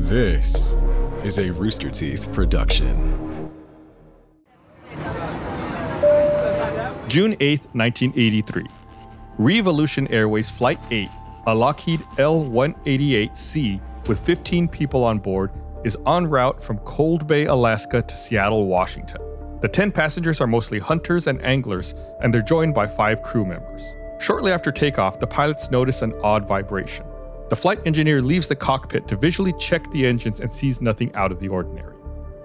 This 0.00 0.76
is 1.24 1.40
a 1.40 1.50
Rooster 1.50 1.90
Teeth 1.90 2.32
production. 2.32 3.50
June 7.08 7.34
8, 7.40 7.60
1983. 7.72 8.64
Reeve 9.38 9.66
Aleutian 9.66 10.06
Airways 10.06 10.52
Flight 10.52 10.78
8, 10.92 11.08
a 11.48 11.54
Lockheed 11.54 12.00
L 12.16 12.44
188C 12.44 13.80
with 14.06 14.20
15 14.20 14.68
people 14.68 15.02
on 15.02 15.18
board, 15.18 15.50
is 15.82 15.98
en 16.06 16.28
route 16.28 16.62
from 16.62 16.78
Cold 16.78 17.26
Bay, 17.26 17.46
Alaska 17.46 18.00
to 18.00 18.16
Seattle, 18.16 18.68
Washington. 18.68 19.20
The 19.62 19.68
10 19.68 19.90
passengers 19.90 20.40
are 20.40 20.46
mostly 20.46 20.78
hunters 20.78 21.26
and 21.26 21.44
anglers, 21.44 21.96
and 22.22 22.32
they're 22.32 22.40
joined 22.40 22.72
by 22.72 22.86
five 22.86 23.24
crew 23.24 23.44
members. 23.44 23.96
Shortly 24.20 24.52
after 24.52 24.70
takeoff, 24.70 25.18
the 25.18 25.26
pilots 25.26 25.72
notice 25.72 26.02
an 26.02 26.14
odd 26.22 26.46
vibration. 26.46 27.04
The 27.48 27.56
flight 27.56 27.86
engineer 27.86 28.20
leaves 28.20 28.46
the 28.46 28.56
cockpit 28.56 29.08
to 29.08 29.16
visually 29.16 29.54
check 29.54 29.90
the 29.90 30.06
engines 30.06 30.40
and 30.40 30.52
sees 30.52 30.82
nothing 30.82 31.14
out 31.14 31.32
of 31.32 31.40
the 31.40 31.48
ordinary. 31.48 31.94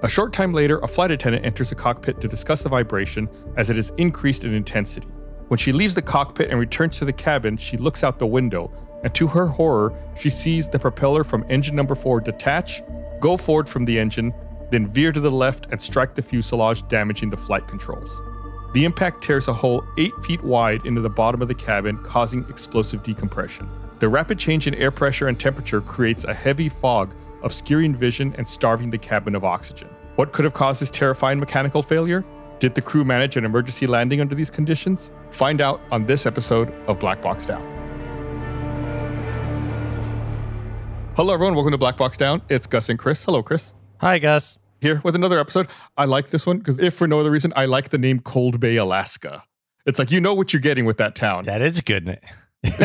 A 0.01 0.09
short 0.09 0.31
time 0.31 0.53
later, 0.53 0.79
a 0.79 0.87
flight 0.87 1.11
attendant 1.11 1.45
enters 1.45 1.69
the 1.69 1.75
cockpit 1.75 2.21
to 2.21 2.27
discuss 2.27 2.63
the 2.63 2.69
vibration 2.69 3.29
as 3.57 3.69
it 3.69 3.75
has 3.75 3.91
increased 3.97 4.45
in 4.45 4.53
intensity. 4.53 5.07
When 5.49 5.57
she 5.57 5.73
leaves 5.73 5.93
the 5.93 6.01
cockpit 6.01 6.49
and 6.49 6.59
returns 6.59 6.97
to 6.99 7.05
the 7.05 7.13
cabin, 7.13 7.57
she 7.57 7.75
looks 7.75 8.03
out 8.03 8.17
the 8.17 8.25
window, 8.25 8.71
and 9.03 9.13
to 9.15 9.27
her 9.27 9.45
horror, 9.45 9.93
she 10.17 10.29
sees 10.29 10.69
the 10.69 10.79
propeller 10.79 11.25
from 11.25 11.45
engine 11.49 11.75
number 11.75 11.95
4 11.95 12.21
detach, 12.21 12.81
go 13.19 13.35
forward 13.35 13.67
from 13.67 13.83
the 13.83 13.99
engine, 13.99 14.33
then 14.71 14.87
veer 14.87 15.11
to 15.11 15.19
the 15.19 15.29
left 15.29 15.67
and 15.71 15.81
strike 15.81 16.15
the 16.15 16.21
fuselage, 16.21 16.87
damaging 16.87 17.29
the 17.29 17.37
flight 17.37 17.67
controls. 17.67 18.21
The 18.73 18.85
impact 18.85 19.21
tears 19.21 19.49
a 19.49 19.53
hole 19.53 19.83
8 19.97 20.13
feet 20.23 20.43
wide 20.43 20.85
into 20.85 21.01
the 21.01 21.09
bottom 21.09 21.41
of 21.41 21.49
the 21.49 21.55
cabin, 21.55 21.97
causing 22.03 22.45
explosive 22.49 23.03
decompression. 23.03 23.69
The 24.03 24.09
rapid 24.09 24.37
change 24.37 24.67
in 24.67 24.75
air 24.75 24.91
pressure 24.91 25.29
and 25.29 25.39
temperature 25.39 25.79
creates 25.79 26.25
a 26.25 26.33
heavy 26.33 26.67
fog, 26.67 27.15
obscuring 27.41 27.95
vision 27.95 28.35
and 28.37 28.45
starving 28.45 28.89
the 28.89 28.97
cabin 28.97 29.33
of 29.33 29.45
oxygen. 29.45 29.87
What 30.17 30.33
could 30.33 30.43
have 30.43 30.53
caused 30.53 30.81
this 30.81 30.91
terrifying 30.91 31.39
mechanical 31.39 31.81
failure? 31.81 32.25
Did 32.59 32.75
the 32.75 32.81
crew 32.81 33.05
manage 33.05 33.37
an 33.37 33.45
emergency 33.45 33.87
landing 33.87 34.19
under 34.19 34.35
these 34.35 34.49
conditions? 34.49 35.09
Find 35.29 35.61
out 35.61 35.79
on 35.89 36.05
this 36.05 36.25
episode 36.25 36.73
of 36.85 36.99
Black 36.99 37.21
Box 37.21 37.45
Down. 37.45 37.61
Hello, 41.15 41.33
everyone. 41.33 41.55
Welcome 41.55 41.71
to 41.71 41.77
Black 41.77 41.95
Box 41.95 42.17
Down. 42.17 42.41
It's 42.49 42.67
Gus 42.67 42.89
and 42.89 42.99
Chris. 42.99 43.23
Hello, 43.23 43.41
Chris. 43.41 43.73
Hi, 44.01 44.19
Gus. 44.19 44.59
Here 44.81 44.99
with 45.05 45.15
another 45.15 45.39
episode. 45.39 45.69
I 45.95 46.03
like 46.03 46.29
this 46.29 46.45
one 46.45 46.57
because, 46.57 46.81
if 46.81 46.93
for 46.93 47.07
no 47.07 47.21
other 47.21 47.31
reason, 47.31 47.53
I 47.55 47.67
like 47.67 47.87
the 47.87 47.97
name 47.97 48.19
Cold 48.19 48.59
Bay, 48.59 48.75
Alaska. 48.75 49.45
It's 49.85 49.97
like 49.97 50.11
you 50.11 50.19
know 50.19 50.33
what 50.33 50.51
you're 50.51 50.59
getting 50.59 50.83
with 50.83 50.97
that 50.97 51.15
town. 51.15 51.45
That 51.45 51.61
is 51.61 51.79
good 51.79 52.19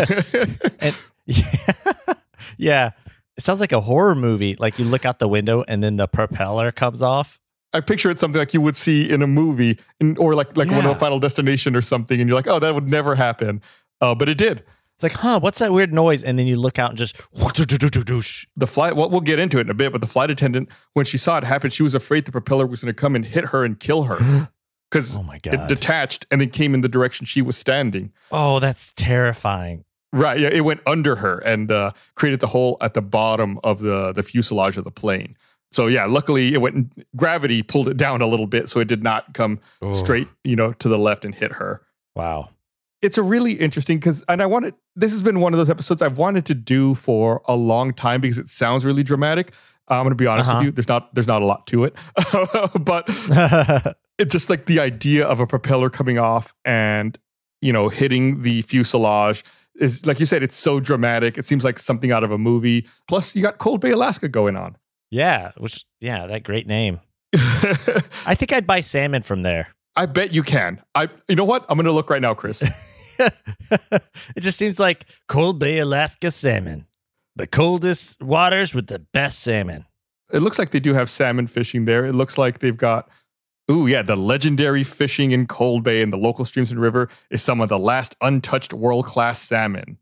and, 0.81 1.03
yeah, 1.29 2.15
yeah, 2.57 2.91
it 3.37 3.45
sounds 3.45 3.61
like 3.61 3.73
a 3.73 3.81
horror 3.81 4.15
movie. 4.15 4.57
Like 4.59 4.79
you 4.79 4.84
look 4.84 5.05
out 5.05 5.19
the 5.19 5.29
window 5.29 5.65
and 5.69 5.83
then 5.83 5.97
the 5.97 6.09
propeller 6.09 6.73
comes 6.73 7.03
off. 7.03 7.39
I 7.73 7.81
picture 7.81 8.11
it 8.11 8.19
something 8.19 8.39
like 8.39 8.55
you 8.55 8.62
would 8.62 8.77
see 8.77 9.09
in 9.11 9.23
a 9.23 9.27
movie, 9.27 9.79
in, 10.01 10.17
or 10.17 10.35
like 10.35 10.57
like 10.57 10.70
one 10.70 10.87
of 10.87 10.98
Final 10.98 11.20
Destination 11.20 11.77
or 11.77 11.83
something, 11.83 12.19
and 12.20 12.29
you're 12.29 12.37
like, 12.37 12.47
oh, 12.47 12.59
that 12.59 12.75
would 12.75 12.89
never 12.89 13.15
happen. 13.15 13.61
Uh, 14.01 14.15
but 14.15 14.29
it 14.29 14.39
did. 14.39 14.65
It's 14.98 15.03
like, 15.05 15.12
huh, 15.12 15.39
what's 15.39 15.61
that 15.61 15.73
weird 15.73 15.95
noise? 15.95 16.25
And 16.25 16.37
then 16.37 16.48
you 16.48 16.57
look 16.57 16.77
out 16.77 16.91
and 16.91 16.98
just 16.98 17.17
The 18.57 18.67
flight. 18.67 18.97
Well, 18.97 19.09
we'll 19.09 19.20
get 19.20 19.39
into 19.39 19.59
it 19.59 19.61
in 19.61 19.70
a 19.70 19.75
bit. 19.75 19.92
But 19.92 20.01
the 20.01 20.09
flight 20.09 20.29
attendant, 20.29 20.70
when 20.95 21.05
she 21.05 21.17
saw 21.17 21.39
it 21.39 21.45
happen, 21.45 21.70
she 21.70 21.85
was 21.85 21.95
afraid 21.95 22.25
the 22.25 22.33
propeller 22.33 22.67
was 22.67 22.83
going 22.83 22.92
to 22.92 23.01
come 23.01 23.15
and 23.15 23.25
hit 23.25 23.47
her 23.47 23.65
and 23.65 23.79
kill 23.79 24.05
her 24.05 24.17
because 24.91 25.17
Oh 25.17 25.23
my 25.23 25.37
it 25.45 25.69
detached 25.69 26.27
and 26.33 26.41
then 26.41 26.51
came 26.51 26.75
in 26.75 26.81
the 26.81 26.89
direction 26.89 27.27
she 27.27 27.42
was 27.42 27.57
standing. 27.57 28.13
Oh, 28.33 28.59
that's 28.59 28.92
terrifying. 28.97 29.85
Right. 30.12 30.41
Yeah. 30.41 30.48
It 30.48 30.61
went 30.62 30.81
under 30.87 31.17
her 31.17 31.39
and 31.39 31.70
uh, 31.70 31.92
created 32.14 32.41
the 32.41 32.47
hole 32.47 32.77
at 32.81 32.95
the 32.95 33.03
bottom 33.03 33.59
of 33.62 33.81
the 33.81 34.12
the 34.12 34.23
fuselage 34.23 34.77
of 34.77 34.84
the 34.84 34.91
plane. 34.91 35.37
So 35.70 35.87
yeah, 35.87 36.06
luckily 36.06 36.55
it 36.55 36.62
went. 36.62 36.92
Gravity 37.14 37.62
pulled 37.62 37.89
it 37.89 37.97
down 37.98 38.23
a 38.23 38.27
little 38.27 38.47
bit, 38.47 38.69
so 38.70 38.81
it 38.81 38.89
did 38.89 39.03
not 39.03 39.34
come 39.34 39.61
Oh, 39.83 39.91
straight, 39.91 40.27
you 40.45 40.56
know, 40.56 40.73
to 40.75 40.89
the 40.89 40.98
left 40.98 41.25
and 41.27 41.34
hit 41.34 41.53
her. 41.53 41.83
Wow. 42.17 42.48
It's 43.02 43.19
a 43.19 43.23
really 43.23 43.52
interesting 43.52 43.98
because, 43.98 44.24
and 44.29 44.41
I 44.42 44.46
wanted. 44.46 44.74
This 44.96 45.13
has 45.13 45.23
been 45.23 45.41
one 45.41 45.52
of 45.52 45.58
those 45.58 45.69
episodes 45.70 46.01
I've 46.02 46.17
wanted 46.19 46.46
to 46.46 46.55
do 46.55 46.95
for 46.95 47.42
a 47.46 47.55
long 47.55 47.92
time 47.92 48.20
because 48.23 48.39
it 48.39 48.48
sounds 48.48 48.85
really 48.86 49.02
dramatic. 49.02 49.52
I'm 49.89 50.01
going 50.05 50.11
to 50.11 50.14
be 50.17 50.27
honest 50.27 50.48
Uh-huh. 50.51 50.58
with 50.58 50.64
you. 50.67 50.73
There's 50.73 50.89
not. 50.89 51.14
There's 51.14 51.29
not 51.29 51.42
a 51.42 51.45
lot 51.45 51.67
to 51.69 51.85
it, 51.85 51.95
but 52.80 53.05
it's 54.19 54.33
just 54.33 54.48
like 54.51 54.67
the 54.67 54.80
idea 54.80 55.27
of 55.27 55.39
a 55.39 55.46
propeller 55.46 55.90
coming 55.90 56.19
off 56.19 56.55
and 56.64 57.17
you 57.61 57.73
know 57.73 57.89
hitting 57.89 58.42
the 58.42 58.63
fuselage 58.63 59.45
is 59.78 60.05
like 60.06 60.20
you 60.20 60.27
said 60.27 60.42
it's 60.42 60.56
so 60.56 60.80
dramatic 60.80 61.39
it 61.39 61.44
seems 61.44 61.64
like 61.64 61.78
something 61.78 62.11
out 62.12 62.24
of 62.24 62.30
a 62.30 62.39
movie 62.39 62.86
plus 63.06 63.34
you 63.36 63.42
got 63.42 63.58
cold 63.58 63.80
bay 63.80 63.90
alaska 63.92 64.28
going 64.28 64.56
on 64.56 64.77
yeah, 65.11 65.52
which 65.56 65.86
yeah, 66.00 66.27
that 66.27 66.42
great 66.42 66.66
name. 66.66 67.00
I 67.34 68.34
think 68.34 68.52
I'd 68.52 68.66
buy 68.66 68.83
salmon 68.83 69.22
from 69.22 69.40
there. 69.42 69.68
i 69.96 70.06
bet 70.06 70.34
you 70.34 70.42
can 70.42 70.80
i 70.94 71.08
you 71.28 71.34
know 71.34 71.44
what 71.44 71.64
i'm 71.68 71.77
gonna 71.78 71.92
look 71.92 72.08
right 72.11 72.22
now 72.22 72.34
chris 72.34 72.62
it 73.18 74.40
just 74.40 74.56
seems 74.58 74.78
like 74.78 75.06
Cold 75.27 75.58
Bay, 75.58 75.78
Alaska 75.80 76.30
salmon. 76.30 76.86
The 77.36 77.46
coldest 77.46 78.22
waters 78.22 78.74
with 78.74 78.86
the 78.86 79.00
best 79.12 79.40
salmon. 79.40 79.86
it 80.33 80.40
looks 80.40 80.58
like 80.58 80.70
they 80.70 80.80
do 80.80 80.95
have 80.95 81.08
salmon 81.08 81.46
fishing 81.46 81.84
there 81.84 82.05
it 82.06 82.12
looks 82.14 82.36
like 82.39 82.58
they've 82.60 82.77
got 82.77 83.08
Ooh, 83.70 83.86
yeah, 83.86 84.02
the 84.02 84.17
legendary 84.17 84.83
fishing 84.83 85.30
in 85.30 85.46
Cold 85.46 85.83
Bay 85.83 86.01
and 86.02 86.12
the 86.12 86.17
local 86.17 86.45
streams 86.45 86.70
and 86.70 86.80
river 86.80 87.08
is 87.30 87.42
some 87.42 87.61
of 87.61 87.68
the 87.68 87.79
last 87.79 88.17
untouched 88.20 88.73
world 88.73 89.05
class 89.05 89.39
salmon. 89.40 89.98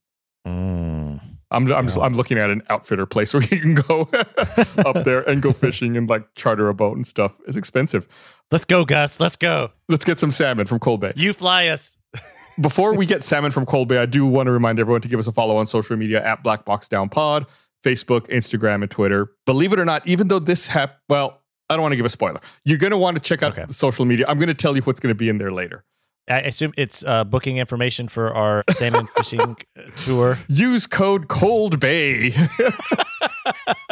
Mm. 0.46 1.20
I'm 1.50 1.72
I'm, 1.72 1.86
just, 1.86 1.98
I'm 1.98 2.14
looking 2.14 2.38
at 2.38 2.50
an 2.50 2.62
outfitter 2.68 3.06
place 3.06 3.32
where 3.34 3.42
you 3.42 3.60
can 3.60 3.74
go 3.74 4.08
up 4.84 5.04
there 5.04 5.28
and 5.28 5.40
go 5.40 5.52
fishing 5.52 5.96
and 5.96 6.08
like 6.08 6.34
charter 6.34 6.68
a 6.68 6.74
boat 6.74 6.96
and 6.96 7.06
stuff. 7.06 7.38
It's 7.46 7.56
expensive. 7.56 8.06
Let's 8.50 8.64
go, 8.64 8.84
Gus. 8.84 9.20
Let's 9.20 9.36
go. 9.36 9.72
Let's 9.88 10.04
get 10.04 10.18
some 10.18 10.30
salmon 10.30 10.66
from 10.66 10.78
Cold 10.78 11.00
Bay. 11.00 11.12
You 11.16 11.32
fly 11.32 11.68
us. 11.68 11.98
Before 12.60 12.94
we 12.94 13.04
get 13.04 13.22
salmon 13.22 13.50
from 13.50 13.66
Cold 13.66 13.88
Bay, 13.88 13.98
I 13.98 14.06
do 14.06 14.26
want 14.26 14.46
to 14.46 14.50
remind 14.50 14.80
everyone 14.80 15.02
to 15.02 15.08
give 15.08 15.18
us 15.18 15.26
a 15.26 15.32
follow 15.32 15.58
on 15.58 15.66
social 15.66 15.96
media 15.96 16.24
at 16.24 16.42
Black 16.42 16.64
Box 16.64 16.88
Down 16.88 17.10
Pod, 17.10 17.44
Facebook, 17.84 18.28
Instagram, 18.28 18.80
and 18.80 18.90
Twitter. 18.90 19.30
Believe 19.44 19.74
it 19.74 19.78
or 19.78 19.84
not, 19.84 20.06
even 20.06 20.28
though 20.28 20.38
this 20.38 20.68
hap 20.68 21.00
well, 21.08 21.42
I 21.68 21.74
don't 21.74 21.82
want 21.82 21.92
to 21.92 21.96
give 21.96 22.06
a 22.06 22.10
spoiler. 22.10 22.40
You're 22.64 22.78
going 22.78 22.92
to 22.92 22.96
want 22.98 23.16
to 23.16 23.20
check 23.22 23.42
out 23.42 23.52
Okay. 23.52 23.64
the 23.66 23.74
social 23.74 24.04
media. 24.04 24.24
I'm 24.28 24.38
going 24.38 24.48
to 24.48 24.54
tell 24.54 24.76
you 24.76 24.82
what's 24.82 25.00
going 25.00 25.10
to 25.10 25.16
be 25.16 25.28
in 25.28 25.38
there 25.38 25.52
later. 25.52 25.84
I 26.28 26.40
assume 26.40 26.72
it's 26.76 27.04
uh, 27.04 27.22
booking 27.24 27.56
information 27.58 28.08
for 28.08 28.34
our 28.34 28.64
salmon 28.72 29.06
fishing 29.16 29.40
uh, 29.40 29.82
tour. 29.96 30.38
Use 30.48 30.86
code 30.86 31.28
Cold 31.28 31.78
Bay. 31.78 32.32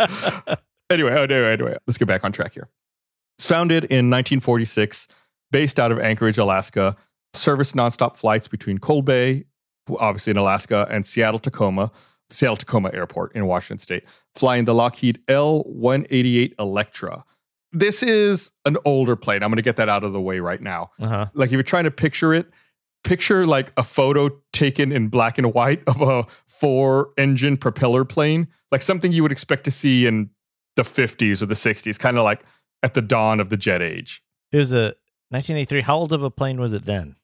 anyway, 0.91 1.13
anyway, 1.13 1.53
anyway, 1.53 1.77
let's 1.87 1.99
get 1.99 2.09
back 2.09 2.25
on 2.25 2.33
track 2.33 2.55
here. 2.55 2.69
It's 3.39 3.47
founded 3.47 3.85
in 3.85 4.11
1946, 4.11 5.09
based 5.51 5.79
out 5.81 5.93
of 5.93 5.99
Anchorage, 5.99 6.39
Alaska. 6.39 6.97
Service 7.35 7.73
nonstop 7.73 8.17
flights 8.17 8.47
between 8.47 8.79
Cold 8.79 9.05
Bay, 9.05 9.45
obviously 9.99 10.31
in 10.31 10.37
Alaska, 10.37 10.87
and 10.91 11.05
Seattle 11.05 11.41
Tacoma, 11.41 11.91
Seattle 12.31 12.57
Tacoma 12.57 12.91
Airport 12.93 13.35
in 13.35 13.47
Washington 13.47 13.79
State, 13.81 14.05
flying 14.37 14.65
the 14.65 14.75
Lockheed 14.75 15.21
L 15.29 15.63
188 15.65 16.55
Electra. 16.59 17.25
This 17.75 18.03
is 18.03 18.53
an 18.65 18.77
older 18.85 19.17
plane. 19.17 19.43
I'm 19.43 19.51
going 19.51 19.57
to 19.57 19.63
get 19.63 19.77
that 19.77 19.89
out 19.89 20.05
of 20.05 20.13
the 20.13 20.21
way 20.21 20.39
right 20.41 20.61
now 20.63 20.91
Uh 21.03 21.07
huh. 21.09 21.27
like 21.35 21.49
if 21.49 21.53
you're 21.53 21.63
trying 21.63 21.85
to 21.85 21.91
picture 21.91 22.33
it 22.33 22.47
picture 23.03 23.45
like 23.45 23.71
a 23.77 23.83
photo 23.85 24.31
taken 24.55 24.91
in 24.91 25.09
black 25.09 25.37
and 25.37 25.53
white 25.53 25.83
of 25.87 26.01
a 26.01 26.25
four 26.49 27.11
engine 27.19 27.55
propeller 27.59 28.03
plane 28.03 28.49
like 28.73 28.81
something 28.81 29.13
you 29.13 29.23
would 29.23 29.31
expect 29.33 29.65
to 29.65 29.71
see 29.71 30.07
in 30.07 30.31
the 30.77 30.83
50s 30.83 31.43
or 31.43 31.47
the 31.47 31.55
60s 31.55 31.99
kind 31.99 32.17
of 32.17 32.25
like 32.25 32.43
at 32.83 32.95
the 32.95 33.03
dawn 33.03 33.41
of 33.41 33.51
the 33.51 33.59
jet 33.59 33.83
age 33.83 34.23
It 34.53 34.57
was 34.57 34.73
a 34.73 34.95
1983. 35.31 35.83
How 35.83 35.97
old 35.97 36.13
of 36.15 36.23
a 36.23 36.31
plane 36.31 36.59
was 36.61 36.73
it 36.73 36.87
then? 36.87 37.17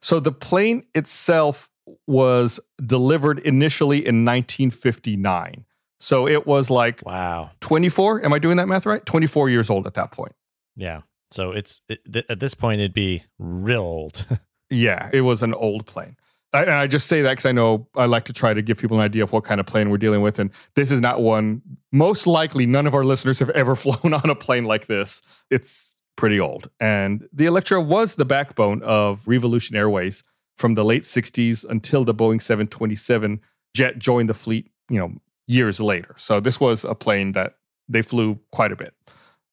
so 0.00 0.18
the 0.18 0.32
plane 0.32 0.84
itself 0.94 1.68
was 2.08 2.58
delivered 2.84 3.38
initially 3.40 3.98
in 3.98 4.24
1959 4.24 5.64
so 6.02 6.26
it 6.26 6.46
was 6.46 6.68
like 6.70 7.00
Wow. 7.06 7.50
24 7.60 8.24
am 8.24 8.32
i 8.32 8.38
doing 8.38 8.56
that 8.56 8.68
math 8.68 8.86
right 8.86 9.04
24 9.06 9.48
years 9.50 9.70
old 9.70 9.86
at 9.86 9.94
that 9.94 10.10
point 10.10 10.32
Yeah. 10.76 11.02
So 11.30 11.52
it's 11.52 11.80
it, 11.88 12.00
th- 12.12 12.26
at 12.28 12.40
this 12.40 12.54
point 12.54 12.80
it'd 12.80 12.92
be 12.94 13.24
real 13.38 13.82
old. 13.82 14.26
Yeah, 14.70 15.10
it 15.12 15.20
was 15.20 15.42
an 15.42 15.52
old 15.52 15.84
plane. 15.86 16.16
I, 16.54 16.62
and 16.62 16.70
I 16.70 16.86
just 16.86 17.06
say 17.06 17.20
that 17.22 17.32
because 17.32 17.44
I 17.46 17.52
know 17.52 17.88
I 17.94 18.06
like 18.06 18.24
to 18.24 18.32
try 18.32 18.54
to 18.54 18.62
give 18.62 18.78
people 18.78 18.96
an 18.98 19.02
idea 19.04 19.22
of 19.22 19.30
what 19.32 19.44
kind 19.44 19.60
of 19.60 19.66
plane 19.66 19.90
we're 19.90 19.98
dealing 19.98 20.22
with. 20.22 20.38
And 20.38 20.50
this 20.76 20.90
is 20.90 20.98
not 21.00 21.20
one, 21.20 21.60
most 21.92 22.26
likely, 22.26 22.64
none 22.64 22.86
of 22.86 22.94
our 22.94 23.04
listeners 23.04 23.38
have 23.40 23.50
ever 23.50 23.74
flown 23.84 24.14
on 24.14 24.30
a 24.30 24.34
plane 24.34 24.64
like 24.64 24.86
this. 24.86 25.20
It's 25.50 25.96
pretty 26.16 26.40
old. 26.40 26.70
And 26.80 27.28
the 27.34 27.44
Electra 27.44 27.82
was 27.82 28.14
the 28.14 28.24
backbone 28.24 28.82
of 28.82 29.28
Reeve 29.28 29.44
Aleutian 29.44 29.76
Airways 29.76 30.24
from 30.56 30.74
the 30.74 30.84
late 30.84 31.02
60s 31.02 31.66
until 31.68 32.02
the 32.04 32.14
Boeing 32.14 32.40
727 32.40 33.40
jet 33.74 33.98
joined 33.98 34.30
the 34.30 34.34
fleet, 34.34 34.70
you 34.88 34.98
know, 34.98 35.12
years 35.46 35.80
later. 35.80 36.14
So 36.18 36.40
this 36.40 36.60
was 36.60 36.84
a 36.84 36.94
plane 36.94 37.32
that 37.32 37.54
they 37.88 38.02
flew 38.02 38.38
quite 38.50 38.72
a 38.72 38.76
bit. 38.76 38.94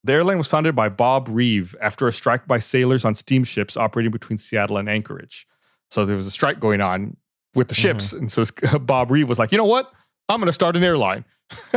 The 0.03 0.13
airline 0.13 0.37
was 0.37 0.47
founded 0.47 0.75
by 0.75 0.89
Bob 0.89 1.27
Reeve 1.29 1.75
after 1.81 2.07
a 2.07 2.13
strike 2.13 2.47
by 2.47 2.59
sailors 2.59 3.03
on 3.03 3.15
steamships 3.15 3.75
operating 3.75 4.11
between 4.11 4.37
Seattle 4.37 4.77
and 4.77 4.89
Anchorage. 4.89 5.45
So 5.89 6.05
there 6.05 6.15
was 6.15 6.27
a 6.27 6.31
strike 6.31 6.59
going 6.59 6.79
on 6.81 7.17
with 7.55 7.67
the 7.67 7.75
ships. 7.75 8.13
And 8.13 8.31
so 8.31 8.43
Bob 8.79 9.11
Reeve 9.11 9.27
was 9.27 9.39
like, 9.39 9.51
you 9.51 9.57
know 9.57 9.65
what? 9.65 9.91
I'm 10.29 10.39
going 10.39 10.47
to 10.47 10.53
start 10.53 10.75
an 10.75 10.83
airline. 10.83 11.25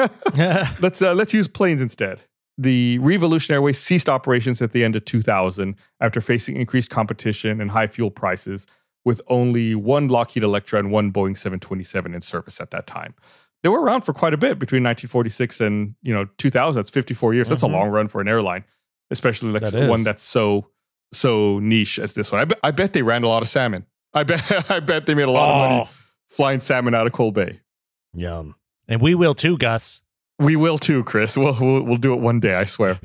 let's 0.81 1.01
uh, 1.01 1.15
let's 1.15 1.33
use 1.33 1.49
planes 1.49 1.81
instead. 1.81 2.21
The 2.59 2.99
Reeve 2.99 3.23
Aleutian 3.23 3.55
Airways 3.55 3.79
ceased 3.79 4.09
operations 4.09 4.61
at 4.61 4.73
the 4.73 4.85
end 4.85 4.95
of 4.95 5.07
2000 5.07 5.75
after 6.01 6.21
facing 6.21 6.57
increased 6.57 6.91
competition 6.91 7.61
and 7.61 7.71
high 7.71 7.87
fuel 7.87 8.11
prices, 8.11 8.67
with 9.05 9.23
only 9.29 9.75
one 9.75 10.09
Lockheed 10.09 10.43
Electra 10.43 10.79
and 10.79 10.91
one 10.91 11.11
Boeing 11.11 11.37
727 11.37 12.15
in 12.15 12.21
service 12.21 12.61
at 12.61 12.71
that 12.71 12.87
time. 12.87 13.15
They 13.63 13.69
were 13.69 13.81
around 13.81 14.03
for 14.03 14.13
quite 14.13 14.35
a 14.35 14.37
bit 14.37 14.59
between 14.59 14.83
1946 14.83 15.61
and 15.61 15.95
you 16.03 16.13
know 16.15 16.27
2000. 16.39 16.79
That's 16.81 16.91
54 16.91 17.35
years. 17.35 17.49
That's 17.49 17.63
Mhm. 17.63 17.69
a 17.71 17.73
long 17.73 17.89
run 17.89 18.09
for 18.09 18.21
an 18.21 18.29
airline, 18.29 18.65
especially 19.11 19.51
like 19.53 19.63
That 19.63 19.89
one 19.89 20.03
that's 20.03 20.23
so 20.23 20.67
so 21.13 21.59
niche 21.61 21.99
as 21.99 22.15
this 22.15 22.33
one. 22.33 22.41
I 22.41 22.45
bet, 22.45 22.59
I 22.63 22.71
bet 22.71 22.93
they 22.95 23.03
ran 23.03 23.23
a 23.23 23.29
lot 23.29 23.43
of 23.43 23.49
salmon. 23.49 23.87
I 24.15 24.23
bet 24.25 24.43
I 24.71 24.81
bet 24.81 25.07
they 25.07 25.15
made 25.15 25.23
a 25.29 25.31
lot 25.31 25.49
of 25.49 25.71
money 25.71 25.83
Oh, 25.87 25.91
flying 26.31 26.59
salmon 26.61 26.95
out 26.95 27.07
of 27.07 27.13
Cold 27.13 27.35
Bay. 27.35 27.61
yum. 28.15 28.55
And 28.89 29.01
we 29.01 29.15
will 29.15 29.35
too, 29.35 29.57
Gus. 29.59 30.03
We 30.39 30.57
will 30.57 30.77
too, 30.79 31.05
Chris. 31.05 31.37
We'll, 31.37 31.57
we'll 31.61 31.83
we'll 31.83 31.97
do 31.99 32.13
it 32.15 32.21
one 32.21 32.41
day, 32.41 32.55
I 32.57 32.65
swear. 32.65 32.99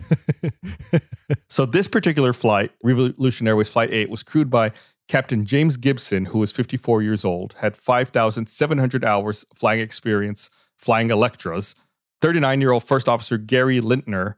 so 1.50 1.66
this 1.66 1.88
particular 1.88 2.34
flight, 2.34 2.72
Reeve 2.82 2.98
Aleutian 3.18 3.48
Airways 3.48 3.70
Flight 3.70 3.90
8, 3.94 4.10
was 4.10 4.24
crewed 4.24 4.50
by 4.50 4.72
Captain 5.08 5.46
James 5.46 5.78
Gibson, 5.78 6.26
who 6.26 6.40
was 6.40 6.52
54 6.52 7.02
years 7.02 7.24
old, 7.24 7.56
had 7.60 7.78
5,700 7.78 9.06
hours 9.06 9.46
flying 9.56 9.80
experience 9.80 10.50
flying 10.78 11.10
Electras, 11.10 11.74
39-year-old 12.22 12.84
First 12.84 13.08
Officer 13.10 13.38
Gary 13.38 13.80
Lintner, 13.82 14.36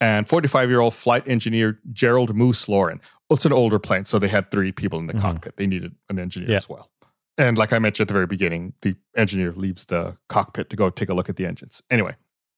and 0.00 0.26
45-year-old 0.26 0.94
flight 0.94 1.26
engineer 1.26 1.78
Gerald 1.92 2.34
Moose 2.34 2.68
Lauren. 2.68 3.00
Well, 3.28 3.36
it's 3.36 3.46
an 3.46 3.52
older 3.52 3.78
plane, 3.78 4.04
so 4.04 4.18
they 4.18 4.28
had 4.28 4.50
three 4.50 4.72
people 4.72 4.98
in 4.98 5.06
the 5.06 5.14
Mhm. 5.14 5.20
cockpit. 5.20 5.56
They 5.56 5.66
needed 5.66 5.94
an 6.08 6.18
engineer 6.18 6.50
Yeah. 6.50 6.56
as 6.58 6.68
well. 6.68 6.90
And 7.36 7.56
like 7.56 7.72
I 7.72 7.78
mentioned 7.78 8.04
at 8.04 8.08
the 8.08 8.14
very 8.14 8.26
beginning, 8.26 8.74
the 8.82 8.96
engineer 9.16 9.52
leaves 9.52 9.86
the 9.86 10.16
cockpit 10.28 10.70
to 10.70 10.76
go 10.76 10.90
take 10.90 11.08
a 11.08 11.14
look 11.14 11.28
at 11.28 11.36
the 11.36 11.46
engines. 11.46 11.82
Anyway, 11.90 12.16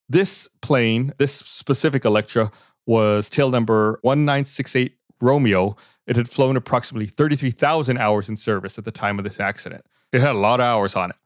this 0.09 0.49
plane, 0.63 1.13
this 1.19 1.35
specific 1.35 2.05
Electra, 2.05 2.51
was 2.87 3.29
tail 3.31 3.51
number 3.51 4.01
1968 4.03 4.97
Romeo. 5.21 5.77
It 6.11 6.17
had 6.17 6.29
flown 6.29 6.57
approximately 6.57 7.07
33,000 7.07 7.97
hours 7.97 8.29
in 8.29 8.37
service 8.37 8.79
at 8.79 8.85
the 8.85 8.91
time 8.91 9.21
of 9.21 9.25
this 9.25 9.39
accident. 9.39 9.87
It 10.13 10.21
had 10.21 10.33
a 10.33 10.39
lot 10.39 10.59
of 10.59 10.65
hours 10.65 10.97
on 10.97 11.11
it. 11.11 11.17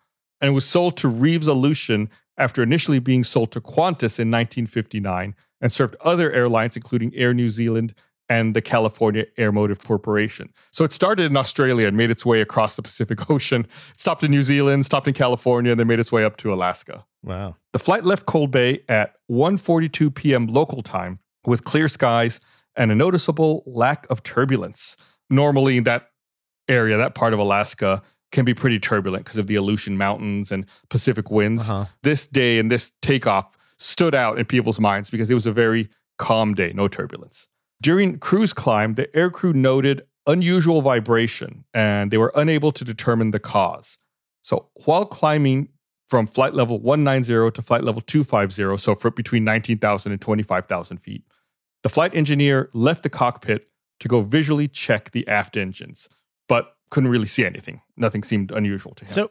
And 0.43 0.51
it 0.51 0.53
was 0.53 0.67
sold 0.67 0.99
to 0.99 1.09
Reeves 1.09 1.49
Aleutian 1.49 2.11
after 2.37 2.63
initially 2.63 2.99
being 2.99 3.25
sold 3.25 3.51
to 3.53 3.63
Qantas 3.63 4.21
in 4.21 4.31
1959 4.31 5.35
and 5.63 5.73
served 5.73 5.97
other 6.05 6.31
airlines, 6.31 6.77
including 6.77 7.15
Air 7.15 7.33
New 7.33 7.49
Zealand 7.49 7.95
and 8.29 8.55
the 8.55 8.61
California 8.61 9.25
Air 9.39 9.53
Motive 9.53 9.79
Corporation. 9.83 10.53
So 10.71 10.85
it 10.85 10.93
started 10.93 11.31
in 11.31 11.37
Australia 11.39 11.89
and 11.89 11.97
made 11.97 12.11
its 12.11 12.27
way 12.27 12.43
across 12.43 12.77
the 12.77 12.83
Pacific 12.83 13.31
Ocean, 13.31 13.63
it 13.63 13.99
stopped 13.99 14.23
in 14.23 14.31
New 14.31 14.43
Zealand, 14.43 14.85
stopped 14.85 15.09
in 15.09 15.15
California, 15.15 15.71
and 15.71 15.81
then 15.81 15.87
made 15.87 15.99
its 15.99 16.13
way 16.13 16.25
up 16.27 16.37
to 16.39 16.53
Alaska. 16.53 17.07
Wow. 17.23 17.57
The 17.73 17.79
flight 17.79 18.05
left 18.05 18.27
Cold 18.27 18.51
Bay 18.51 18.83
at 18.87 19.15
1:42 19.31 20.15
p.m. 20.15 20.47
local 20.47 20.83
time 20.83 21.21
with 21.47 21.65
clear 21.65 21.89
skies 21.89 22.41
and 22.77 22.91
a 22.91 22.95
noticeable 22.95 23.63
lack 23.67 24.09
of 24.11 24.23
turbulence. 24.23 24.97
Normally 25.31 25.81
that 25.81 26.11
area, 26.69 26.97
that 26.97 27.15
part 27.15 27.33
of 27.33 27.39
Alaska 27.39 28.03
can 28.33 28.45
be 28.45 28.55
pretty 28.55 28.79
turbulent 28.79 29.25
because 29.25 29.39
of 29.39 29.47
the 29.47 29.55
Aleutian 29.55 29.97
Mountains 29.97 30.51
and 30.51 30.67
Pacific 30.89 31.31
winds. 31.31 31.71
Uh-huh. 31.71 31.87
This 32.03 32.27
day 32.27 32.59
and 32.59 32.71
this 32.71 32.93
takeoff 33.01 33.57
stood 33.79 34.15
out 34.15 34.39
in 34.39 34.45
people's 34.45 34.81
minds 34.81 35.11
because 35.11 35.31
it 35.31 35.35
was 35.35 35.47
a 35.47 35.53
very 35.53 35.89
calm 36.19 36.55
day, 36.55 36.73
no 36.75 36.89
turbulence. 36.89 37.49
During 37.81 38.19
cruise 38.19 38.53
climb, 38.53 38.95
the 38.95 39.07
aircrew 39.09 39.55
noted 39.55 40.03
unusual 40.27 40.81
vibration 40.81 41.65
and 41.75 42.11
they 42.11 42.17
were 42.17 42.33
unable 42.35 42.73
to 42.73 42.85
determine 42.85 43.31
the 43.31 43.39
cause. 43.39 43.99
So 44.43 44.69
while 44.85 45.05
climbing 45.05 45.69
from 46.09 46.27
flight 46.27 46.55
level 46.55 46.81
190 46.81 47.53
to 47.53 47.63
flight 47.63 47.85
level 47.85 48.01
250, 48.01 48.77
so 48.79 48.95
for 48.95 49.11
between 49.11 49.45
19,000 49.45 50.13
and 50.13 50.21
25,000 50.21 50.99
feet, 50.99 51.25
the 51.85 51.89
flight 51.89 52.13
engineer 52.17 52.69
left 52.73 53.05
the 53.05 53.11
cockpit 53.11 53.69
to 54.01 54.09
go 54.09 54.23
visually 54.23 54.67
check 54.67 55.13
the 55.13 55.27
aft 55.29 55.57
engines, 55.57 56.09
but 56.49 56.75
couldn't 56.91 57.11
really 57.11 57.27
see 57.27 57.47
anything. 57.47 57.81
Nothing 57.97 58.25
seemed 58.25 58.51
unusual 58.51 58.95
to 58.97 59.05
him. 59.05 59.09
So 59.09 59.31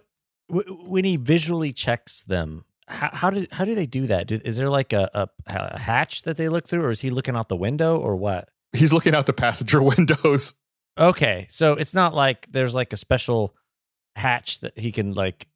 w- 0.49 0.85
when 0.87 1.03
he 1.03 1.17
visually 1.17 1.73
checks 1.73 2.23
them, 2.23 2.63
how, 2.87 3.09
how 3.11 3.29
do 3.29 3.45
how 3.51 3.65
do 3.65 3.75
they 3.75 3.85
do 3.85 4.07
that? 4.07 4.27
Do, 4.27 4.39
is 4.45 4.55
there 4.55 4.69
like 4.69 4.93
a, 4.93 5.09
a, 5.13 5.27
a 5.47 5.79
hatch 5.79 6.21
that 6.23 6.37
they 6.37 6.47
look 6.47 6.67
through, 6.67 6.83
or 6.83 6.91
is 6.91 7.01
he 7.01 7.09
looking 7.09 7.35
out 7.35 7.49
the 7.49 7.57
window, 7.57 7.97
or 7.97 8.15
what? 8.15 8.49
he's 8.73 8.91
looking 8.91 9.15
out 9.15 9.25
the 9.25 9.33
passenger 9.33 9.81
windows. 9.95 10.53
Okay, 10.99 11.47
so 11.49 11.73
it's 11.73 11.93
not 11.93 12.13
like 12.13 12.47
there's 12.51 12.75
like 12.75 12.93
a 12.93 12.97
special 12.97 13.55
hatch 14.15 14.59
that 14.59 14.77
he 14.77 14.91
can 14.91 15.13
like 15.13 15.47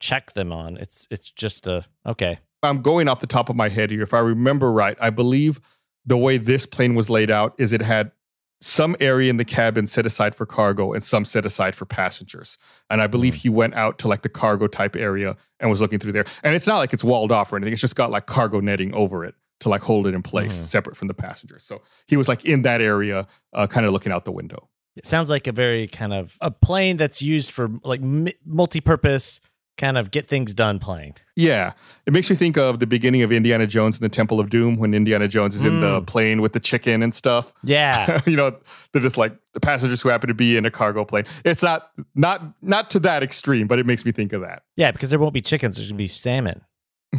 check 0.00 0.32
them 0.32 0.52
on. 0.52 0.76
It's 0.76 1.06
it's 1.10 1.30
just 1.30 1.66
a 1.66 1.84
okay. 2.04 2.40
I'm 2.62 2.82
going 2.82 3.08
off 3.08 3.20
the 3.20 3.26
top 3.26 3.48
of 3.48 3.56
my 3.56 3.68
head 3.68 3.90
here. 3.90 4.02
If 4.02 4.14
I 4.14 4.20
remember 4.20 4.70
right, 4.70 4.96
I 5.00 5.10
believe 5.10 5.60
the 6.06 6.16
way 6.16 6.36
this 6.38 6.66
plane 6.66 6.94
was 6.94 7.08
laid 7.10 7.30
out 7.30 7.54
is 7.58 7.72
it 7.72 7.82
had 7.82 8.12
some 8.60 8.94
area 9.00 9.28
in 9.28 9.38
the 9.38 9.44
cabin 9.44 9.86
set 9.88 10.06
aside 10.06 10.34
for 10.36 10.46
cargo 10.46 10.92
and 10.92 11.02
some 11.02 11.24
set 11.24 11.44
aside 11.44 11.74
for 11.74 11.84
passengers. 11.84 12.58
And 12.90 13.02
I 13.02 13.08
believe 13.08 13.34
he 13.34 13.48
went 13.48 13.74
out 13.74 13.98
to 14.00 14.08
like 14.08 14.22
the 14.22 14.28
cargo 14.28 14.68
type 14.68 14.94
area 14.94 15.36
and 15.58 15.68
was 15.68 15.80
looking 15.80 15.98
through 15.98 16.12
there. 16.12 16.24
And 16.44 16.54
it's 16.54 16.66
not 16.68 16.78
like 16.78 16.92
it's 16.92 17.02
walled 17.02 17.32
off 17.32 17.52
or 17.52 17.56
anything. 17.56 17.72
It's 17.72 17.80
just 17.80 17.96
got 17.96 18.12
like 18.12 18.26
cargo 18.26 18.60
netting 18.60 18.94
over 18.94 19.24
it 19.24 19.34
to 19.60 19.68
like 19.68 19.80
hold 19.82 20.06
it 20.06 20.14
in 20.14 20.22
place 20.22 20.56
Mhm. 20.56 20.64
separate 20.66 20.96
from 20.96 21.08
the 21.08 21.14
passengers. 21.14 21.64
So 21.64 21.82
he 22.06 22.16
was 22.16 22.28
like 22.28 22.44
in 22.44 22.62
that 22.62 22.80
area, 22.80 23.26
uh, 23.52 23.66
kind 23.66 23.84
of 23.84 23.92
looking 23.92 24.12
out 24.12 24.24
the 24.24 24.32
window. 24.32 24.68
It 24.94 25.06
sounds 25.06 25.28
like 25.30 25.46
a 25.46 25.52
very 25.52 25.88
kind 25.88 26.12
of 26.12 26.36
a 26.40 26.50
plane 26.50 26.96
that's 26.98 27.20
used 27.22 27.50
for 27.50 27.68
like 27.82 28.00
mi- 28.00 28.34
multi-purpose 28.44 29.40
kind 29.78 29.96
of 29.98 30.10
get 30.10 30.28
things 30.28 30.52
done 30.52 30.78
plane. 30.78 31.14
Yeah. 31.34 31.72
It 32.06 32.12
makes 32.12 32.28
me 32.28 32.36
think 32.36 32.56
of 32.58 32.78
the 32.78 32.86
beginning 32.86 33.22
of 33.22 33.32
Indiana 33.32 33.66
Jones 33.66 33.98
and 33.98 34.04
the 34.04 34.14
Temple 34.14 34.38
of 34.38 34.50
Doom 34.50 34.76
when 34.76 34.92
Indiana 34.94 35.26
Jones 35.28 35.56
is 35.56 35.64
in 35.64 35.80
the 35.80 36.00
Mm. 36.00 36.06
plane 36.06 36.40
with 36.42 36.52
the 36.52 36.60
chicken 36.60 37.02
and 37.02 37.14
stuff. 37.14 37.54
Yeah. 37.64 38.20
you 38.26 38.36
know, 38.36 38.56
they're 38.92 39.02
just 39.02 39.16
like 39.18 39.36
the 39.54 39.60
passengers 39.60 40.02
who 40.02 40.08
happen 40.10 40.28
to 40.28 40.34
be 40.34 40.56
in 40.56 40.66
a 40.66 40.70
cargo 40.70 41.04
plane. 41.04 41.24
It's 41.44 41.62
not 41.62 41.90
not 42.14 42.42
not 42.62 42.90
to 42.90 43.00
that 43.00 43.22
extreme, 43.22 43.66
but 43.66 43.78
it 43.78 43.86
makes 43.86 44.04
me 44.04 44.12
think 44.12 44.32
of 44.32 44.42
that. 44.42 44.62
yeah, 44.76 44.90
because 44.92 45.10
there 45.10 45.18
won't 45.18 45.34
be 45.34 45.40
chickens, 45.40 45.76
there's 45.76 45.88
gonna 45.88 45.96
be 45.98 46.08
salmon. 46.08 46.60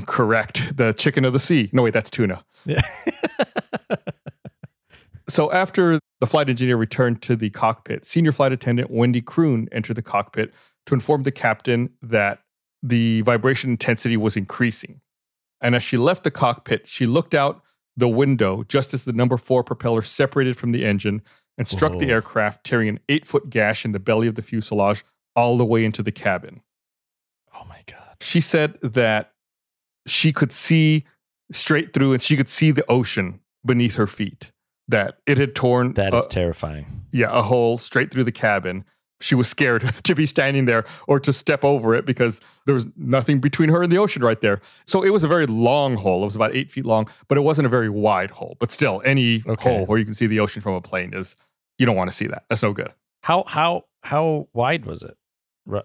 Correct. 0.06 0.78
The 0.78 0.94
chicken 0.94 1.26
of 1.26 1.34
the 1.34 1.40
sea. 1.40 1.70
No, 1.74 1.84
wait, 1.84 1.94
that's 1.94 2.10
tuna. 2.10 2.44
Yeah. 2.66 2.82
So 5.30 5.50
after 5.54 6.00
the 6.20 6.28
flight 6.28 6.50
engineer 6.50 6.76
returned 6.76 7.22
to 7.24 7.38
the 7.38 7.50
cockpit, 7.50 8.06
senior 8.06 8.34
flight 8.34 8.52
attendant 8.52 8.92
Wendy 8.92 9.22
Kroon 9.22 9.68
entered 9.72 9.96
the 9.96 10.02
cockpit 10.02 10.54
to 10.86 10.94
inform 10.94 11.24
the 11.24 11.32
captain 11.32 11.90
that 12.02 12.40
the 12.82 13.22
vibration 13.22 13.72
intensity 13.72 14.18
was 14.18 14.36
increasing. 14.36 15.02
And 15.62 15.76
as 15.76 15.84
she 15.84 15.96
left 15.98 16.24
the 16.24 16.32
cockpit, 16.32 16.88
she 16.88 17.06
looked 17.06 17.34
out 17.34 17.62
the 17.96 18.10
window 18.10 18.64
just 18.68 18.94
as 18.94 19.06
the 19.06 19.14
number 19.14 19.38
four 19.38 19.64
propeller 19.64 20.02
separated 20.02 20.58
from 20.58 20.72
the 20.72 20.84
engine 20.86 21.22
and 21.58 21.68
struck 21.68 22.00
the 22.00 22.10
aircraft, 22.10 22.64
tearing 22.66 22.90
an 22.90 23.00
eight 23.08 23.26
foot 23.26 23.50
gash 23.50 23.86
in 23.86 23.92
the 23.92 24.00
belly 24.00 24.28
of 24.28 24.36
the 24.36 24.42
fuselage 24.42 25.04
all 25.36 25.56
the 25.58 25.66
way 25.66 25.86
into 25.86 26.02
the 26.04 26.12
cabin. 26.12 26.62
oh 27.56 27.64
my 27.70 27.82
god. 27.86 28.18
She 28.22 28.42
said 28.42 28.80
that 28.82 29.32
she 30.08 30.34
could 30.34 30.52
see 30.52 31.06
straight 31.52 31.94
through 31.94 32.14
and 32.14 32.22
she 32.22 32.36
could 32.36 32.50
see 32.50 32.72
the 32.72 32.84
ocean 32.90 33.40
beneath 33.66 33.96
her 33.96 34.08
feet. 34.08 34.52
That 34.88 35.20
it 35.26 35.38
had 35.38 35.56
torn 35.56 35.94
That 35.94 36.14
a- 36.14 36.26
terrifying. 36.30 37.06
yeah, 37.12 37.30
a 37.32 37.42
hole 37.44 37.78
straight 37.78 38.12
through 38.12 38.26
the 38.26 38.32
cabin. 38.34 38.84
She 39.24 39.36
was 39.36 39.48
scared 39.48 39.82
to 40.04 40.16
be 40.16 40.26
standing 40.26 40.66
there 40.66 40.86
or 41.08 41.20
to 41.22 41.32
step 41.34 41.64
over 41.64 41.96
it 41.96 42.06
because 42.06 42.42
there 42.66 42.74
was 42.74 42.86
nothing 42.98 43.40
between 43.40 43.70
her 43.70 43.82
and 43.82 43.92
the 43.92 43.98
ocean 43.98 44.24
right 44.24 44.40
there. 44.42 44.62
So 44.86 45.02
it 45.04 45.10
was 45.12 45.24
a 45.24 45.28
very 45.28 45.46
long 45.46 45.96
hole. 45.96 46.22
It 46.22 46.26
was 46.26 46.36
about 46.36 46.54
eight 46.56 46.70
feet 46.70 46.86
long, 46.86 47.08
but 47.28 47.38
it 47.38 47.42
wasn't 47.42 47.66
a 47.66 47.70
very 47.70 47.90
wide 47.90 48.32
hole. 48.32 48.58
But 48.60 48.70
still, 48.72 49.02
any 49.06 49.42
Okay. 49.48 49.64
hole 49.78 49.86
where 49.86 49.98
you 49.98 50.06
can 50.06 50.14
see 50.14 50.28
the 50.28 50.40
ocean 50.42 50.62
from 50.62 50.74
a 50.74 50.82
plane 50.82 51.14
is, 51.14 51.36
you 51.80 51.86
don't 51.86 51.96
want 51.96 52.10
to 52.12 52.16
see 52.16 52.28
that. 52.28 52.44
That's 52.50 52.62
no 52.64 52.74
good. 52.74 52.94
How 53.24 53.44
how 53.48 53.86
how 54.04 54.50
wide 54.54 54.86
was 54.86 55.02
it? 55.04 55.16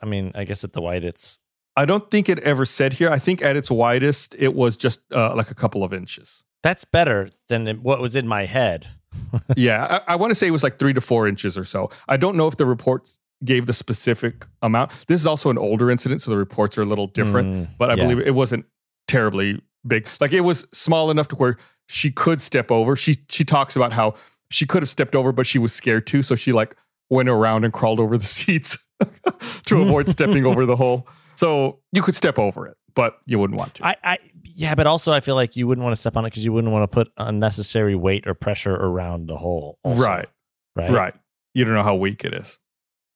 I 0.02 0.06
mean, 0.06 0.32
I 0.34 0.44
guess 0.44 0.64
at 0.64 0.72
the 0.72 0.80
wide 0.80 1.04
it's 1.04 1.38
I 1.76 1.84
don't 1.84 2.10
think 2.10 2.28
it 2.28 2.40
ever 2.40 2.64
said 2.64 2.94
here. 2.94 3.08
I 3.08 3.20
think 3.20 3.40
at 3.40 3.56
its 3.56 3.70
widest, 3.70 4.34
it 4.38 4.52
was 4.54 4.76
just 4.76 5.00
uh, 5.12 5.34
like 5.36 5.50
a 5.50 5.54
couple 5.54 5.84
of 5.84 5.92
inches. 5.92 6.44
that's 6.64 6.84
better 6.84 7.30
than 7.48 7.68
what 7.84 8.00
was 8.00 8.16
in 8.16 8.26
my 8.26 8.46
head. 8.46 8.88
yeah, 9.56 10.00
I, 10.06 10.14
I 10.14 10.16
want 10.16 10.32
to 10.32 10.34
say 10.34 10.48
it 10.48 10.50
was 10.50 10.64
like 10.64 10.78
three 10.80 10.92
to 10.92 11.00
four 11.00 11.28
inches 11.28 11.56
or 11.56 11.62
so. 11.64 11.88
I 12.08 12.16
don't 12.16 12.36
know 12.36 12.48
if 12.48 12.56
the 12.56 12.66
reports 12.66 13.18
gave 13.44 13.66
the 13.66 13.72
specific 13.72 14.46
amount. 14.62 14.90
This 15.06 15.20
is 15.20 15.26
also 15.26 15.50
an 15.50 15.58
older 15.58 15.90
incident, 15.90 16.22
so 16.22 16.30
the 16.30 16.36
reports 16.36 16.76
are 16.78 16.82
a 16.82 16.86
little 16.86 17.06
different. 17.06 17.48
Mm, 17.48 17.68
but 17.78 17.90
I 17.90 17.94
yeah. 17.94 18.02
believe 18.02 18.26
it 18.26 18.34
wasn't 18.34 18.66
terribly 19.06 19.60
big. 19.86 20.08
Like 20.20 20.32
it 20.32 20.40
was 20.40 20.66
small 20.72 21.10
enough 21.10 21.28
to 21.28 21.36
where 21.36 21.56
she 21.88 22.10
could 22.10 22.40
step 22.40 22.70
over. 22.70 22.96
She 22.96 23.16
she 23.28 23.44
talks 23.44 23.76
about 23.76 23.92
how 23.92 24.14
she 24.50 24.66
could 24.66 24.82
have 24.82 24.88
stepped 24.88 25.14
over, 25.14 25.32
but 25.32 25.46
she 25.46 25.58
was 25.58 25.72
scared 25.72 26.06
too, 26.06 26.22
so 26.22 26.34
she 26.34 26.52
like 26.52 26.76
went 27.10 27.28
around 27.28 27.64
and 27.64 27.72
crawled 27.72 28.00
over 28.00 28.18
the 28.18 28.24
seats 28.24 28.78
to 29.66 29.82
avoid 29.82 30.08
stepping 30.10 30.46
over 30.46 30.66
the 30.66 30.76
hole. 30.76 31.08
So 31.36 31.78
you 31.92 32.02
could 32.02 32.16
step 32.16 32.38
over 32.38 32.66
it, 32.66 32.76
but 32.94 33.18
you 33.24 33.38
wouldn't 33.38 33.58
want 33.58 33.74
to. 33.76 33.86
I, 33.86 33.96
I 34.02 34.18
yeah, 34.42 34.74
but 34.74 34.86
also 34.86 35.12
I 35.12 35.20
feel 35.20 35.36
like 35.36 35.54
you 35.54 35.68
wouldn't 35.68 35.84
want 35.84 35.94
to 35.94 36.00
step 36.00 36.16
on 36.16 36.24
it 36.24 36.30
because 36.30 36.44
you 36.44 36.52
wouldn't 36.52 36.72
want 36.72 36.82
to 36.82 36.94
put 36.94 37.12
unnecessary 37.16 37.94
weight 37.94 38.26
or 38.26 38.34
pressure 38.34 38.74
around 38.74 39.28
the 39.28 39.36
hole. 39.36 39.78
also, 39.84 40.02
right. 40.02 40.28
Right. 40.74 40.90
Right. 40.90 41.14
You 41.54 41.64
don't 41.64 41.74
know 41.74 41.82
how 41.82 41.96
weak 41.96 42.24
it 42.24 42.34
is. 42.34 42.58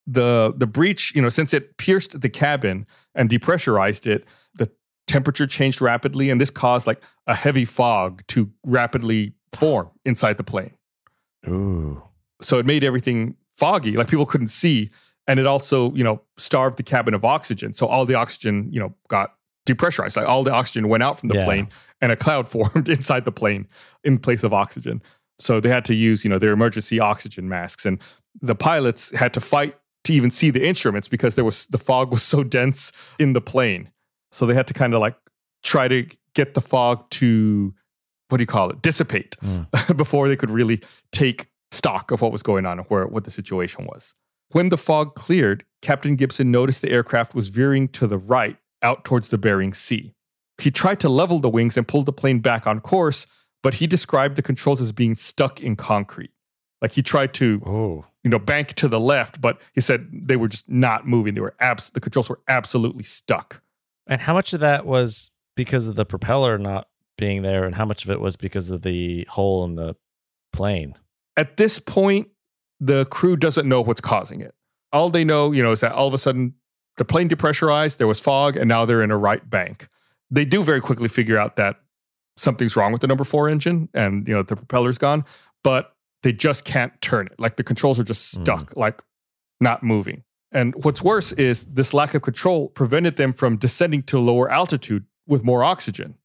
The 0.05 0.53
the 0.55 0.67
breach, 0.67 1.13
you 1.15 1.21
know, 1.21 1.29
since 1.29 1.53
it 1.53 1.77
pierced 1.77 2.19
the 2.21 2.29
cabin 2.29 2.85
and 3.15 3.29
depressurized 3.29 4.05
it, 4.07 4.25
the 4.55 4.69
temperature 5.07 5.47
changed 5.47 5.81
rapidly, 5.81 6.29
and 6.29 6.41
this 6.41 6.49
caused 6.49 6.87
like 6.87 7.01
a 7.27 7.35
heavy 7.35 7.65
fog 7.65 8.21
to 8.27 8.51
rapidly 8.65 9.33
form 9.53 9.89
inside 10.05 10.37
the 10.37 10.43
plane. 10.43 10.73
Ooh. 11.47 12.01
So 12.41 12.59
it 12.59 12.65
made 12.65 12.83
everything 12.83 13.35
foggy, 13.55 13.95
like 13.95 14.07
people 14.07 14.25
couldn't 14.25 14.47
see. 14.47 14.89
And 15.25 15.39
it 15.39 15.47
also, 15.47 15.93
you 15.93 16.03
know, 16.03 16.21
starved 16.35 16.75
the 16.77 16.83
cabin 16.83 17.13
of 17.13 17.23
oxygen. 17.23 17.73
So 17.73 17.87
all 17.87 18.05
the 18.05 18.15
oxygen, 18.15 18.67
you 18.71 18.79
know, 18.79 18.93
got 19.07 19.35
depressurized. 19.65 20.17
Like 20.17 20.27
all 20.27 20.43
the 20.43 20.51
oxygen 20.51 20.89
went 20.89 21.01
out 21.03 21.17
from 21.17 21.29
the 21.29 21.35
Yeah. 21.35 21.45
plane 21.45 21.67
and 22.01 22.11
a 22.11 22.17
cloud 22.17 22.49
formed 22.53 22.89
inside 22.89 23.23
the 23.23 23.31
plane 23.31 23.67
in 24.03 24.17
place 24.19 24.43
of 24.43 24.51
oxygen. 24.51 25.01
So 25.39 25.61
they 25.61 25.69
had 25.69 25.85
to 25.85 25.93
use, 25.95 26.25
you 26.25 26.29
know, 26.29 26.39
their 26.39 26.51
emergency 26.51 26.99
oxygen 26.99 27.47
masks. 27.47 27.85
And 27.85 28.01
the 28.41 28.55
pilots 28.55 29.15
had 29.15 29.33
to 29.35 29.39
fight 29.39 29.77
to 30.03 30.13
even 30.13 30.31
see 30.31 30.49
the 30.49 30.65
instruments 30.65 31.07
because 31.07 31.35
there 31.35 31.45
was 31.45 31.67
the 31.67 31.77
fog 31.77 32.11
was 32.11 32.23
so 32.23 32.43
dense 32.43 32.91
in 33.19 33.33
the 33.33 33.41
plane. 33.41 33.89
So 34.31 34.45
they 34.45 34.53
had 34.53 34.67
to 34.67 34.73
kind 34.73 34.93
of 34.93 34.99
like 34.99 35.15
try 35.63 35.87
to 35.87 36.07
get 36.33 36.53
the 36.53 36.61
fog 36.61 37.09
to 37.11 37.73
what 38.29 38.37
do 38.37 38.41
you 38.41 38.47
call 38.47 38.69
it? 38.69 38.81
Dissipate 38.81 39.35
hmm. 39.41 39.63
before 39.95 40.27
they 40.27 40.35
could 40.35 40.49
really 40.49 40.81
take 41.11 41.47
stock 41.71 42.11
of 42.11 42.21
what 42.21 42.31
was 42.31 42.43
going 42.43 42.65
on 42.65 42.79
and 42.79 42.87
where 42.87 43.05
what 43.07 43.25
the 43.25 43.31
situation 43.31 43.85
was. 43.85 44.15
When 44.51 44.69
the 44.69 44.77
fog 44.77 45.15
cleared, 45.15 45.65
Captain 45.81 46.15
Gibson 46.15 46.51
noticed 46.51 46.81
the 46.81 46.91
aircraft 46.91 47.33
was 47.33 47.49
veering 47.49 47.87
to 47.89 48.07
the 48.07 48.17
right 48.17 48.57
out 48.81 49.03
towards 49.03 49.29
the 49.29 49.37
Bering 49.37 49.73
Sea. 49.73 50.13
He 50.61 50.69
tried 50.69 50.99
to 50.99 51.09
level 51.09 51.39
the 51.39 51.49
wings 51.49 51.77
and 51.77 51.87
pull 51.87 52.03
the 52.03 52.13
plane 52.13 52.39
back 52.39 52.67
on 52.67 52.79
course, 52.79 53.25
but 53.63 53.75
he 53.75 53.87
described 53.87 54.35
the 54.35 54.41
controls 54.41 54.81
as 54.81 54.91
being 54.91 55.15
stuck 55.15 55.61
in 55.61 55.75
concrete. 55.75 56.31
Like 56.81 56.91
he 56.91 57.01
tried 57.01 57.33
to, 57.35 57.61
Oh. 57.65 58.05
You 58.23 58.29
know, 58.29 58.39
bank 58.39 58.73
to 58.75 58.87
the 58.87 58.99
left, 58.99 59.41
but 59.41 59.61
he 59.73 59.81
said 59.81 60.07
they 60.11 60.35
were 60.35 60.47
just 60.47 60.69
not 60.69 61.05
moving. 61.07 61.33
They 61.33 61.41
were 61.41 61.55
abs- 61.59 61.89
the 61.89 61.99
controls 61.99 62.29
were 62.29 62.39
absolutely 62.47 63.03
stuck. 63.03 63.61
And 64.07 64.21
how 64.21 64.33
much 64.33 64.53
of 64.53 64.59
that 64.61 64.85
was 64.85 65.31
because 65.55 65.87
of 65.87 65.95
the 65.95 66.05
propeller 66.05 66.57
not 66.57 66.87
being 67.17 67.41
there, 67.41 67.65
and 67.65 67.75
how 67.75 67.85
much 67.85 68.05
of 68.05 68.11
it 68.11 68.19
was 68.19 68.35
because 68.35 68.69
of 68.71 68.81
the 68.81 69.27
hole 69.29 69.63
in 69.65 69.75
the 69.75 69.95
plane? 70.51 70.95
At 71.37 71.57
this 71.57 71.79
point, 71.79 72.29
the 72.79 73.05
crew 73.05 73.35
doesn't 73.35 73.67
know 73.67 73.81
what's 73.81 74.01
causing 74.01 74.41
it. 74.41 74.53
All 74.91 75.09
they 75.09 75.23
know, 75.23 75.51
you 75.51 75.63
know, 75.63 75.71
is 75.71 75.81
that 75.81 75.91
all 75.91 76.07
of 76.07 76.13
a 76.13 76.17
sudden 76.17 76.53
the 76.97 77.05
plane 77.05 77.29
depressurized, 77.29 77.97
there 77.97 78.07
was 78.07 78.19
fog, 78.19 78.55
and 78.55 78.67
now 78.67 78.85
they're 78.85 79.01
in 79.01 79.11
a 79.11 79.17
right 79.17 79.47
bank. 79.49 79.87
They 80.29 80.45
do 80.45 80.63
very 80.63 80.81
quickly 80.81 81.07
figure 81.07 81.37
out 81.37 81.55
that 81.55 81.79
something's 82.37 82.75
wrong 82.75 82.91
with 82.91 83.01
the 83.01 83.07
number 83.07 83.23
four 83.23 83.47
engine 83.47 83.89
and 83.93 84.27
you 84.27 84.33
know 84.33 84.43
the 84.43 84.55
propeller's 84.55 84.97
gone, 84.97 85.25
but 85.63 85.92
they 86.23 86.33
just 86.33 86.65
can't 86.65 86.99
turn 87.01 87.27
it. 87.27 87.39
Like 87.39 87.57
the 87.57 87.63
controls 87.63 87.99
are 87.99 88.03
just 88.03 88.35
hmm. 88.35 88.43
stuck, 88.43 88.75
like 88.75 89.01
not 89.61 89.83
moving. 89.83 90.23
And 90.51 90.73
what's 90.83 91.01
worse 91.01 91.31
is 91.33 91.65
this 91.65 91.93
lack 91.93 92.13
of 92.13 92.21
control 92.21 92.69
prevented 92.69 93.15
them 93.15 93.33
from 93.33 93.57
descending 93.57 94.03
to 94.03 94.19
lower 94.19 94.49
altitude 94.49 95.05
with 95.27 95.43
more 95.43 95.63
oxygen. 95.63 96.15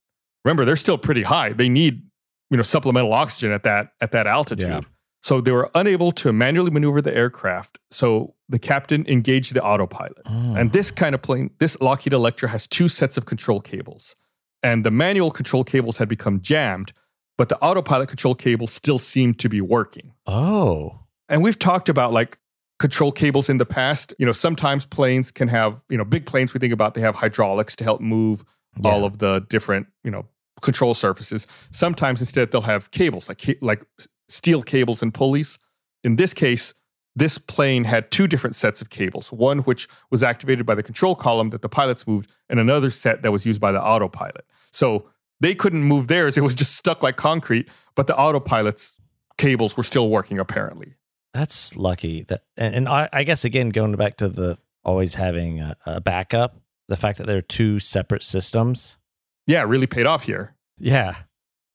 Remember, 0.44 0.64
they're 0.64 0.76
still 0.76 0.98
pretty 0.98 1.22
high. 1.22 1.52
They 1.52 1.68
need, 1.68 2.02
you 2.50 2.56
know, 2.56 2.62
supplemental 2.62 3.12
oxygen 3.12 3.52
at 3.52 3.62
that 3.62 3.92
at 4.00 4.12
that 4.12 4.26
altitude. 4.26 4.68
Yeah. 4.68 4.80
So 5.22 5.40
they 5.40 5.50
were 5.50 5.70
unable 5.74 6.12
to 6.12 6.32
manually 6.32 6.70
maneuver 6.70 7.02
the 7.02 7.14
aircraft. 7.14 7.78
So 7.90 8.34
the 8.48 8.58
captain 8.58 9.04
engaged 9.08 9.52
the 9.52 9.64
autopilot. 9.64 10.22
Oh. 10.26 10.54
And 10.54 10.72
this 10.72 10.90
kind 10.90 11.14
of 11.14 11.22
plane, 11.22 11.50
this 11.58 11.80
Lockheed 11.80 12.12
Electra 12.12 12.48
has 12.50 12.68
two 12.68 12.88
sets 12.88 13.16
of 13.16 13.26
control 13.26 13.60
cables. 13.60 14.14
And 14.62 14.84
the 14.84 14.90
manual 14.90 15.30
control 15.30 15.64
cables 15.64 15.98
had 15.98 16.08
become 16.08 16.40
jammed, 16.40 16.92
but 17.38 17.48
the 17.48 17.58
autopilot 17.60 18.08
control 18.08 18.34
cable 18.34 18.66
still 18.66 18.98
seemed 18.98 19.38
to 19.38 19.48
be 19.48 19.62
working. 19.62 20.12
oh. 20.26 21.00
And 21.30 21.42
we've 21.42 21.58
talked 21.58 21.90
about 21.90 22.14
like 22.14 22.38
control 22.78 23.12
cables 23.12 23.50
in 23.50 23.58
the 23.58 23.66
past. 23.66 24.14
You 24.18 24.24
know, 24.24 24.32
sometimes 24.32 24.86
planes 24.86 25.30
can 25.30 25.48
have, 25.48 25.78
you 25.90 25.98
know, 25.98 26.04
big 26.04 26.24
planes 26.24 26.54
we 26.54 26.60
think 26.60 26.72
about, 26.72 26.94
they 26.94 27.02
have 27.02 27.16
hydraulics 27.16 27.76
to 27.76 27.84
help 27.84 28.00
move 28.00 28.44
all 28.82 29.04
of 29.04 29.18
the 29.18 29.40
different, 29.50 29.88
you 30.04 30.10
know, 30.10 30.24
control 30.62 30.94
surfaces. 30.94 31.46
Sometimes 31.70 32.20
instead 32.20 32.50
they'll 32.50 32.62
have 32.62 32.90
cables, 32.92 33.28
like 33.28 33.58
like 33.60 33.82
steel 34.28 34.62
cables 34.62 35.02
and 35.02 35.12
pulleys. 35.12 35.58
In 36.02 36.16
this 36.16 36.32
case, 36.32 36.72
this 37.14 37.36
plane 37.36 37.84
had 37.84 38.10
two 38.10 38.26
different 38.26 38.56
sets 38.56 38.80
of 38.80 38.88
cables, 38.88 39.30
one 39.32 39.58
which 39.60 39.86
was 40.10 40.22
activated 40.22 40.64
by 40.64 40.74
the 40.74 40.82
control 40.82 41.14
column 41.14 41.50
that 41.50 41.60
the 41.60 41.68
pilots 41.68 42.06
moved, 42.06 42.30
and 42.48 42.58
another 42.58 42.88
set 42.88 43.22
that 43.22 43.32
was 43.32 43.44
used 43.44 43.60
by 43.60 43.72
the 43.72 43.82
autopilot. 43.82 44.46
So 44.70 45.10
they 45.40 45.54
couldn't 45.54 45.82
move 45.82 46.08
theirs. 46.08 46.36
It 46.38 46.42
was 46.42 46.54
just 46.54 46.76
stuck 46.76 47.02
like 47.02 47.16
concrete, 47.16 47.68
but 47.94 48.06
the 48.06 48.16
autopilot's 48.16 48.98
cables 49.36 49.76
were 49.76 49.82
still 49.82 50.08
working 50.10 50.38
apparently. 50.38 50.94
That's 51.34 51.76
lucky. 51.76 52.22
That 52.24 52.42
and, 52.56 52.74
and 52.74 52.88
I, 52.88 53.08
I 53.12 53.22
guess 53.24 53.44
again 53.44 53.68
going 53.70 53.94
back 53.96 54.16
to 54.18 54.28
the 54.28 54.58
always 54.84 55.14
having 55.14 55.60
a, 55.60 55.76
a 55.86 56.00
backup, 56.00 56.56
the 56.88 56.96
fact 56.96 57.18
that 57.18 57.26
there 57.26 57.36
are 57.38 57.42
two 57.42 57.78
separate 57.78 58.22
systems. 58.22 58.98
Yeah, 59.46 59.62
really 59.62 59.86
paid 59.86 60.06
off 60.06 60.24
here. 60.24 60.54
Yeah. 60.78 61.14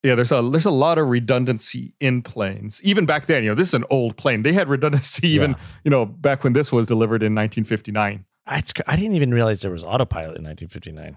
Yeah, 0.02 0.14
there's 0.16 0.32
a 0.32 0.42
there's 0.42 0.66
a 0.66 0.70
lot 0.70 0.98
of 0.98 1.08
redundancy 1.08 1.94
in 1.98 2.20
planes. 2.20 2.82
Even 2.84 3.06
back 3.06 3.24
then, 3.24 3.42
you 3.42 3.48
know, 3.48 3.54
this 3.54 3.68
is 3.68 3.74
an 3.74 3.84
old 3.88 4.16
plane. 4.18 4.42
They 4.42 4.52
had 4.52 4.68
redundancy 4.68 5.28
even, 5.30 5.52
Yeah. 5.52 5.56
you 5.84 5.90
know, 5.90 6.04
back 6.04 6.44
when 6.44 6.52
this 6.52 6.70
was 6.72 6.86
delivered 6.86 7.22
in 7.22 7.34
1959. 7.34 8.26
I, 8.46 8.62
I 8.86 8.96
didn't 8.96 9.16
even 9.16 9.32
realize 9.32 9.62
there 9.62 9.70
was 9.70 9.82
autopilot 9.84 10.36
in 10.36 10.44
1959. 10.44 11.16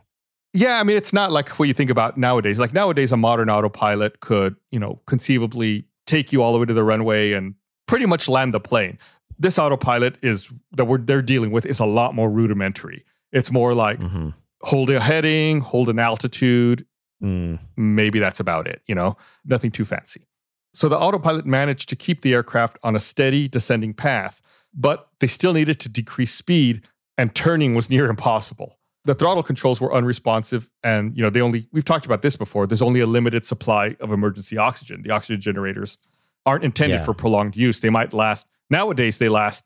Yeah, 0.59 0.79
I 0.79 0.83
mean, 0.83 0.97
it's 0.97 1.13
not 1.13 1.31
like 1.31 1.49
what 1.59 1.67
you 1.67 1.73
think 1.75 1.91
about 1.91 2.17
nowadays. 2.17 2.59
Like 2.59 2.73
nowadays, 2.73 3.11
a 3.11 3.17
modern 3.17 3.47
autopilot 3.47 4.21
could, 4.21 4.55
you 4.71 4.79
know, 4.79 4.99
conceivably 5.05 5.85
take 6.07 6.31
you 6.31 6.41
all 6.41 6.51
the 6.51 6.57
way 6.57 6.65
to 6.65 6.73
the 6.73 6.83
runway 6.83 7.33
and 7.33 7.53
pretty 7.85 8.07
much 8.07 8.27
land 8.27 8.55
the 8.55 8.59
plane. 8.59 8.97
This 9.37 9.59
autopilot 9.59 10.17
is 10.23 10.51
that 10.71 10.85
we're 10.85 10.97
they're 10.97 11.21
dealing 11.21 11.51
with 11.51 11.67
is 11.67 11.79
a 11.79 11.85
lot 11.85 12.15
more 12.15 12.29
rudimentary. 12.31 13.05
It's 13.31 13.51
more 13.51 13.75
like 13.75 13.99
Mm-hmm. 13.99 14.29
hold 14.63 14.89
a 14.89 14.99
heading, 14.99 15.61
hold 15.61 15.89
an 15.89 15.99
altitude, 15.99 16.85
Mm. 17.23 17.57
maybe 17.75 18.19
that's 18.19 18.39
about 18.39 18.67
it, 18.67 18.81
you 18.87 18.93
know, 18.95 19.17
nothing 19.43 19.71
too 19.71 19.85
fancy. 19.85 20.27
So 20.75 20.87
the 20.89 20.97
autopilot 20.97 21.45
managed 21.47 21.89
to 21.89 21.95
keep 21.95 22.21
the 22.21 22.33
aircraft 22.33 22.77
on 22.83 22.95
a 22.95 22.99
steady 22.99 23.47
descending 23.47 23.93
path, 23.95 24.39
but 24.73 25.07
they 25.19 25.25
still 25.27 25.53
needed 25.53 25.79
to 25.79 25.89
decrease 25.89 26.33
speed 26.33 26.87
and 27.17 27.33
turning 27.33 27.73
was 27.75 27.89
near 27.89 28.07
impossible. 28.09 28.77
The 29.07 29.15
throttle 29.15 29.41
controls 29.43 29.79
were 29.81 29.93
unresponsive 29.93 30.69
and, 30.83 31.15
you 31.15 31.23
know, 31.23 31.29
they 31.29 31.41
only 31.41 31.67
we've 31.71 31.85
talked 31.85 32.05
about 32.05 32.21
this 32.21 32.35
before, 32.35 32.67
there's 32.67 32.81
only 32.81 32.99
a 32.99 33.05
limited 33.05 33.45
supply 33.45 33.95
of 33.99 34.11
emergency 34.11 34.57
oxygen. 34.57 35.01
The 35.01 35.11
oxygen 35.11 35.39
generators 35.41 35.97
aren't 36.45 36.63
intended 36.63 36.99
Yeah. 36.99 37.05
for 37.05 37.13
prolonged 37.13 37.55
use. 37.55 37.79
They 37.79 37.89
might 37.89 38.13
last 38.13 38.47
nowadays 38.69 39.17
they 39.17 39.29
last 39.29 39.65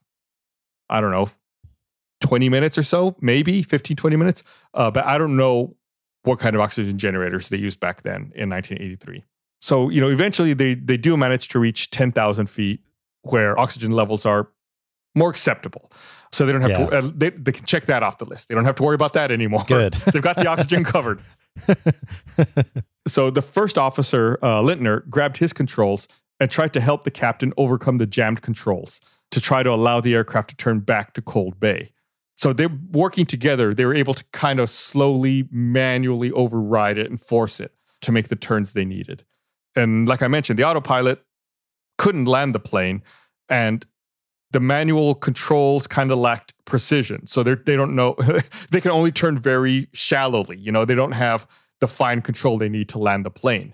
I 0.89 1.01
don't 1.01 1.11
know 1.11 1.27
20 2.21 2.49
minutes 2.49 2.77
or 2.77 2.83
so, 2.83 3.15
maybe 3.19 3.63
15 3.63 3.97
20 3.97 4.15
minutes. 4.15 4.43
Uh, 4.73 4.91
but 4.91 5.05
I 5.05 5.17
don't 5.17 5.35
know 5.35 5.75
what 6.23 6.37
kind 6.37 6.55
of 6.55 6.61
oxygen 6.61 6.97
generators 6.99 7.49
they 7.49 7.57
used 7.57 7.79
back 7.79 8.03
then 8.03 8.31
in 8.35 8.47
1983. 8.49 9.23
So, 9.59 9.89
you 9.89 10.01
know, 10.01 10.09
eventually 10.09 10.53
they 10.53 10.75
they 10.75 10.97
do 10.97 11.17
manage 11.17 11.47
to 11.49 11.59
reach 11.59 11.89
10,000 11.89 12.47
feet 12.47 12.81
where 13.23 13.57
oxygen 13.59 13.91
levels 13.91 14.25
are 14.25 14.49
more 15.15 15.29
acceptable. 15.29 15.91
So 16.31 16.45
they 16.45 16.53
don't 16.53 16.61
have 16.61 16.73
to, 16.73 16.97
uh, 16.97 17.11
they, 17.13 17.29
they 17.31 17.51
can 17.51 17.65
check 17.65 17.85
that 17.85 18.03
off 18.03 18.17
the 18.17 18.25
list. 18.25 18.47
They 18.47 18.55
don't 18.55 18.63
have 18.65 18.75
to 18.75 18.83
worry 18.83 18.95
about 18.95 19.13
that 19.13 19.31
anymore. 19.31 19.63
Good. 19.67 19.93
They've 20.13 20.21
got 20.21 20.37
the 20.37 20.47
oxygen 20.47 20.83
covered. 20.85 21.19
So 23.07 23.29
the 23.29 23.41
first 23.41 23.77
officer, 23.77 24.37
uh, 24.41 24.61
Lintner, 24.61 25.07
grabbed 25.09 25.37
his 25.37 25.53
controls 25.53 26.07
and 26.39 26.49
tried 26.49 26.73
to 26.73 26.81
help 26.81 27.03
the 27.03 27.11
captain 27.11 27.53
overcome 27.57 27.97
the 27.97 28.05
jammed 28.05 28.41
controls 28.41 29.01
to 29.31 29.41
try 29.41 29.63
to 29.63 29.71
allow 29.71 30.01
the 30.01 30.13
aircraft 30.13 30.51
to 30.51 30.55
turn 30.55 30.79
back 30.79 31.13
to 31.13 31.21
Cold 31.21 31.59
Bay. 31.59 31.91
So 32.37 32.53
they're 32.53 32.75
working 32.91 33.25
together. 33.25 33.73
They 33.73 33.85
were 33.85 33.93
able 33.93 34.13
to 34.13 34.23
kind 34.33 34.59
of 34.59 34.69
slowly, 34.69 35.47
manually 35.51 36.31
override 36.31 36.97
it 36.97 37.09
and 37.09 37.19
force 37.19 37.59
it 37.59 37.73
to 38.01 38.11
make 38.11 38.29
the 38.29 38.35
turns 38.35 38.73
they 38.73 38.85
needed. 38.85 39.23
And 39.75 40.07
like 40.07 40.21
I 40.21 40.27
mentioned, 40.27 40.57
the 40.57 40.63
autopilot 40.63 41.23
couldn't 41.97 42.25
land 42.25 42.55
the 42.55 42.59
plane, 42.59 43.03
and 43.47 43.85
the 44.51 44.59
manual 44.59 45.15
controls 45.15 45.87
kind 45.87 46.11
of 46.11 46.17
lacked 46.19 46.53
precision. 46.65 47.25
So 47.27 47.43
they 47.43 47.55
they 47.55 47.75
don't 47.75 47.95
know 47.95 48.15
they 48.71 48.81
can 48.81 48.91
only 48.91 49.11
turn 49.11 49.37
very 49.37 49.87
shallowly. 49.93 50.57
You 50.57 50.71
know, 50.71 50.85
they 50.85 50.95
don't 50.95 51.13
have 51.13 51.47
the 51.79 51.87
fine 51.87 52.21
control 52.21 52.57
they 52.57 52.69
need 52.69 52.89
to 52.89 52.99
land 52.99 53.25
the 53.25 53.31
plane. 53.31 53.73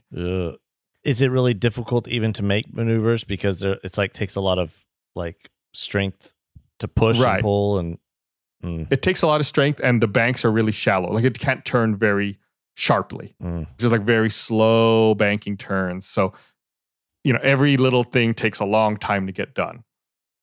Is 1.03 1.21
it 1.21 1.29
really 1.29 1.53
difficult 1.53 2.07
even 2.07 2.33
to 2.33 2.43
make 2.43 2.73
maneuvers 2.73 3.23
because 3.23 3.61
there, 3.61 3.77
it's 3.83 3.97
like 3.97 4.13
takes 4.13 4.35
a 4.35 4.41
lot 4.41 4.59
of 4.59 4.85
like 5.15 5.49
strength 5.73 6.33
to 6.79 6.87
push 6.87 7.19
Right. 7.19 7.35
and 7.35 7.41
pull 7.43 7.77
and 7.79 7.97
mm, 8.63 8.87
It 8.91 9.01
takes 9.01 9.21
a 9.21 9.27
lot 9.27 9.39
of 9.39 9.45
strength, 9.47 9.79
and 9.83 10.01
the 10.01 10.07
banks 10.07 10.43
are 10.45 10.51
really 10.51 10.71
shallow. 10.71 11.11
Like 11.11 11.23
it 11.23 11.39
can't 11.39 11.63
turn 11.65 11.95
very 11.95 12.37
sharply. 12.75 13.35
mm. 13.41 13.65
just 13.77 13.91
like 13.91 14.01
very 14.01 14.29
slow 14.29 15.15
banking 15.15 15.57
turns. 15.57 16.05
So, 16.07 16.33
you 17.23 17.33
know, 17.33 17.39
every 17.41 17.77
little 17.77 18.03
thing 18.03 18.33
takes 18.33 18.59
a 18.59 18.65
long 18.65 18.97
time 18.97 19.25
to 19.27 19.31
get 19.33 19.53
done. 19.55 19.83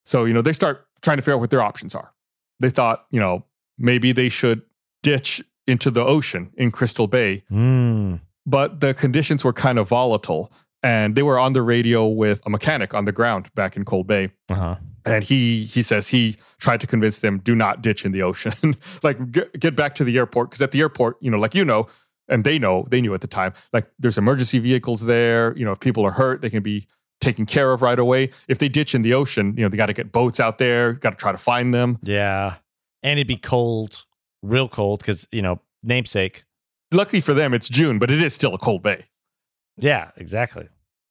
So, 0.04 0.25
you 0.25 0.32
know, 0.34 0.42
they 0.42 0.52
start 0.52 0.87
trying 1.02 1.16
to 1.18 1.23
figure 1.23 1.34
out 1.34 1.40
what 1.40 1.50
their 1.50 1.62
options 1.62 1.94
are. 1.94 2.12
They 2.61 2.70
thought, 2.70 3.06
you 3.11 3.20
know, 3.20 3.44
maybe 3.78 4.12
they 4.12 4.28
should 4.28 4.62
ditch 5.02 5.42
into 5.66 5.90
the 5.90 6.04
ocean 6.04 6.50
in 6.56 6.70
Crystal 6.70 7.06
Bay, 7.06 7.42
Mm. 7.50 8.20
but 8.46 8.80
the 8.80 8.92
conditions 8.94 9.44
were 9.44 9.52
kind 9.52 9.78
of 9.78 9.88
volatile. 9.88 10.52
And 10.82 11.14
they 11.14 11.23
were 11.23 11.38
on 11.38 11.54
the 11.54 11.62
radio 11.62 12.06
with 12.06 12.42
a 12.44 12.50
mechanic 12.50 12.92
on 12.92 13.06
the 13.06 13.12
ground 13.12 13.49
back 13.54 13.75
in 13.75 13.87
Cold 13.87 14.06
Bay. 14.06 14.28
Uh-huh. 14.50 14.76
And 15.06 15.25
he 15.25 15.64
he 15.64 15.82
says 15.82 16.08
he 16.08 16.37
tried 16.58 16.80
to 16.82 16.87
convince 16.87 17.20
them 17.20 17.38
do 17.38 17.54
not 17.54 17.80
ditch 17.80 18.04
in 18.04 18.12
the 18.12 18.20
ocean, 18.23 18.76
like 19.02 19.32
get, 19.32 19.58
get 19.58 19.76
back 19.76 19.94
to 19.94 20.04
the 20.04 20.18
airport 20.18 20.50
because 20.50 20.61
at 20.61 20.73
the 20.73 20.80
airport, 20.80 21.16
you 21.23 21.30
know, 21.30 21.38
like 21.38 21.54
you 21.54 21.64
know, 21.64 21.87
and 22.28 22.44
they 22.44 22.58
know 22.58 22.87
they 22.90 23.00
knew 23.00 23.14
at 23.14 23.23
the 23.23 23.26
time, 23.26 23.54
like 23.73 23.87
there's 23.99 24.18
emergency 24.18 24.58
vehicles 24.58 25.06
there. 25.06 25.56
You 25.56 25.64
know, 25.64 25.73
if 25.73 25.80
people 25.80 26.04
are 26.04 26.11
hurt, 26.11 26.42
they 26.42 26.50
can 26.50 26.62
be 26.62 26.87
taken 27.21 27.47
care 27.47 27.73
of 27.73 27.83
right 27.83 27.99
away. 27.99 28.30
If 28.49 28.59
they 28.59 28.68
ditch 28.68 28.94
in 28.94 29.02
the 29.02 29.14
ocean, 29.14 29.54
you 29.56 29.62
know, 29.62 29.68
they 29.68 29.76
got 29.76 29.87
to 29.87 29.92
get 29.92 30.12
boats 30.12 30.40
out 30.40 30.59
there, 30.59 30.92
got 30.94 31.11
to 31.11 31.16
try 31.16 31.33
to 31.33 31.38
find 31.38 31.73
them. 31.73 31.99
Yeah. 32.02 32.56
And 33.02 33.18
it'd 33.18 33.28
be 33.28 33.37
cold, 33.37 34.04
real 34.42 34.68
cold, 34.68 35.00
because, 35.00 35.28
you 35.33 35.42
know, 35.42 35.61
namesake. 35.83 36.44
Luckily 36.92 37.21
for 37.21 37.35
them, 37.35 37.54
it's 37.54 37.68
June, 37.68 37.99
but 37.99 38.11
it 38.11 38.23
is 38.23 38.35
still 38.35 38.54
a 38.54 38.59
cold 38.59 38.83
bay. 38.83 39.06
Yeah, 39.76 40.11
exactly. 40.16 40.68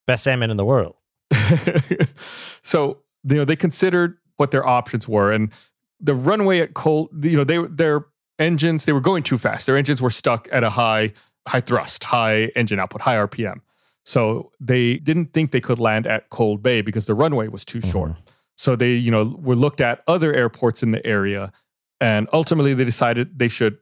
Best 0.07 0.24
salmon 0.24 0.50
in 0.50 0.57
the 0.57 0.65
world. 0.65 0.95
so, 2.62 3.00
you 3.24 3.38
know, 3.38 3.45
they 3.45 3.55
considered 3.55 4.17
what 4.38 4.51
their 4.51 4.65
options 4.65 5.07
were. 5.07 5.31
And 5.31 5.51
the 6.00 6.15
runway 6.15 6.60
at 6.60 6.74
cold, 6.74 7.10
you 7.24 7.38
know, 7.38 7.43
they 7.43 7.57
their 7.67 8.05
engines, 8.39 8.86
they 8.86 8.93
were 8.93 9.01
going 9.01 9.24
too 9.24 9.38
fast. 9.38 9.65
Their 9.65 9.77
engines 9.77 10.01
were 10.01 10.10
stuck 10.10 10.48
at 10.51 10.63
a 10.63 10.69
high, 10.69 11.13
high 11.48 11.62
thrust, 11.62 12.03
high 12.03 12.45
engine 12.55 12.79
output, 12.79 13.01
high 13.01 13.15
RPM. 13.15 13.62
So 14.05 14.51
they 14.60 14.98
didn't 14.98 15.33
think 15.33 15.51
they 15.51 15.62
could 15.62 15.79
land 15.79 16.05
at 16.05 16.29
Cold 16.29 16.62
Bay 16.62 16.81
because 16.81 17.05
the 17.05 17.13
runway 17.13 17.48
was 17.48 17.63
too 17.63 17.79
mm-hmm. 17.79 17.89
short. 17.89 18.12
So 18.55 18.75
they, 18.75 18.93
you 18.93 19.12
know, 19.12 19.36
were 19.39 19.55
looked 19.55 19.81
at 19.81 20.03
other 20.07 20.33
airports 20.33 20.83
in 20.83 20.91
the 20.91 21.05
area, 21.05 21.51
and 22.00 22.27
ultimately 22.33 22.74
they 22.74 22.83
decided 22.83 23.39
they 23.39 23.48
should, 23.48 23.77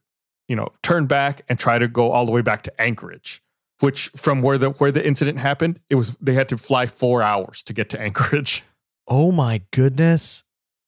you 0.48 0.56
know, 0.56 0.70
turn 0.82 1.08
back 1.08 1.44
and 1.50 1.60
try 1.60 1.78
to 1.80 1.88
go 1.88 2.12
all 2.12 2.26
the 2.26 2.32
way 2.32 2.42
back 2.42 2.64
to 2.64 2.82
Anchorage. 2.82 3.42
Which 3.80 4.10
from 4.10 4.44
where 4.44 4.60
the 4.60 4.70
where 4.70 4.92
the 4.92 5.06
incident 5.06 5.40
happened, 5.40 5.80
it 5.90 5.96
was 5.96 6.16
they 6.22 6.36
had 6.36 6.48
to 6.50 6.58
fly 6.58 6.86
four 6.86 7.24
hours 7.24 7.64
to 7.64 7.74
get 7.74 7.90
to 7.90 8.00
Anchorage. 8.00 8.64
Oh 9.08 9.32
my 9.32 9.64
goodness! 9.72 10.46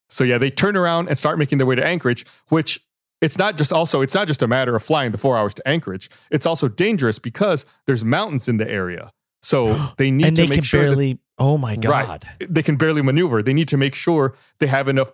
So 0.07 0.23
yeah, 0.23 0.37
they 0.37 0.51
turn 0.51 0.77
around 0.77 1.09
and 1.09 1.17
start 1.17 1.39
making 1.39 1.57
their 1.57 1.67
way 1.67 1.75
to 1.75 1.85
Anchorage, 1.85 2.25
which 2.47 2.79
it's 3.19 3.37
not 3.37 3.57
just 3.57 3.73
also 3.73 4.01
it's 4.01 4.13
not 4.13 4.27
just 4.27 4.43
a 4.43 4.47
matter 4.47 4.75
of 4.75 4.83
flying 4.83 5.11
the 5.11 5.17
four 5.17 5.35
hours 5.35 5.53
to 5.55 5.67
Anchorage. 5.67 6.09
It's 6.29 6.45
also 6.45 6.67
dangerous 6.67 7.19
because 7.19 7.65
there's 7.87 8.05
mountains 8.05 8.47
in 8.47 8.57
the 8.57 8.69
area. 8.69 9.11
So 9.43 9.75
they 9.97 10.09
need 10.09 10.27
and 10.27 10.35
to 10.37 10.41
they 10.43 10.47
make 10.47 10.57
can 10.57 10.63
sure 10.63 10.81
barely. 10.81 11.13
that, 11.13 11.19
oh 11.37 11.57
my 11.57 11.75
god! 11.75 12.25
Right, 12.39 12.49
they 12.49 12.63
can 12.63 12.77
barely 12.77 13.01
maneuver. 13.01 13.43
They 13.43 13.53
need 13.53 13.67
to 13.67 13.77
make 13.77 13.93
sure 13.93 14.35
they 14.59 14.67
have 14.67 14.87
enough 14.87 15.11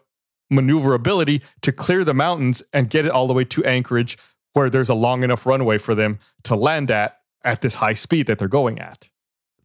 maneuverability 0.50 1.41
to 1.62 1.71
clear 1.71 2.03
the 2.03 2.13
mountains 2.13 2.63
and 2.74 2.89
get 2.89 3.05
it 3.05 3.12
all 3.12 3.27
the 3.27 3.33
way 3.33 3.43
to 3.45 3.63
Anchorage, 3.65 4.17
where 4.53 4.69
there's 4.69 4.89
a 4.89 4.95
long 4.95 5.24
enough 5.24 5.45
runway 5.45 5.77
for 5.77 5.95
them 5.95 6.19
to 6.43 6.55
land 6.55 6.89
at 6.91 7.19
at 7.43 7.62
this 7.62 7.75
high 7.75 7.93
speed 7.93 8.27
that 8.27 8.39
they're 8.39 8.48
going 8.48 8.79
at. 8.79 9.09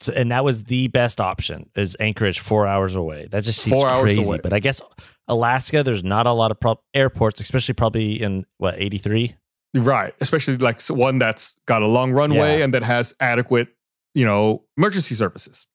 So, 0.01 0.13
and 0.13 0.31
that 0.33 0.45
was 0.45 0.65
the 0.65 0.89
best 0.89 1.21
option 1.21 1.71
is 1.77 1.97
Anchorage, 2.01 2.39
four 2.39 2.67
hours 2.67 2.95
away. 2.97 3.29
That 3.31 3.43
just 3.45 3.63
seems 3.63 3.83
crazy. 3.83 4.23
Away. 4.23 4.39
But 4.43 4.53
I 4.53 4.59
guess 4.59 4.81
Alaska, 5.29 5.83
there's 5.83 6.05
not 6.05 6.27
a 6.27 6.33
lot 6.33 6.51
of 6.51 6.61
pro- 6.61 6.81
airports, 6.93 7.41
especially 7.41 7.75
probably 7.75 8.21
in 8.21 8.45
what 8.59 8.79
eighty 8.79 8.99
three. 8.99 9.37
Right, 9.77 10.15
especially 10.21 10.57
like 10.59 10.81
one 10.87 11.19
that's 11.19 11.57
got 11.67 11.83
a 11.83 11.89
long 11.89 12.13
runway 12.13 12.59
yeah. 12.59 12.65
and 12.65 12.75
that 12.75 12.85
has 12.85 13.13
adequate 13.19 13.69
you 14.15 14.25
know, 14.25 14.63
emergency 14.77 15.15
services. 15.15 15.67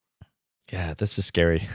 Yeah, 0.72 0.94
this 0.94 1.18
is 1.18 1.26
scary. 1.26 1.68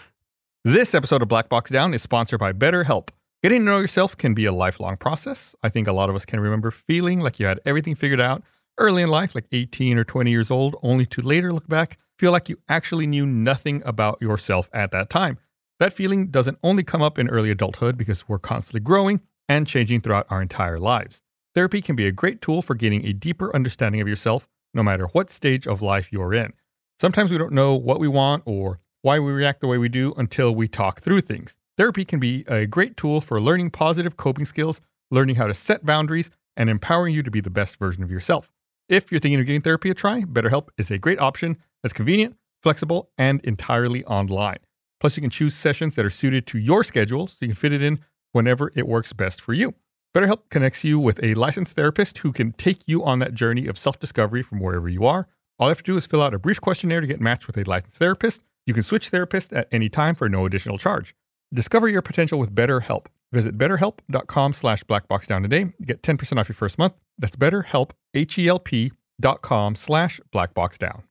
this 0.64 0.94
episode 0.94 1.22
of 1.22 1.28
Black 1.28 1.48
Box 1.48 1.70
Down 1.70 1.94
is 1.94 2.02
sponsored 2.02 2.40
by 2.40 2.52
BetterHelp. 2.52 3.10
Getting 3.42 3.60
to 3.60 3.64
know 3.64 3.78
yourself 3.78 4.16
can 4.16 4.34
be 4.34 4.44
a 4.44 4.52
lifelong 4.52 4.96
process. 4.96 5.54
I 5.62 5.68
think 5.68 5.88
a 5.88 5.92
lot 5.92 6.08
of 6.08 6.16
us 6.16 6.24
can 6.24 6.40
remember 6.40 6.70
feeling 6.70 7.20
like 7.20 7.40
you 7.40 7.46
had 7.46 7.60
everything 7.64 7.94
figured 7.94 8.20
out 8.20 8.42
early 8.78 9.02
in 9.02 9.10
life, 9.10 9.34
like 9.34 9.46
18 9.52 9.98
or 9.98 10.04
20 10.04 10.30
years 10.30 10.50
old, 10.50 10.76
only 10.82 11.06
to 11.06 11.20
later 11.20 11.52
look 11.52 11.68
back, 11.68 11.98
feel 12.18 12.32
like 12.32 12.48
you 12.48 12.58
actually 12.68 13.06
knew 13.06 13.26
nothing 13.26 13.82
about 13.84 14.20
yourself 14.20 14.70
at 14.72 14.92
that 14.92 15.10
time. 15.10 15.38
That 15.78 15.92
feeling 15.92 16.28
doesn't 16.28 16.58
only 16.62 16.84
come 16.84 17.02
up 17.02 17.18
in 17.18 17.28
early 17.28 17.50
adulthood 17.50 17.98
because 17.98 18.28
we're 18.28 18.38
constantly 18.38 18.80
growing 18.80 19.20
and 19.48 19.66
changing 19.66 20.00
throughout 20.00 20.26
our 20.30 20.40
entire 20.40 20.78
lives. 20.78 21.20
Therapy 21.54 21.82
can 21.82 21.96
be 21.96 22.06
a 22.06 22.12
great 22.12 22.40
tool 22.40 22.62
for 22.62 22.74
gaining 22.74 23.04
a 23.04 23.12
deeper 23.12 23.54
understanding 23.54 24.00
of 24.00 24.08
yourself 24.08 24.48
no 24.74 24.82
matter 24.82 25.06
what 25.08 25.30
stage 25.30 25.66
of 25.66 25.82
life 25.82 26.12
you're 26.12 26.34
in. 26.34 26.52
Sometimes 27.00 27.30
we 27.30 27.38
don't 27.38 27.52
know 27.52 27.74
what 27.74 28.00
we 28.00 28.08
want 28.08 28.42
or 28.46 28.80
why 29.02 29.18
we 29.18 29.32
react 29.32 29.60
the 29.60 29.66
way 29.66 29.78
we 29.78 29.88
do 29.88 30.14
until 30.16 30.54
we 30.54 30.68
talk 30.68 31.00
through 31.00 31.20
things. 31.20 31.56
Therapy 31.76 32.04
can 32.04 32.20
be 32.20 32.44
a 32.46 32.66
great 32.66 32.96
tool 32.96 33.20
for 33.20 33.40
learning 33.40 33.70
positive 33.70 34.16
coping 34.16 34.44
skills, 34.44 34.80
learning 35.10 35.36
how 35.36 35.46
to 35.46 35.54
set 35.54 35.84
boundaries, 35.84 36.30
and 36.56 36.70
empowering 36.70 37.14
you 37.14 37.22
to 37.22 37.30
be 37.30 37.40
the 37.40 37.50
best 37.50 37.76
version 37.76 38.02
of 38.02 38.10
yourself. 38.10 38.50
If 38.88 39.10
you're 39.10 39.20
thinking 39.20 39.40
of 39.40 39.46
getting 39.46 39.62
therapy 39.62 39.90
a 39.90 39.94
try, 39.94 40.22
BetterHelp 40.22 40.68
is 40.76 40.90
a 40.90 40.98
great 40.98 41.18
option 41.18 41.56
that's 41.82 41.92
convenient, 41.92 42.36
flexible, 42.62 43.10
and 43.16 43.40
entirely 43.42 44.04
online. 44.04 44.58
Plus, 45.00 45.16
you 45.16 45.22
can 45.22 45.30
choose 45.30 45.54
sessions 45.54 45.96
that 45.96 46.04
are 46.04 46.10
suited 46.10 46.46
to 46.48 46.58
your 46.58 46.84
schedule 46.84 47.26
so 47.26 47.38
you 47.40 47.48
can 47.48 47.56
fit 47.56 47.72
it 47.72 47.82
in 47.82 48.00
whenever 48.32 48.70
it 48.76 48.86
works 48.86 49.12
best 49.12 49.40
for 49.40 49.52
you. 49.52 49.74
BetterHelp 50.14 50.40
connects 50.50 50.84
you 50.84 50.98
with 50.98 51.18
a 51.22 51.32
licensed 51.34 51.74
therapist 51.74 52.18
who 52.18 52.32
can 52.32 52.52
take 52.52 52.86
you 52.86 53.02
on 53.02 53.18
that 53.20 53.32
journey 53.32 53.66
of 53.66 53.78
self 53.78 53.98
discovery 53.98 54.42
from 54.42 54.60
wherever 54.60 54.88
you 54.88 55.06
are. 55.06 55.26
All 55.58 55.68
you 55.68 55.70
have 55.70 55.78
to 55.78 55.92
do 55.92 55.96
is 55.96 56.04
fill 56.04 56.20
out 56.22 56.34
a 56.34 56.38
brief 56.38 56.60
questionnaire 56.60 57.00
to 57.00 57.06
get 57.06 57.20
matched 57.20 57.46
with 57.46 57.56
a 57.56 57.64
licensed 57.64 57.96
therapist. 57.96 58.42
You 58.66 58.74
can 58.74 58.82
switch 58.82 59.10
therapists 59.10 59.56
at 59.56 59.68
any 59.72 59.88
time 59.88 60.14
for 60.14 60.28
no 60.28 60.44
additional 60.44 60.76
charge. 60.76 61.14
Discover 61.52 61.88
your 61.88 62.02
potential 62.02 62.38
with 62.38 62.54
BetterHelp. 62.54 63.06
Visit 63.32 63.56
betterhelp.com 63.56 64.52
slash 64.52 64.84
blackboxdown 64.84 65.42
today. 65.42 65.72
Get 65.82 66.02
10% 66.02 66.38
off 66.38 66.48
your 66.48 66.54
first 66.54 66.76
month. 66.76 66.92
That's 67.18 67.36
betterhelp, 67.36 67.92
H-E-L-P 68.12 68.92
dot 69.18 69.40
com 69.40 69.74
slash 69.74 70.20
blackboxdown. 70.34 71.04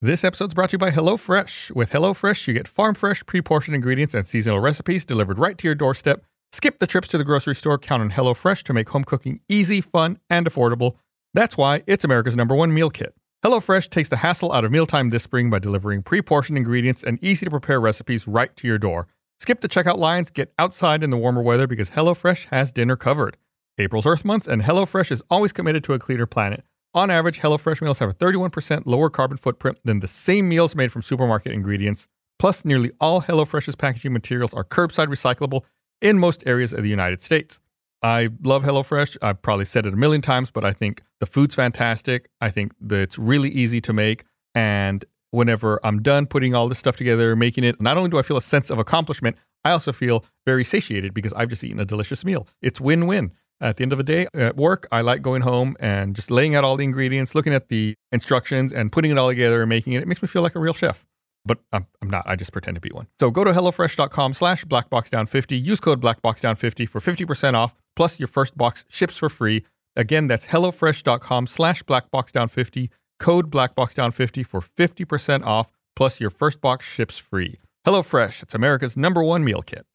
This 0.00 0.24
episode 0.24 0.48
is 0.48 0.54
brought 0.54 0.70
to 0.70 0.74
you 0.74 0.78
by 0.78 0.90
HelloFresh. 0.90 1.70
With 1.76 1.90
HelloFresh, 1.90 2.48
you 2.48 2.54
get 2.54 2.66
farm 2.66 2.96
fresh, 2.96 3.24
pre-portioned 3.24 3.76
ingredients 3.76 4.14
and 4.14 4.26
seasonal 4.26 4.58
recipes 4.58 5.04
delivered 5.04 5.38
right 5.38 5.56
to 5.58 5.68
your 5.68 5.76
doorstep 5.76 6.24
Skip 6.54 6.78
the 6.80 6.86
trips 6.86 7.08
to 7.08 7.16
the 7.16 7.24
grocery 7.24 7.54
store, 7.54 7.78
count 7.78 8.02
on 8.02 8.10
HelloFresh 8.10 8.62
to 8.64 8.74
make 8.74 8.90
home 8.90 9.04
cooking 9.04 9.40
easy, 9.48 9.80
fun, 9.80 10.18
and 10.28 10.46
affordable. 10.46 10.96
That's 11.32 11.56
why 11.56 11.82
it's 11.86 12.04
America's 12.04 12.36
number 12.36 12.54
one 12.54 12.74
meal 12.74 12.90
kit. 12.90 13.14
HelloFresh 13.42 13.88
takes 13.88 14.10
the 14.10 14.18
hassle 14.18 14.52
out 14.52 14.62
of 14.62 14.70
mealtime 14.70 15.08
this 15.08 15.22
spring 15.22 15.48
by 15.48 15.58
delivering 15.58 16.02
pre 16.02 16.20
portioned 16.20 16.58
ingredients 16.58 17.02
and 17.02 17.18
easy 17.24 17.46
to 17.46 17.50
prepare 17.50 17.80
recipes 17.80 18.28
right 18.28 18.54
to 18.56 18.68
your 18.68 18.78
door. 18.78 19.08
Skip 19.40 19.62
the 19.62 19.68
checkout 19.68 19.96
lines, 19.96 20.30
get 20.30 20.52
outside 20.58 21.02
in 21.02 21.08
the 21.08 21.16
warmer 21.16 21.42
weather 21.42 21.66
because 21.66 21.90
HelloFresh 21.90 22.46
has 22.50 22.70
dinner 22.70 22.96
covered. 22.96 23.38
April's 23.78 24.06
Earth 24.06 24.24
Month, 24.24 24.46
and 24.46 24.62
HelloFresh 24.62 25.10
is 25.10 25.22
always 25.30 25.52
committed 25.52 25.82
to 25.84 25.94
a 25.94 25.98
cleaner 25.98 26.26
planet. 26.26 26.64
On 26.92 27.10
average, 27.10 27.40
HelloFresh 27.40 27.80
meals 27.80 27.98
have 28.00 28.10
a 28.10 28.14
31% 28.14 28.82
lower 28.84 29.08
carbon 29.08 29.38
footprint 29.38 29.78
than 29.84 30.00
the 30.00 30.06
same 30.06 30.50
meals 30.50 30.76
made 30.76 30.92
from 30.92 31.00
supermarket 31.00 31.52
ingredients. 31.52 32.08
Plus, 32.38 32.64
nearly 32.64 32.90
all 33.00 33.22
HelloFresh's 33.22 33.74
packaging 33.74 34.12
materials 34.12 34.52
are 34.52 34.64
curbside 34.64 35.06
recyclable 35.06 35.62
in 36.02 36.18
most 36.18 36.42
areas 36.44 36.74
of 36.74 36.82
the 36.82 36.90
United 36.90 37.22
States. 37.22 37.60
I 38.02 38.30
love 38.42 38.64
HelloFresh. 38.64 39.16
I've 39.22 39.40
probably 39.40 39.64
said 39.64 39.86
it 39.86 39.94
a 39.94 39.96
million 39.96 40.20
times, 40.20 40.50
but 40.50 40.64
I 40.64 40.72
think 40.72 41.02
the 41.20 41.26
food's 41.26 41.54
fantastic. 41.54 42.28
I 42.40 42.50
think 42.50 42.72
that 42.80 43.00
it's 43.00 43.18
really 43.18 43.48
easy 43.48 43.80
to 43.80 43.92
make. 43.92 44.24
And 44.54 45.04
whenever 45.30 45.80
I'm 45.84 46.02
done 46.02 46.26
putting 46.26 46.54
all 46.54 46.68
this 46.68 46.80
stuff 46.80 46.96
together, 46.96 47.36
making 47.36 47.62
it, 47.64 47.80
not 47.80 47.96
only 47.96 48.10
do 48.10 48.18
I 48.18 48.22
feel 48.22 48.36
a 48.36 48.42
sense 48.42 48.70
of 48.70 48.78
accomplishment, 48.78 49.36
I 49.64 49.70
also 49.70 49.92
feel 49.92 50.24
very 50.44 50.64
satiated 50.64 51.14
because 51.14 51.32
I've 51.34 51.48
just 51.48 51.62
eaten 51.62 51.78
a 51.78 51.84
delicious 51.84 52.24
meal. 52.24 52.48
It's 52.60 52.80
win 52.80 53.06
win. 53.06 53.32
At 53.60 53.76
the 53.76 53.84
end 53.84 53.92
of 53.92 53.98
the 53.98 54.04
day 54.04 54.26
at 54.34 54.56
work, 54.56 54.88
I 54.90 55.02
like 55.02 55.22
going 55.22 55.42
home 55.42 55.76
and 55.78 56.16
just 56.16 56.32
laying 56.32 56.56
out 56.56 56.64
all 56.64 56.76
the 56.76 56.82
ingredients, 56.82 57.36
looking 57.36 57.54
at 57.54 57.68
the 57.68 57.94
instructions, 58.10 58.72
and 58.72 58.90
putting 58.90 59.12
it 59.12 59.18
all 59.18 59.28
together 59.28 59.62
and 59.62 59.68
making 59.68 59.92
it. 59.92 60.02
It 60.02 60.08
makes 60.08 60.20
me 60.20 60.26
feel 60.26 60.42
like 60.42 60.56
a 60.56 60.58
real 60.58 60.74
chef 60.74 61.06
but 61.44 61.58
I'm, 61.72 61.86
I'm 62.00 62.10
not. 62.10 62.24
I 62.26 62.36
just 62.36 62.52
pretend 62.52 62.76
to 62.76 62.80
be 62.80 62.90
one. 62.90 63.08
So 63.18 63.30
go 63.30 63.44
to 63.44 63.52
HelloFresh.com 63.52 64.34
slash 64.34 64.64
BlackBoxDown50. 64.64 65.62
Use 65.62 65.80
code 65.80 66.00
BlackBoxDown50 66.00 66.88
for 66.88 67.00
50% 67.00 67.54
off, 67.54 67.74
plus 67.96 68.18
your 68.18 68.28
first 68.28 68.56
box 68.56 68.84
ships 68.88 69.16
for 69.16 69.28
free. 69.28 69.64
Again, 69.96 70.26
that's 70.26 70.46
HelloFresh.com 70.46 71.46
slash 71.46 71.82
BlackBoxDown50. 71.82 72.88
Code 73.18 73.50
BlackBoxDown50 73.50 74.46
for 74.46 74.60
50% 74.60 75.44
off, 75.44 75.70
plus 75.94 76.20
your 76.20 76.30
first 76.30 76.60
box 76.60 76.86
ships 76.86 77.18
free. 77.18 77.58
HelloFresh, 77.86 78.42
it's 78.42 78.54
America's 78.54 78.96
number 78.96 79.22
one 79.22 79.44
meal 79.44 79.62
kit. 79.62 79.86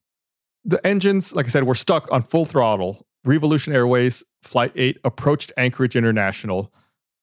The 0.64 0.86
engines, 0.86 1.34
like 1.34 1.46
I 1.46 1.50
said, 1.50 1.64
were 1.64 1.76
stuck 1.76 2.12
on 2.12 2.22
full 2.22 2.46
throttle. 2.46 3.06
Reeve 3.24 3.44
Aleutian 3.44 3.74
Airways 3.74 4.24
Flight 4.42 4.72
8 4.76 4.98
approached 5.04 5.52
Anchorage 5.58 5.96
International 5.96 6.72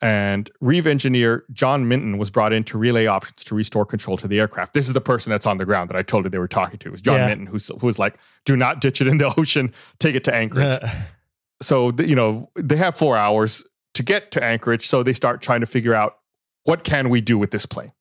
and 0.05 0.51
Reeve 0.61 0.87
engineer 0.87 1.47
John 1.51 1.88
Minton 1.88 2.19
was 2.19 2.31
brought 2.31 2.53
in 2.53 2.62
to 2.64 2.77
relay 2.77 3.07
options 3.07 3.43
to 3.45 3.55
restore 3.55 3.87
control 3.87 4.19
to 4.19 4.29
the 4.29 4.38
aircraft. 4.38 4.75
This 4.75 4.87
is 4.87 4.93
the 4.93 5.01
person 5.01 5.31
that's 5.31 5.47
on 5.47 5.57
the 5.57 5.64
ground 5.64 5.88
that 5.88 5.97
I 5.97 6.03
told 6.03 6.25
you 6.25 6.31
they 6.31 6.38
were 6.38 6.47
talking 6.47 6.79
to. 6.81 6.88
It 6.88 6.93
was 6.93 7.01
John 7.01 7.21
yeah. 7.21 7.27
Minton, 7.29 7.47
who's, 7.47 7.69
who 7.69 7.87
was 7.87 7.99
like, 7.99 8.19
do 8.45 8.55
not 8.55 8.83
ditch 8.83 9.01
it 9.01 9.09
in 9.09 9.17
the 9.17 9.33
ocean, 9.38 9.73
take 10.01 10.14
it 10.14 10.23
to 10.25 10.35
Anchorage. 10.35 10.83
so, 11.62 11.90
you 12.01 12.14
know, 12.14 12.51
they 12.55 12.77
have 12.77 12.95
four 12.95 13.17
hours 13.17 13.64
to 13.95 14.03
get 14.03 14.31
to 14.33 14.45
Anchorage. 14.45 14.87
So 14.87 15.03
they 15.03 15.14
start 15.14 15.40
trying 15.40 15.61
to 15.61 15.67
figure 15.67 15.95
out 15.95 16.19
what 16.64 16.85
can 16.85 17.09
we 17.09 17.23
do 17.23 17.38
with 17.38 17.51
this 17.51 17.64
plane? 17.64 17.93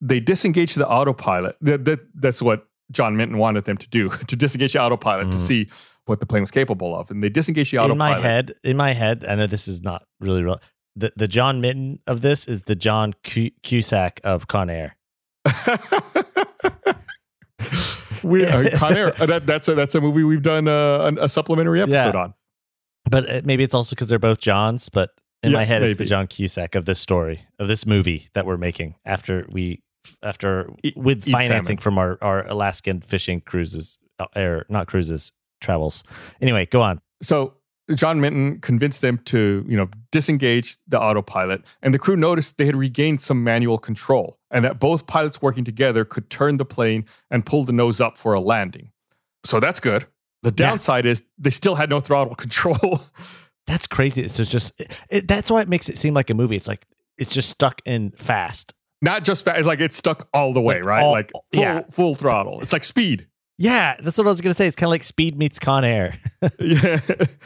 They 0.00 0.20
disengage 0.20 0.76
the 0.76 0.88
autopilot. 0.88 1.56
That, 1.60 1.84
that, 1.84 2.00
that's 2.14 2.40
what 2.40 2.68
John 2.90 3.18
Minton 3.18 3.36
wanted 3.36 3.66
them 3.66 3.76
to 3.76 3.88
do, 3.90 4.08
to 4.28 4.34
disengage 4.34 4.72
the 4.72 4.80
autopilot 4.80 5.26
mm. 5.26 5.32
to 5.32 5.38
see 5.38 5.68
what 6.06 6.20
the 6.20 6.26
plane 6.26 6.42
was 6.42 6.50
capable 6.50 6.98
of. 6.98 7.10
And 7.10 7.22
they 7.22 7.28
disengage 7.28 7.70
the 7.70 7.80
autopilot. 7.80 8.16
In 8.16 8.22
my 8.22 8.28
head, 8.28 8.52
in 8.62 8.76
my 8.78 8.92
head, 8.94 9.26
I 9.28 9.34
know 9.34 9.46
this 9.46 9.68
is 9.68 9.82
not 9.82 10.06
really 10.20 10.42
real 10.42 10.58
the 10.96 11.12
the 11.16 11.28
John 11.28 11.60
Minton 11.60 12.00
of 12.06 12.20
this 12.20 12.46
is 12.46 12.62
the 12.64 12.74
John 12.74 13.14
Cusack 13.22 14.20
of 14.24 14.46
Con 14.48 14.70
Air. 14.70 14.96
we 18.22 18.44
uh, 18.46 18.70
Con 18.76 18.96
Air. 18.96 19.12
Uh, 19.20 19.26
that, 19.26 19.46
that's 19.46 19.68
a 19.68 19.74
that's 19.74 19.94
a 19.94 20.00
movie 20.00 20.24
we've 20.24 20.42
done 20.42 20.68
uh, 20.68 21.12
a, 21.18 21.24
a 21.24 21.28
supplementary 21.28 21.80
episode 21.82 22.14
Yeah. 22.14 22.20
on. 22.22 22.34
But 23.10 23.28
uh, 23.30 23.40
maybe 23.44 23.64
it's 23.64 23.74
also 23.74 23.94
because 23.94 24.08
they're 24.08 24.18
both 24.18 24.38
Johns. 24.40 24.88
But 24.88 25.10
in 25.42 25.50
Yeah, 25.52 25.58
my 25.58 25.64
head, 25.64 25.82
it's 25.82 25.98
the. 25.98 26.04
John 26.04 26.26
Cusack 26.26 26.74
of 26.74 26.84
this 26.86 26.98
story 27.00 27.46
of 27.58 27.68
this 27.68 27.86
movie 27.86 28.28
that 28.34 28.46
we're 28.46 28.56
making 28.56 28.94
after 29.04 29.46
we 29.50 29.82
after 30.22 30.70
Eat- 30.82 30.96
with 30.96 31.26
eat 31.28 31.32
financing 31.32 31.76
salmon. 31.78 31.82
from 31.82 31.98
our 31.98 32.18
our 32.22 32.46
Alaskan 32.46 33.00
fishing 33.02 33.40
cruises, 33.40 33.98
or 34.36 34.64
not 34.68 34.86
cruises 34.86 35.32
travels. 35.60 36.02
Anyway, 36.40 36.66
go 36.66 36.80
on. 36.82 37.00
So 37.22 37.54
John 37.94 38.20
Minton 38.20 38.60
convinced 38.60 39.00
them 39.02 39.18
to, 39.26 39.64
you 39.68 39.76
know, 39.76 39.88
disengage 40.10 40.78
the 40.88 40.98
autopilot, 41.00 41.64
and 41.82 41.92
the 41.92 41.98
crew 41.98 42.16
noticed 42.16 42.56
they 42.56 42.66
had 42.66 42.76
regained 42.76 43.20
some 43.20 43.44
manual 43.44 43.76
control, 43.78 44.38
and 44.50 44.64
that 44.64 44.78
both 44.80 45.06
pilots 45.06 45.42
working 45.42 45.64
together 45.64 46.04
could 46.04 46.30
turn 46.30 46.56
the 46.56 46.64
plane 46.64 47.04
and 47.30 47.44
pull 47.44 47.64
the 47.64 47.72
nose 47.72 48.00
up 48.00 48.16
for 48.16 48.32
a 48.32 48.40
landing. 48.40 48.90
So 49.44 49.60
that's 49.60 49.80
good. 49.80 50.06
The 50.42 50.48
Yeah. 50.50 50.70
downside 50.70 51.04
is 51.06 51.24
they 51.38 51.50
still 51.50 51.74
had 51.74 51.90
no 51.90 52.00
throttle 52.00 52.34
control. 52.44 53.02
That's 53.66 53.86
crazy. 53.86 54.22
It's 54.22 54.36
just, 54.36 54.50
just 54.52 54.72
it, 55.10 55.26
that's 55.28 55.50
why 55.50 55.60
it 55.62 55.68
makes 55.68 55.88
it 55.88 55.98
seem 55.98 56.14
like 56.14 56.30
a 56.30 56.34
movie. 56.34 56.56
It's 56.56 56.68
like 56.68 56.86
it's 57.18 57.32
just 57.34 57.50
stuck 57.50 57.80
in 57.84 58.10
fast. 58.12 58.72
Not 59.02 59.24
just 59.24 59.44
fast, 59.44 59.58
it's 59.58 59.66
like 59.66 59.80
it's 59.80 59.96
stuck 59.96 60.28
all 60.32 60.52
the 60.54 60.60
way, 60.62 60.76
Like 60.76 60.84
right? 60.86 61.02
all- 61.02 61.12
like 61.12 61.30
full, 61.32 61.42
yeah. 61.62 61.82
full 61.90 62.14
throttle. 62.14 62.60
It's 62.62 62.72
like 62.72 62.84
speed. 62.84 63.26
Yeah, 63.58 63.96
that's 64.02 64.18
what 64.18 64.26
I 64.26 64.30
was 64.30 64.40
gonna 64.40 64.54
say. 64.54 64.66
It's 64.66 64.76
kind 64.76 64.86
of 64.88 64.90
like 64.90 65.04
Speed 65.04 65.38
meets 65.38 65.58
Con 65.58 65.84
Air. 65.84 66.18
Yeah. 66.58 67.00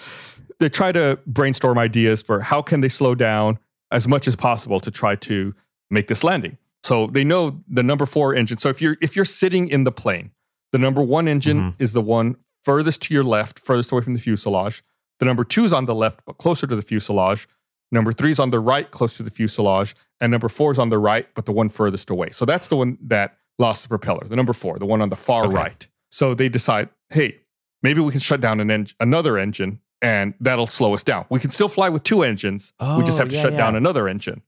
they 0.61 0.69
try 0.69 0.91
to 0.93 1.19
brainstorm 1.27 1.79
ideas 1.79 2.21
for 2.23 2.41
how 2.41 2.63
can 2.63 2.81
they 2.81 2.89
slow 2.89 3.15
down 3.15 3.59
as 3.93 4.09
much 4.09 4.27
as 4.27 4.35
possible 4.37 4.81
to 4.81 4.91
try 4.91 5.15
to 5.17 5.55
make 5.91 6.09
this 6.09 6.25
landing. 6.25 6.59
So 6.83 7.07
they 7.07 7.25
know 7.25 7.61
the 7.69 7.83
number 7.83 8.07
4 8.07 8.35
engine. 8.35 8.59
So 8.59 8.69
if 8.69 8.81
you're 8.83 8.97
if 9.01 9.15
you're 9.17 9.25
sitting 9.25 9.69
in 9.69 9.85
the 9.85 9.93
plane, 9.93 10.33
the 10.73 10.79
number 10.79 11.01
1 11.03 11.29
engine 11.29 11.59
Mhm. 11.73 11.75
is 11.79 11.93
the 11.93 12.01
one 12.03 12.37
furthest 12.65 13.03
to 13.03 13.15
your 13.15 13.25
left, 13.25 13.59
furthest 13.59 13.93
away 13.93 14.03
from 14.03 14.15
the 14.15 14.21
fuselage. 14.21 14.83
The 15.21 15.27
number 15.27 15.45
2 15.45 15.65
is 15.65 15.73
on 15.73 15.87
the 15.87 15.95
left 15.95 16.21
but 16.27 16.39
closer 16.39 16.67
to 16.67 16.75
the 16.77 16.83
fuselage. 16.83 17.47
Number 17.93 18.13
3 18.13 18.31
is 18.31 18.41
on 18.41 18.51
the 18.51 18.61
right 18.61 18.91
close 18.91 19.17
to 19.19 19.23
the 19.23 19.31
fuselage 19.31 19.95
and 20.21 20.31
number 20.33 20.49
4 20.49 20.73
is 20.73 20.79
on 20.79 20.89
the 20.91 20.99
right 20.99 21.27
but 21.35 21.47
the 21.47 21.53
one 21.53 21.69
furthest 21.69 22.11
away. 22.11 22.31
So 22.31 22.45
that's 22.45 22.69
the 22.69 22.77
one 22.77 22.99
that 23.03 23.37
lost 23.59 23.83
the 23.85 23.89
propeller. 23.89 24.27
The 24.27 24.37
number 24.37 24.53
4, 24.53 24.79
the 24.79 24.87
one 24.87 25.01
on 25.03 25.09
the 25.11 25.17
far 25.17 25.45
Okay. 25.45 25.55
right. 25.55 25.87
So 26.11 26.35
they 26.35 26.49
decide, 26.49 26.89
"Hey, 27.11 27.39
maybe 27.83 28.01
we 28.01 28.11
can 28.11 28.21
shut 28.21 28.41
down 28.41 28.61
an 28.61 28.71
en- 28.71 28.87
another 29.01 29.39
engine 29.39 29.81
and 30.01 30.35
that'll 30.41 30.67
slow 30.67 30.95
us 30.95 31.03
down. 31.05 31.27
We 31.29 31.41
can 31.41 31.51
still 31.51 31.69
fly 31.69 31.89
with 31.89 32.03
two 32.05 32.23
engines. 32.23 32.73
we 32.81 33.03
just 33.05 33.19
Oh, 33.19 33.23
have 33.23 33.29
to 33.31 33.35
yeah, 33.35 33.43
shut 33.43 33.53
yeah. 33.53 33.59
down 33.59 33.77
another 33.77 34.09
engine. 34.09 34.43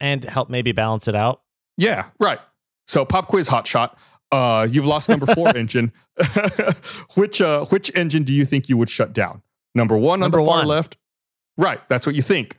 and 0.00 0.24
help 0.24 0.48
maybe 0.50 0.72
balance 0.72 1.06
it 1.08 1.14
out. 1.14 1.42
Yeah, 1.76 2.06
right. 2.20 2.38
So 2.86 3.04
pop 3.04 3.28
quiz 3.28 3.48
hot 3.48 3.66
shot. 3.66 3.98
Uh, 4.32 4.66
you've 4.70 4.84
lost 4.86 5.08
number 5.08 5.26
four 5.34 5.48
engine. 5.56 5.92
which 7.14 7.40
uh, 7.40 7.64
which 7.66 7.94
engine 7.96 8.24
do 8.24 8.32
you 8.32 8.44
think 8.44 8.68
you 8.68 8.76
would 8.76 8.90
shut 8.90 9.12
down? 9.12 9.42
Number 9.74 9.96
one 9.96 10.20
Number 10.20 10.38
on 10.38 10.44
the 10.44 10.48
far 10.50 10.58
one. 10.58 10.66
left. 10.68 10.96
Right, 11.56 11.80
that's 11.88 12.06
what 12.06 12.14
you 12.16 12.22
think. 12.22 12.56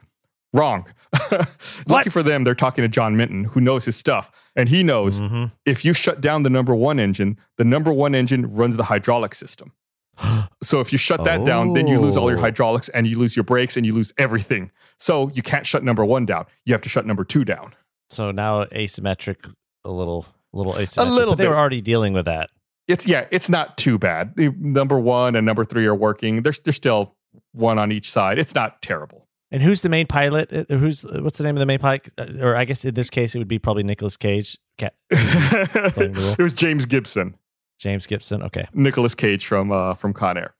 Wrong. 0.55 0.85
Lucky 1.87 2.09
for 2.09 2.23
them, 2.23 2.43
they're 2.43 2.55
talking 2.55 2.81
to 2.83 2.87
John 2.87 3.15
Minton, 3.17 3.45
who 3.45 3.61
knows 3.61 3.85
his 3.85 3.95
stuff, 3.95 4.31
and 4.55 4.69
he 4.69 4.83
knows 4.83 5.21
Mhm. 5.21 5.51
if 5.65 5.85
you 5.85 5.93
shut 5.93 6.21
down 6.21 6.43
the 6.43 6.49
number 6.49 6.73
one 6.75 6.99
engine, 6.99 7.37
the 7.57 7.63
number 7.63 7.91
one 7.91 8.15
engine 8.15 8.53
runs 8.53 8.75
the 8.77 8.85
hydraulic 8.85 9.33
system. 9.35 9.71
so 10.63 10.79
if 10.79 10.91
you 10.91 10.97
shut 10.97 11.23
that 11.25 11.43
down, 11.45 11.73
then 11.73 11.87
you 11.87 11.99
lose 11.99 12.15
all 12.17 12.29
your 12.29 12.39
Oh. 12.39 12.43
hydraulics 12.43 12.89
and 12.89 13.05
you 13.07 13.17
lose 13.19 13.35
your 13.35 13.43
brakes 13.43 13.75
and 13.77 13.85
you 13.85 13.93
lose 13.93 14.13
everything. 14.17 14.71
So 14.97 15.29
you 15.33 15.41
can't 15.41 15.65
shut 15.65 15.83
number 15.83 16.05
one 16.05 16.25
down. 16.25 16.45
You 16.65 16.73
have 16.73 16.81
to 16.81 16.89
shut 16.89 17.05
number 17.05 17.23
two 17.23 17.43
down. 17.45 17.73
So 18.09 18.31
now 18.31 18.63
asymmetric, 18.65 19.53
a 19.83 19.91
little, 19.91 20.25
a 20.53 20.57
little 20.57 20.73
asymmetric. 20.73 21.07
A 21.07 21.09
little 21.09 21.35
they 21.35 21.47
were 21.47 21.57
already 21.57 21.81
dealing 21.81 22.13
with 22.13 22.25
that. 22.25 22.49
It's 22.87 23.07
yeah, 23.07 23.25
it's 23.31 23.49
not 23.49 23.77
too 23.77 23.97
bad. 23.97 24.37
Number 24.37 24.99
one 24.99 25.35
and 25.35 25.45
number 25.45 25.65
three 25.65 25.85
are 25.87 25.95
working. 25.95 26.43
There's 26.43 26.59
there's 26.59 26.75
still 26.75 27.15
one 27.51 27.79
on 27.79 27.91
each 27.91 28.11
side. 28.11 28.37
It's 28.37 28.53
not 28.55 28.81
terrible. 28.81 29.24
And 29.55 29.63
who's 29.63 29.81
the 29.81 29.87
main 29.87 30.05
pilot? 30.05 30.51
Uh, 30.51 30.65
Who's 30.75 31.03
what's 31.05 31.37
the 31.37 31.45
name 31.45 31.55
of 31.55 31.61
the 31.61 31.65
main 31.65 31.79
pilot? 31.79 32.09
Uh, 32.17 32.25
Or 32.41 32.57
I 32.57 32.65
guess 32.65 32.83
in 32.83 32.93
this 32.93 33.09
case, 33.09 33.33
it 33.35 33.37
would 33.37 33.47
be 33.47 33.57
probably 33.57 33.83
Nicolas 33.83 34.17
Cage, 34.17 34.57
Ca- 34.77 34.89
it 35.09 36.37
was 36.37 36.51
James 36.51 36.85
Gibson. 36.85 37.37
James 37.79 38.05
Gibson. 38.05 38.43
Okay, 38.43 38.67
Nicolas 38.73 39.15
Cage 39.15 39.45
from 39.45 39.71
uh, 39.71 39.93
from 39.93 40.11
Con 40.13 40.37
Air. 40.37 40.55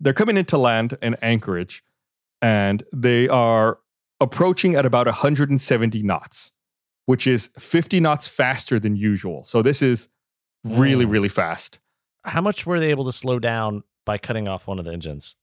They're 0.00 0.14
coming 0.14 0.38
into 0.38 0.56
land 0.56 0.96
in 1.02 1.16
Anchorage, 1.20 1.82
and 2.40 2.82
they 2.94 3.28
are 3.28 3.78
approaching 4.20 4.74
at 4.74 4.86
about 4.86 5.06
170 5.06 6.02
knots, 6.02 6.52
which 7.04 7.26
is 7.26 7.50
50 7.58 8.00
knots 8.00 8.26
faster 8.26 8.80
than 8.80 8.96
usual. 8.96 9.44
So 9.44 9.60
this 9.60 9.82
is 9.82 10.08
really 10.64 11.04
Mm. 11.04 11.10
really 11.10 11.28
fast. 11.28 11.78
how 12.24 12.40
much 12.40 12.64
were 12.64 12.80
they 12.80 12.88
able 12.90 13.04
to 13.04 13.12
slow 13.12 13.38
down 13.38 13.82
by 14.06 14.16
cutting 14.16 14.48
off 14.48 14.66
one 14.66 14.78
of 14.78 14.86
the 14.86 14.92
engines? 14.92 15.36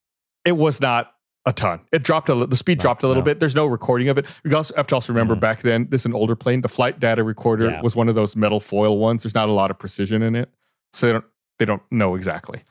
It 0.46 0.54
was 0.54 0.82
not 0.82 1.12
a 1.48 1.54
ton. 1.54 1.80
It 1.92 2.04
dropped 2.04 2.30
a 2.30 2.36
li- 2.36 2.46
the 2.46 2.56
speed 2.56 2.78
dropped 2.78 3.02
a 3.04 3.08
little 3.08 3.22
no. 3.22 3.26
bit. 3.26 3.40
There's 3.40 3.56
no 3.56 3.66
recording 3.66 4.10
of 4.10 4.18
it. 4.20 4.28
You 4.44 4.56
also 4.56 4.76
have 4.76 4.86
to 4.88 4.96
also 4.96 5.12
remember 5.14 5.36
Mhm. 5.36 5.40
back 5.40 5.62
then 5.64 5.88
this 5.90 6.02
is 6.02 6.06
an 6.06 6.14
older 6.14 6.36
plane. 6.36 6.62
The 6.62 6.68
flight 6.68 7.00
data 7.00 7.24
recorder 7.24 7.70
Yeah. 7.72 7.82
was 7.82 7.96
one 7.96 8.10
of 8.10 8.16
those 8.16 8.36
metal 8.36 8.60
foil 8.60 8.98
ones. 9.00 9.24
There's 9.24 9.34
not 9.34 9.50
a 9.50 9.54
lot 9.54 9.72
of 9.72 9.80
precision 9.80 10.22
in 10.22 10.36
it, 10.36 10.50
so 10.94 11.08
they 11.08 11.14
don't 11.14 11.26
they 11.60 11.66
don't 11.66 11.82
know 11.90 12.14
exactly. 12.16 12.64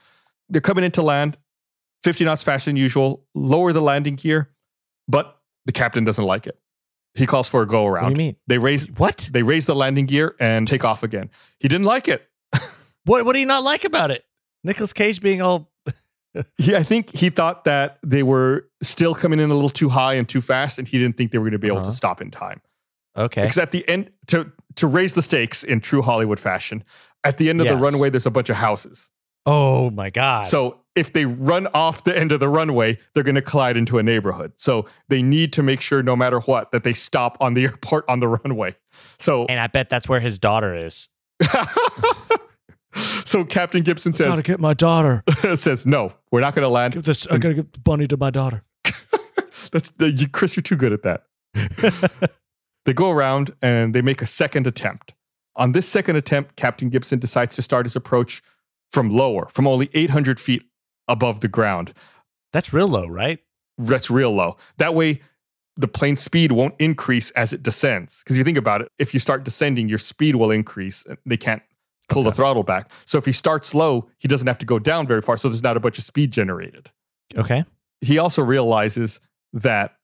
They're 0.49 0.61
coming 0.61 0.85
into 0.85 1.03
land, 1.03 1.39
50 2.05 2.25
knots 2.25 2.45
faster 2.45 2.69
than 2.71 2.77
usual. 2.77 3.25
Lower 3.35 3.73
the 3.73 3.81
landing 3.83 4.15
gear, 4.15 4.51
but 5.09 5.41
the 5.65 5.73
captain 5.73 6.05
doesn't 6.05 6.25
like 6.25 6.47
it. 6.47 6.57
He 7.15 7.27
calls 7.27 7.49
for 7.49 7.63
a 7.63 7.67
go 7.67 7.83
What 7.85 7.89
do 7.89 7.95
around. 7.95 8.11
you 8.13 8.17
mean? 8.17 8.37
They 8.47 8.59
raise 8.59 8.89
What? 8.93 9.29
they 9.33 9.43
raise 9.43 9.67
the 9.67 9.75
landing 9.75 10.07
gear 10.07 10.37
and 10.39 10.69
take 10.69 10.85
off 10.85 11.03
again. 11.03 11.31
He 11.59 11.67
didn't 11.67 11.87
like 11.87 12.07
it. 12.09 12.29
What? 13.07 13.25
What 13.25 13.33
do 13.35 13.41
you 13.41 13.47
not 13.47 13.63
like 13.65 13.85
about 13.85 14.11
it? 14.11 14.25
Nicholas 14.65 14.93
Cage 14.93 15.21
being 15.21 15.41
all 15.41 15.71
He, 16.59 16.75
I 16.77 16.83
think 16.83 17.11
he 17.15 17.31
thought 17.31 17.65
that 17.65 17.99
they 18.05 18.23
were 18.23 18.69
still 18.83 19.15
coming 19.15 19.41
in 19.41 19.51
a 19.51 19.55
little 19.55 19.71
too 19.71 19.89
high 19.89 20.15
and 20.15 20.29
too 20.29 20.41
fast, 20.41 20.79
and 20.79 20.87
he 20.89 20.99
didn't 20.99 21.17
think 21.17 21.31
they 21.33 21.39
were 21.39 21.45
going 21.45 21.53
to 21.53 21.59
be 21.59 21.69
able 21.69 21.79
Uh-huh. 21.79 21.87
to 21.91 21.97
stop 21.97 22.21
in 22.21 22.31
time. 22.31 22.61
okay. 23.17 23.43
Because 23.43 23.59
at 23.59 23.71
the 23.71 23.89
end, 23.89 24.11
to 24.29 24.51
to 24.77 24.87
raise 24.87 25.15
the 25.15 25.23
stakes 25.23 25.65
in 25.65 25.81
true 25.81 26.03
Hollywood 26.03 26.39
fashion, 26.39 26.85
at 27.25 27.39
the 27.39 27.49
end 27.49 27.61
of 27.61 27.67
the 27.69 27.77
runway, 27.77 28.11
there's 28.11 28.27
a 28.27 28.31
bunch 28.31 28.51
of 28.51 28.57
houses. 28.57 29.11
Oh 29.47 29.91
my 29.91 30.11
god. 30.11 30.47
So 30.47 30.81
if 30.95 31.13
they 31.13 31.25
run 31.25 31.67
off 31.73 32.05
the 32.05 32.17
end 32.19 32.33
of 32.33 32.41
the 32.41 32.49
runway, 32.49 32.99
they're 33.15 33.23
going 33.23 33.35
to 33.37 33.43
collide 33.43 33.77
into 33.77 33.99
a 33.99 34.03
neighborhood. 34.03 34.53
So 34.57 34.87
they 35.09 35.23
need 35.23 35.53
to 35.55 35.63
make 35.63 35.81
sure, 35.81 36.03
no 36.03 36.17
matter 36.17 36.41
what, 36.41 36.73
that 36.73 36.83
they 36.85 36.93
stop 36.93 37.37
on 37.41 37.55
the 37.55 37.65
airport 37.69 38.05
on 38.09 38.21
the 38.21 38.29
runway. 38.29 38.77
So, 39.19 39.45
and 39.47 39.61
I 39.61 39.67
bet 39.69 39.89
that's 39.89 40.09
where 40.09 40.21
his 40.21 40.39
daughter 40.39 40.75
is. 40.75 41.09
so 43.25 43.45
Captain 43.45 43.83
Gibson 43.83 44.13
says 44.13 44.27
"I 44.27 44.31
gotta 44.31 44.43
get 44.43 44.61
my 44.61 44.75
daughter. 44.75 45.23
says 45.55 45.87
no, 45.87 46.13
we're 46.31 46.41
not 46.41 46.55
going 46.55 46.63
to 46.65 46.69
land. 46.69 46.95
this. 46.95 47.27
I 47.27 47.39
gotta 47.39 47.55
get 47.55 47.73
the 47.73 47.81
bunny 47.81 48.07
to 48.07 48.17
my 48.17 48.31
daughter. 48.31 48.63
That's 49.73 49.91
the, 49.91 50.11
you, 50.11 50.29
Chris. 50.29 50.57
You're 50.57 50.63
too 50.63 50.77
good 50.77 50.93
at 50.93 51.03
that. 51.03 51.25
they 52.85 52.93
go 52.93 53.11
around 53.11 53.55
and 53.61 53.95
they 53.95 54.03
make 54.03 54.23
a 54.23 54.27
second 54.27 54.67
attempt. 54.67 55.15
On 55.57 55.73
this 55.73 55.89
second 55.89 56.17
attempt, 56.17 56.57
Captain 56.57 56.91
Gibson 56.91 57.19
decides 57.19 57.57
to 57.57 57.63
start 57.63 57.87
his 57.87 57.97
approach 57.97 58.43
from 58.93 59.11
lower, 59.11 59.49
from 59.49 59.67
only 59.67 59.91
800 59.95 60.39
feet 60.39 60.63
above 61.09 61.41
the 61.41 61.49
ground. 61.49 61.93
That's 62.53 62.73
real 62.73 62.89
low, 62.89 63.07
right? 63.07 63.41
That's 63.79 64.11
real 64.11 64.33
low. 64.33 64.57
That 64.79 64.95
way, 64.95 65.21
the 65.77 65.89
plane's 65.89 66.21
speed 66.21 66.53
won't 66.53 66.75
increase 66.79 67.31
as 67.33 67.53
it 67.53 67.63
descends. 67.63 68.23
Because 68.23 68.39
you 68.39 68.45
think 68.45 68.59
about 68.59 68.81
it, 68.83 68.93
if 68.99 69.13
you 69.13 69.21
start 69.21 69.45
descending, 69.45 69.89
your 69.89 69.99
speed 69.99 70.37
will 70.37 70.51
increase. 70.51 71.05
They 71.25 71.37
can't 71.37 71.63
pull 72.09 72.23
the 72.23 72.33
throttle 72.33 72.63
back. 72.63 72.91
So 73.05 73.19
if 73.19 73.25
he 73.25 73.33
starts 73.33 73.75
low, 73.75 74.09
he 74.19 74.29
doesn't 74.29 74.47
have 74.47 74.59
to 74.59 74.67
go 74.67 74.79
down 74.79 75.07
very 75.07 75.21
far. 75.23 75.37
So 75.37 75.49
there's 75.49 75.63
not 75.63 75.77
a 75.77 75.81
bunch 75.81 75.99
of 75.99 76.05
speed 76.05 76.33
generated. 76.33 76.91
Okay. 77.37 77.65
he 78.01 78.19
also 78.19 78.43
realizes 78.43 79.21
that 79.53 79.97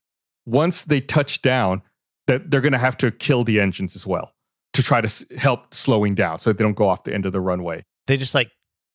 once 0.45 0.83
they 0.83 0.99
touch 0.99 1.41
down, 1.41 1.81
that 2.27 2.51
they're 2.51 2.61
going 2.61 2.73
to 2.73 2.77
have 2.77 2.97
to 2.97 3.11
kill 3.11 3.43
the 3.43 3.59
engines 3.59 3.95
as 3.95 4.05
well 4.05 4.33
to 4.73 4.83
try 4.83 4.99
to 4.99 5.05
s- 5.05 5.25
help 5.37 5.73
slowing 5.73 6.13
down 6.15 6.37
so 6.39 6.49
that 6.49 6.57
they 6.57 6.63
don't 6.63 6.75
go 6.75 6.89
off 6.89 7.03
the 7.03 7.13
end 7.13 7.25
of 7.25 7.31
the 7.31 7.39
runway. 7.39 7.83
They 8.07 8.17
just 8.17 8.35
like 8.35 8.51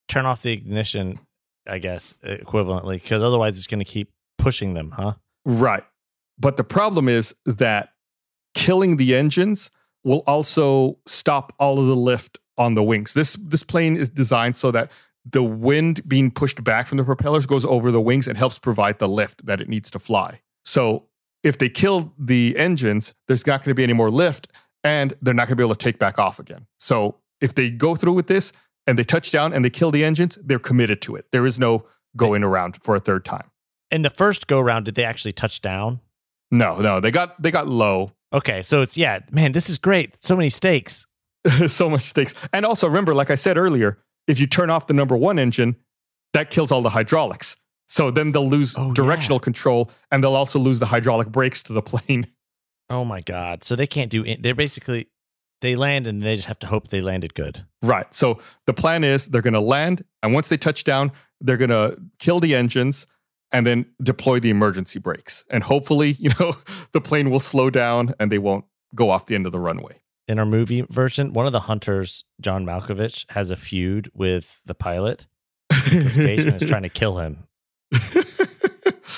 turn 0.08 0.26
off 0.26 0.42
the 0.42 0.52
ignition, 0.52 1.18
I 1.66 1.78
guess, 1.78 2.14
equivalently, 2.24 3.00
because 3.02 3.22
otherwise 3.22 3.56
it's 3.56 3.66
going 3.66 3.78
to 3.80 3.84
keep 3.84 4.12
pushing 4.36 4.74
them, 4.74 4.90
huh? 4.90 5.14
Right. 5.44 5.84
But 6.38 6.56
the 6.56 6.64
problem 6.64 7.08
is 7.08 7.34
that 7.46 7.90
killing 8.54 8.96
the 8.98 9.14
engines 9.14 9.70
will 10.04 10.22
also 10.26 10.98
stop 11.06 11.54
all 11.58 11.78
of 11.78 11.86
the 11.86 11.96
lift 11.96 12.38
on 12.58 12.74
the 12.74 12.82
wings. 12.82 13.14
This 13.14 13.34
this 13.34 13.62
plane 13.62 13.96
is 13.96 14.10
designed 14.10 14.56
so 14.56 14.70
that 14.72 14.90
the 15.30 15.42
wind 15.42 16.06
being 16.08 16.30
pushed 16.30 16.62
back 16.64 16.86
from 16.86 16.98
the 16.98 17.04
propellers 17.04 17.46
goes 17.46 17.64
over 17.64 17.90
the 17.90 18.00
wings 18.00 18.28
and 18.28 18.36
helps 18.36 18.58
provide 18.58 18.98
the 18.98 19.08
lift 19.08 19.46
that 19.46 19.60
it 19.60 19.68
needs 19.68 19.90
to 19.90 19.98
fly. 19.98 20.40
So 20.64 21.04
if 21.42 21.58
they 21.58 21.68
kill 21.68 22.12
the 22.18 22.56
engines, 22.56 23.14
there's 23.26 23.46
not 23.46 23.60
going 23.60 23.70
to 23.70 23.74
be 23.74 23.82
any 23.82 23.92
more 23.92 24.10
lift 24.10 24.48
and 24.84 25.14
they're 25.22 25.34
not 25.34 25.48
going 25.48 25.52
to 25.52 25.56
be 25.56 25.62
able 25.62 25.74
to 25.74 25.84
take 25.84 25.98
back 25.98 26.18
off 26.18 26.38
again. 26.38 26.66
So 26.78 27.16
if 27.40 27.54
they 27.54 27.70
go 27.70 27.94
through 27.94 28.14
with 28.14 28.26
this 28.26 28.52
and 28.86 28.98
they 28.98 29.04
touch 29.04 29.30
down 29.30 29.52
and 29.52 29.64
they 29.64 29.70
kill 29.70 29.90
the 29.90 30.04
engines, 30.04 30.38
they're 30.42 30.58
committed 30.58 31.02
to 31.02 31.16
it. 31.16 31.26
There 31.30 31.46
is 31.46 31.58
no 31.58 31.86
going 32.16 32.42
around 32.42 32.78
for 32.82 32.96
a 32.96 33.00
third 33.00 33.24
time. 33.24 33.50
In 33.90 34.02
the 34.02 34.10
first 34.10 34.46
go 34.46 34.60
round, 34.60 34.86
did 34.86 34.94
they 34.94 35.04
actually 35.04 35.32
touch 35.32 35.60
down? 35.60 36.00
No, 36.50 36.78
no, 36.78 37.00
they 37.00 37.10
got 37.10 37.40
they 37.40 37.50
got 37.50 37.66
low. 37.66 38.12
Okay, 38.32 38.62
so 38.62 38.82
it's 38.82 38.96
yeah, 38.96 39.20
man, 39.30 39.52
this 39.52 39.70
is 39.70 39.78
great. 39.78 40.22
So 40.22 40.36
many 40.36 40.48
stakes. 40.48 41.06
so 41.66 41.88
much 41.88 42.02
stakes. 42.02 42.34
And 42.52 42.64
also 42.64 42.86
remember, 42.86 43.14
like 43.14 43.30
I 43.30 43.34
said 43.34 43.56
earlier, 43.56 43.98
if 44.26 44.38
you 44.40 44.46
turn 44.46 44.70
off 44.70 44.86
the 44.86 44.94
number 44.94 45.16
one 45.16 45.38
engine, 45.38 45.76
that 46.34 46.50
kills 46.50 46.70
all 46.70 46.82
the 46.82 46.90
hydraulics. 46.90 47.56
So 47.88 48.10
then 48.10 48.32
they'll 48.32 48.48
lose 48.48 48.74
Oh, 48.76 48.92
directional 48.92 49.40
control 49.40 49.90
and 50.10 50.22
they'll 50.22 50.34
also 50.34 50.58
lose 50.58 50.78
the 50.78 50.86
hydraulic 50.86 51.28
brakes 51.28 51.62
to 51.64 51.72
the 51.72 51.82
plane. 51.82 52.28
Oh 52.90 53.04
my 53.04 53.20
god! 53.20 53.64
So 53.64 53.76
they 53.76 53.86
can't 53.86 54.10
do. 54.10 54.24
They're 54.36 54.54
basically 54.54 55.08
they 55.60 55.76
land 55.76 56.06
and 56.06 56.22
they 56.22 56.36
just 56.36 56.48
have 56.48 56.58
to 56.60 56.66
hope 56.66 56.88
they 56.88 57.02
landed 57.02 57.34
good. 57.34 57.66
Right. 57.82 58.06
So 58.14 58.38
the 58.64 58.72
plan 58.72 59.04
is 59.04 59.26
they're 59.26 59.42
going 59.42 59.52
to 59.52 59.60
land, 59.60 60.04
and 60.22 60.32
once 60.32 60.48
they 60.48 60.56
touch 60.56 60.84
down, 60.84 61.12
they're 61.38 61.58
going 61.58 61.68
to 61.68 61.98
kill 62.18 62.40
the 62.40 62.54
engines 62.54 63.06
and 63.52 63.66
then 63.66 63.86
deploy 64.02 64.40
the 64.40 64.48
emergency 64.48 64.98
brakes. 64.98 65.44
And 65.50 65.62
hopefully, 65.62 66.10
you 66.18 66.30
know, 66.40 66.56
the 66.92 67.00
plane 67.02 67.30
will 67.30 67.40
slow 67.40 67.68
down 67.70 68.14
and 68.18 68.32
they 68.32 68.38
won't 68.38 68.64
go 68.94 69.10
off 69.10 69.26
the 69.26 69.34
end 69.34 69.44
of 69.46 69.52
the 69.52 69.60
runway. 69.60 70.00
In 70.28 70.38
our 70.38 70.44
movie 70.46 70.82
version, 70.90 71.32
one 71.32 71.46
of 71.46 71.52
the 71.52 71.60
hunters, 71.60 72.24
John 72.40 72.64
Malkovich, 72.66 73.24
has 73.30 73.50
a 73.50 73.56
feud 73.56 74.10
with 74.14 74.60
the 74.66 74.74
pilot. 74.74 75.26
Nicolas 75.90 76.14
Cage 76.16 76.40
and 76.40 76.62
is 76.62 76.68
trying 76.68 76.82
to 76.82 76.88
kill 76.90 77.16
him. 77.18 77.44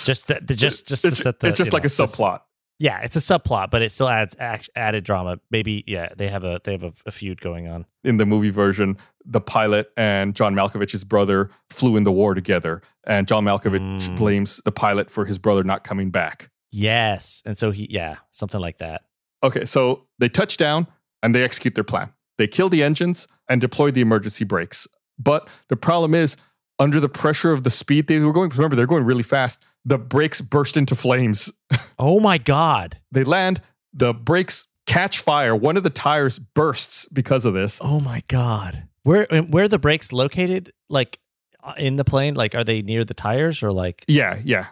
Just 0.04 0.28
that, 0.28 0.46
just 0.46 0.86
just 0.86 1.02
to 1.02 1.08
it's, 1.08 1.18
set 1.18 1.40
the. 1.40 1.48
it's 1.48 1.58
just 1.58 1.72
like 1.72 1.82
know, 1.82 1.86
a 1.86 1.90
subplot. 1.90 2.40
Yeah, 2.78 3.00
it's 3.00 3.16
a 3.16 3.18
subplot, 3.20 3.70
but 3.70 3.82
it 3.82 3.90
still 3.92 4.08
adds 4.08 4.36
added 4.76 5.04
drama. 5.04 5.38
Maybe 5.50 5.84
yeah, 5.86 6.10
they 6.16 6.28
have 6.28 6.44
a 6.44 6.60
they 6.64 6.72
have 6.72 6.84
a, 6.84 6.92
a 7.06 7.10
feud 7.10 7.40
going 7.40 7.66
on. 7.68 7.86
in 8.04 8.16
the 8.16 8.24
movie 8.24 8.50
version, 8.50 8.96
the 9.24 9.40
pilot 9.40 9.90
and 9.96 10.34
John 10.34 10.54
Malkovich's 10.54 11.04
brother 11.04 11.50
flew 11.70 11.96
in 11.96 12.04
the 12.04 12.12
war 12.12 12.34
together, 12.34 12.82
and 13.04 13.26
John 13.28 13.44
Malkovich 13.44 13.80
Mm. 14.10 14.16
blames 14.16 14.62
the 14.64 14.72
pilot 14.72 15.10
for 15.10 15.24
his 15.26 15.38
brother 15.38 15.64
not 15.64 15.82
coming 15.84 16.10
back. 16.10 16.50
Yes, 16.70 17.42
and 17.44 17.58
so 17.58 17.72
he 17.72 17.86
yeah 17.90 18.16
something 18.30 18.60
like 18.60 18.78
that. 18.78 19.02
Okay, 19.42 19.64
so 19.64 20.06
they 20.18 20.28
touch 20.28 20.56
down 20.56 20.86
and 21.22 21.34
they 21.34 21.42
execute 21.44 21.74
their 21.74 21.84
plan. 21.84 22.12
They 22.38 22.46
kill 22.46 22.68
the 22.68 22.82
engines 22.82 23.28
and 23.48 23.60
deploy 23.60 23.90
the 23.90 24.00
emergency 24.00 24.44
brakes. 24.44 24.88
But 25.18 25.48
the 25.68 25.76
problem 25.76 26.14
is, 26.14 26.36
under 26.78 26.98
the 27.00 27.08
pressure 27.08 27.52
of 27.52 27.62
the 27.64 27.70
speed 27.70 28.06
they 28.06 28.18
were 28.20 28.32
going, 28.32 28.50
remember 28.50 28.74
they're 28.76 28.86
going 28.86 29.04
really 29.04 29.22
fast. 29.22 29.62
The 29.84 29.98
brakes 29.98 30.40
burst 30.40 30.76
into 30.76 30.94
flames. 30.94 31.52
Oh 31.98 32.18
my 32.18 32.38
god! 32.38 32.98
They 33.12 33.24
land. 33.24 33.60
The 33.92 34.14
brakes 34.14 34.66
catch 34.86 35.18
fire. 35.18 35.54
One 35.54 35.76
of 35.76 35.82
the 35.82 35.90
tires 35.90 36.38
bursts 36.38 37.06
because 37.12 37.44
of 37.44 37.52
this. 37.52 37.78
Oh 37.82 38.00
my 38.00 38.22
god! 38.28 38.88
Where 39.02 39.26
where 39.26 39.64
are 39.64 39.68
the 39.68 39.78
brakes 39.78 40.10
located? 40.12 40.72
Like 40.88 41.18
uh, 41.62 41.74
in 41.76 41.96
the 41.96 42.04
plane? 42.04 42.34
Like 42.36 42.54
are 42.54 42.64
they 42.64 42.80
near 42.80 43.04
the 43.04 43.12
tires 43.12 43.62
or 43.62 43.70
like? 43.70 44.02
Yeah, 44.08 44.40
yeah. 44.42 44.68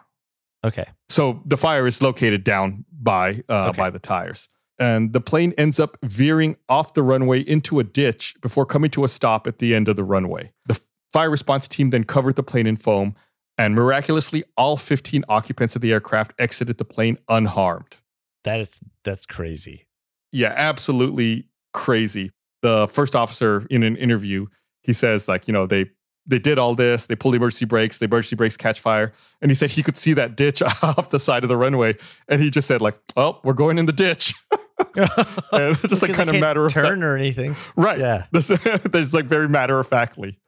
Okay, 0.64 0.86
So 1.10 1.40
the 1.44 1.56
fire 1.58 1.86
is 1.86 2.02
located 2.02 2.42
down 2.44 2.84
by 2.90 3.42
uh, 3.48 3.68
Okay. 3.68 3.76
by 3.82 3.90
the 3.90 3.98
tires, 4.00 4.48
and 4.78 5.12
the 5.12 5.20
plane 5.20 5.52
ends 5.58 5.80
up 5.80 5.96
veering 6.02 6.56
off 6.68 6.94
the 6.94 7.02
runway 7.02 7.40
into 7.40 7.80
a 7.80 7.84
ditch 7.84 8.36
before 8.40 8.64
coming 8.64 8.90
to 8.90 9.04
a 9.04 9.08
stop 9.08 9.46
at 9.46 9.58
the 9.58 9.74
end 9.74 9.88
of 9.88 9.96
the 9.96 10.04
runway. 10.04 10.52
The 10.66 10.80
fire 11.12 11.30
response 11.30 11.66
team 11.66 11.90
then 11.90 12.04
covered 12.04 12.36
the 12.36 12.42
plane 12.42 12.66
in 12.66 12.76
foam, 12.76 13.14
and 13.56 13.74
miraculously, 13.74 14.44
all 14.56 14.76
15 14.76 15.24
occupants 15.28 15.74
of 15.74 15.82
the 15.82 15.92
aircraft 15.92 16.32
exited 16.38 16.78
the 16.78 16.84
plane 16.84 17.18
unharmed. 17.28 17.96
that 18.44 18.60
is 18.60 18.80
that's 19.04 19.26
crazy. 19.26 19.86
Yeah, 20.30 20.52
absolutely 20.56 21.48
crazy. 21.72 22.30
The 22.62 22.86
first 22.88 23.16
officer 23.16 23.66
in 23.70 23.82
an 23.82 23.96
interview, 23.96 24.46
he 24.82 24.92
says 24.92 25.28
like, 25.28 25.48
you 25.48 25.52
know, 25.52 25.66
they 25.66 25.90
they 26.26 26.38
did 26.38 26.58
all 26.58 26.74
this, 26.74 27.06
they 27.06 27.16
pulled 27.16 27.32
the 27.32 27.36
emergency 27.36 27.64
brakes, 27.64 27.98
the 27.98 28.04
emergency 28.04 28.36
brakes 28.36 28.56
catch 28.56 28.80
fire, 28.80 29.12
and 29.40 29.50
he 29.50 29.54
said 29.54 29.70
he 29.70 29.82
could 29.82 29.96
see 29.96 30.12
that 30.12 30.36
ditch 30.36 30.62
off 30.82 31.10
the 31.10 31.18
side 31.18 31.42
of 31.42 31.48
the 31.48 31.56
runway, 31.56 31.96
and 32.28 32.40
he 32.42 32.50
just 32.50 32.68
said 32.68 32.80
like, 32.80 32.98
"Oh, 33.16 33.40
we're 33.42 33.54
going 33.54 33.78
in 33.78 33.86
the 33.86 33.92
ditch," 33.92 34.34
just 34.96 36.02
like 36.02 36.14
kind 36.14 36.30
of 36.30 36.38
matter 36.38 36.64
of 36.64 36.72
fact, 36.72 36.86
turn 36.86 37.02
or 37.02 37.16
anything. 37.16 37.56
right? 37.76 37.98
Yeah. 37.98 38.26
this, 38.32 38.48
this 38.48 39.12
like 39.12 39.26
very 39.26 39.48
matter 39.48 39.78
of 39.78 39.86
factly. 39.86 40.38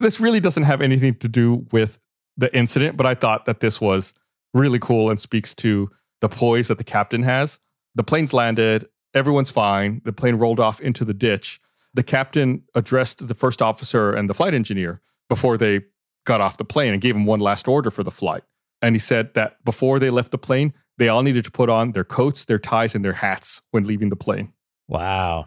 This 0.00 0.20
really 0.20 0.40
doesn't 0.40 0.62
have 0.62 0.80
anything 0.80 1.14
to 1.16 1.28
do 1.28 1.66
with 1.70 1.98
the 2.36 2.54
incident, 2.56 2.96
but 2.96 3.06
I 3.06 3.14
thought 3.14 3.44
that 3.44 3.60
this 3.60 3.80
was 3.80 4.14
really 4.54 4.78
cool 4.78 5.10
and 5.10 5.20
speaks 5.20 5.54
to 5.56 5.90
the 6.20 6.28
poise 6.28 6.68
that 6.68 6.78
the 6.78 6.84
captain 6.84 7.22
has. 7.22 7.60
The 7.94 8.02
plane's 8.02 8.32
landed, 8.32 8.88
everyone's 9.14 9.50
fine. 9.50 10.00
The 10.04 10.12
plane 10.12 10.36
rolled 10.36 10.60
off 10.60 10.80
into 10.80 11.04
the 11.04 11.14
ditch. 11.14 11.60
The 11.92 12.02
captain 12.02 12.62
addressed 12.74 13.26
the 13.26 13.34
first 13.34 13.60
officer 13.60 14.12
and 14.12 14.30
the 14.30 14.34
flight 14.34 14.54
engineer 14.54 15.00
before 15.28 15.56
they 15.56 15.82
got 16.24 16.40
off 16.40 16.56
the 16.56 16.64
plane 16.64 16.92
and 16.92 17.02
gave 17.02 17.16
him 17.16 17.26
one 17.26 17.40
last 17.40 17.68
order 17.68 17.90
for 17.90 18.02
the 18.02 18.10
flight. 18.10 18.42
And 18.82 18.94
he 18.94 18.98
said 18.98 19.34
that 19.34 19.62
before 19.64 19.98
they 19.98 20.10
left 20.10 20.30
the 20.30 20.38
plane, 20.38 20.72
they 20.98 21.08
all 21.08 21.22
needed 21.22 21.44
to 21.44 21.50
put 21.50 21.68
on 21.68 21.92
their 21.92 22.04
coats, 22.04 22.44
their 22.44 22.58
ties, 22.58 22.94
and 22.94 23.04
their 23.04 23.14
hats 23.14 23.62
when 23.70 23.86
leaving 23.86 24.10
the 24.10 24.16
plane. 24.16 24.52
Wow, 24.88 25.46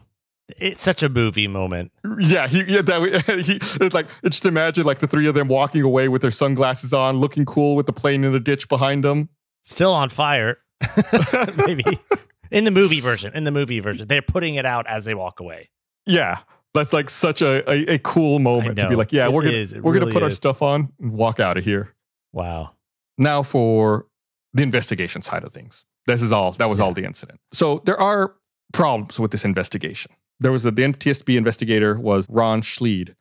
it's 0.58 0.84
such 0.84 1.04
a 1.04 1.10
movie 1.10 1.48
moment. 1.48 1.92
Yeah, 2.20 2.48
he, 2.48 2.64
yeah, 2.64 2.82
that, 2.82 3.44
he, 3.46 3.56
it's 3.86 3.94
like 3.94 4.08
just 4.24 4.46
imagine 4.46 4.84
like 4.86 5.00
the 5.00 5.08
three 5.08 5.28
of 5.28 5.36
them 5.36 5.48
walking 5.48 5.82
away 5.82 6.08
with 6.10 6.22
their 6.22 6.32
sunglasses 6.32 6.94
on, 6.94 7.18
looking 7.18 7.46
cool 7.46 7.76
with 7.76 7.86
the 7.86 7.94
plane 7.94 8.24
in 8.24 8.34
the 8.34 8.40
ditch 8.40 8.68
behind 8.68 9.04
them. 9.04 9.30
Still 9.64 9.94
on 9.94 10.10
fire, 10.10 10.58
maybe 11.68 11.84
in 12.52 12.66
the 12.66 12.72
movie 12.72 13.00
version. 13.00 13.34
In 13.34 13.44
the 13.44 13.52
movie 13.52 13.80
version, 13.80 14.08
they're 14.08 14.22
putting 14.22 14.56
it 14.56 14.66
out 14.66 14.86
as 14.88 15.06
they 15.06 15.14
walk 15.14 15.40
away. 15.40 15.70
Yeah, 16.06 16.40
that's 16.74 16.94
like 16.94 17.10
such 17.10 17.42
a 17.42 17.70
a, 17.70 17.96
a 17.96 18.00
cool 18.00 18.40
moment 18.40 18.78
to 18.80 18.90
be 18.90 18.96
like, 18.96 19.14
yeah, 19.14 19.26
It 19.26 19.34
we're 19.34 19.44
gonna 19.44 19.58
is. 19.58 19.74
We're 19.76 19.94
gonna 19.94 20.06
really 20.06 20.14
put 20.14 20.24
our 20.24 20.32
stuff 20.32 20.62
on 20.62 20.92
and 21.00 21.14
walk 21.14 21.40
out 21.40 21.58
of 21.58 21.64
here. 21.64 21.94
Wow. 22.32 22.72
Now 23.18 23.44
for 23.44 24.08
the 24.54 24.64
investigation 24.64 25.22
side 25.22 25.44
of 25.44 25.52
things. 25.54 25.86
This 26.06 26.22
is 26.22 26.32
all 26.32 26.52
that 26.54 26.70
was 26.70 26.80
all 26.80 26.94
the 26.94 27.06
incident. 27.06 27.40
So 27.52 27.82
there 27.86 28.00
are 28.00 28.36
problems 28.74 29.20
with 29.20 29.32
this 29.32 29.46
investigation. 29.46 30.12
There 30.40 30.52
was 30.52 30.66
a, 30.66 30.72
the 30.72 30.82
NTSB 30.84 31.38
investigator 31.38 31.98
was 32.00 32.28
Ron 32.30 32.62
Schleid. 32.62 33.16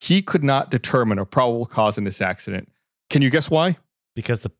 He 0.00 0.22
could 0.22 0.44
not 0.44 0.70
determine 0.70 1.18
a 1.18 1.26
probable 1.26 1.66
cause 1.66 1.98
in 1.98 2.04
this 2.04 2.20
accident. 2.20 2.70
Can 3.10 3.22
you 3.22 3.30
guess 3.30 3.50
why? 3.50 3.78
Because 4.14 4.40
the 4.42 4.52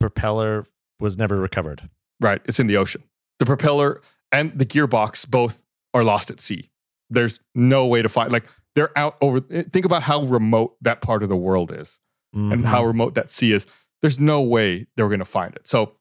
propeller 0.00 0.66
was 1.00 1.18
never 1.18 1.38
recovered. 1.38 1.88
Right, 2.20 2.40
it's 2.44 2.60
in 2.60 2.66
the 2.68 2.76
ocean. 2.76 3.02
The 3.38 3.46
propeller 3.46 4.00
and 4.30 4.56
the 4.56 4.64
gearbox 4.66 5.28
both 5.28 5.64
are 5.92 6.04
lost 6.04 6.30
at 6.30 6.40
sea. 6.40 6.70
There's 7.10 7.40
no 7.54 7.86
way 7.86 8.00
to 8.02 8.08
find 8.08 8.30
like 8.32 8.44
they're 8.74 8.96
out 8.96 9.16
over 9.20 9.40
think 9.40 9.84
about 9.84 10.04
how 10.04 10.22
remote 10.22 10.76
that 10.80 11.02
part 11.02 11.22
of 11.22 11.28
the 11.28 11.36
world 11.36 11.70
is 11.72 11.98
and 12.32 12.62
Mhm. 12.62 12.64
how 12.64 12.84
remote 12.86 13.14
that 13.16 13.28
sea 13.28 13.52
is. 13.52 13.66
There's 14.02 14.20
no 14.20 14.42
way 14.42 14.86
they 14.96 15.02
were 15.02 15.08
going 15.08 15.20
to 15.20 15.24
find 15.24 15.54
it. 15.54 15.66
So 15.66 15.94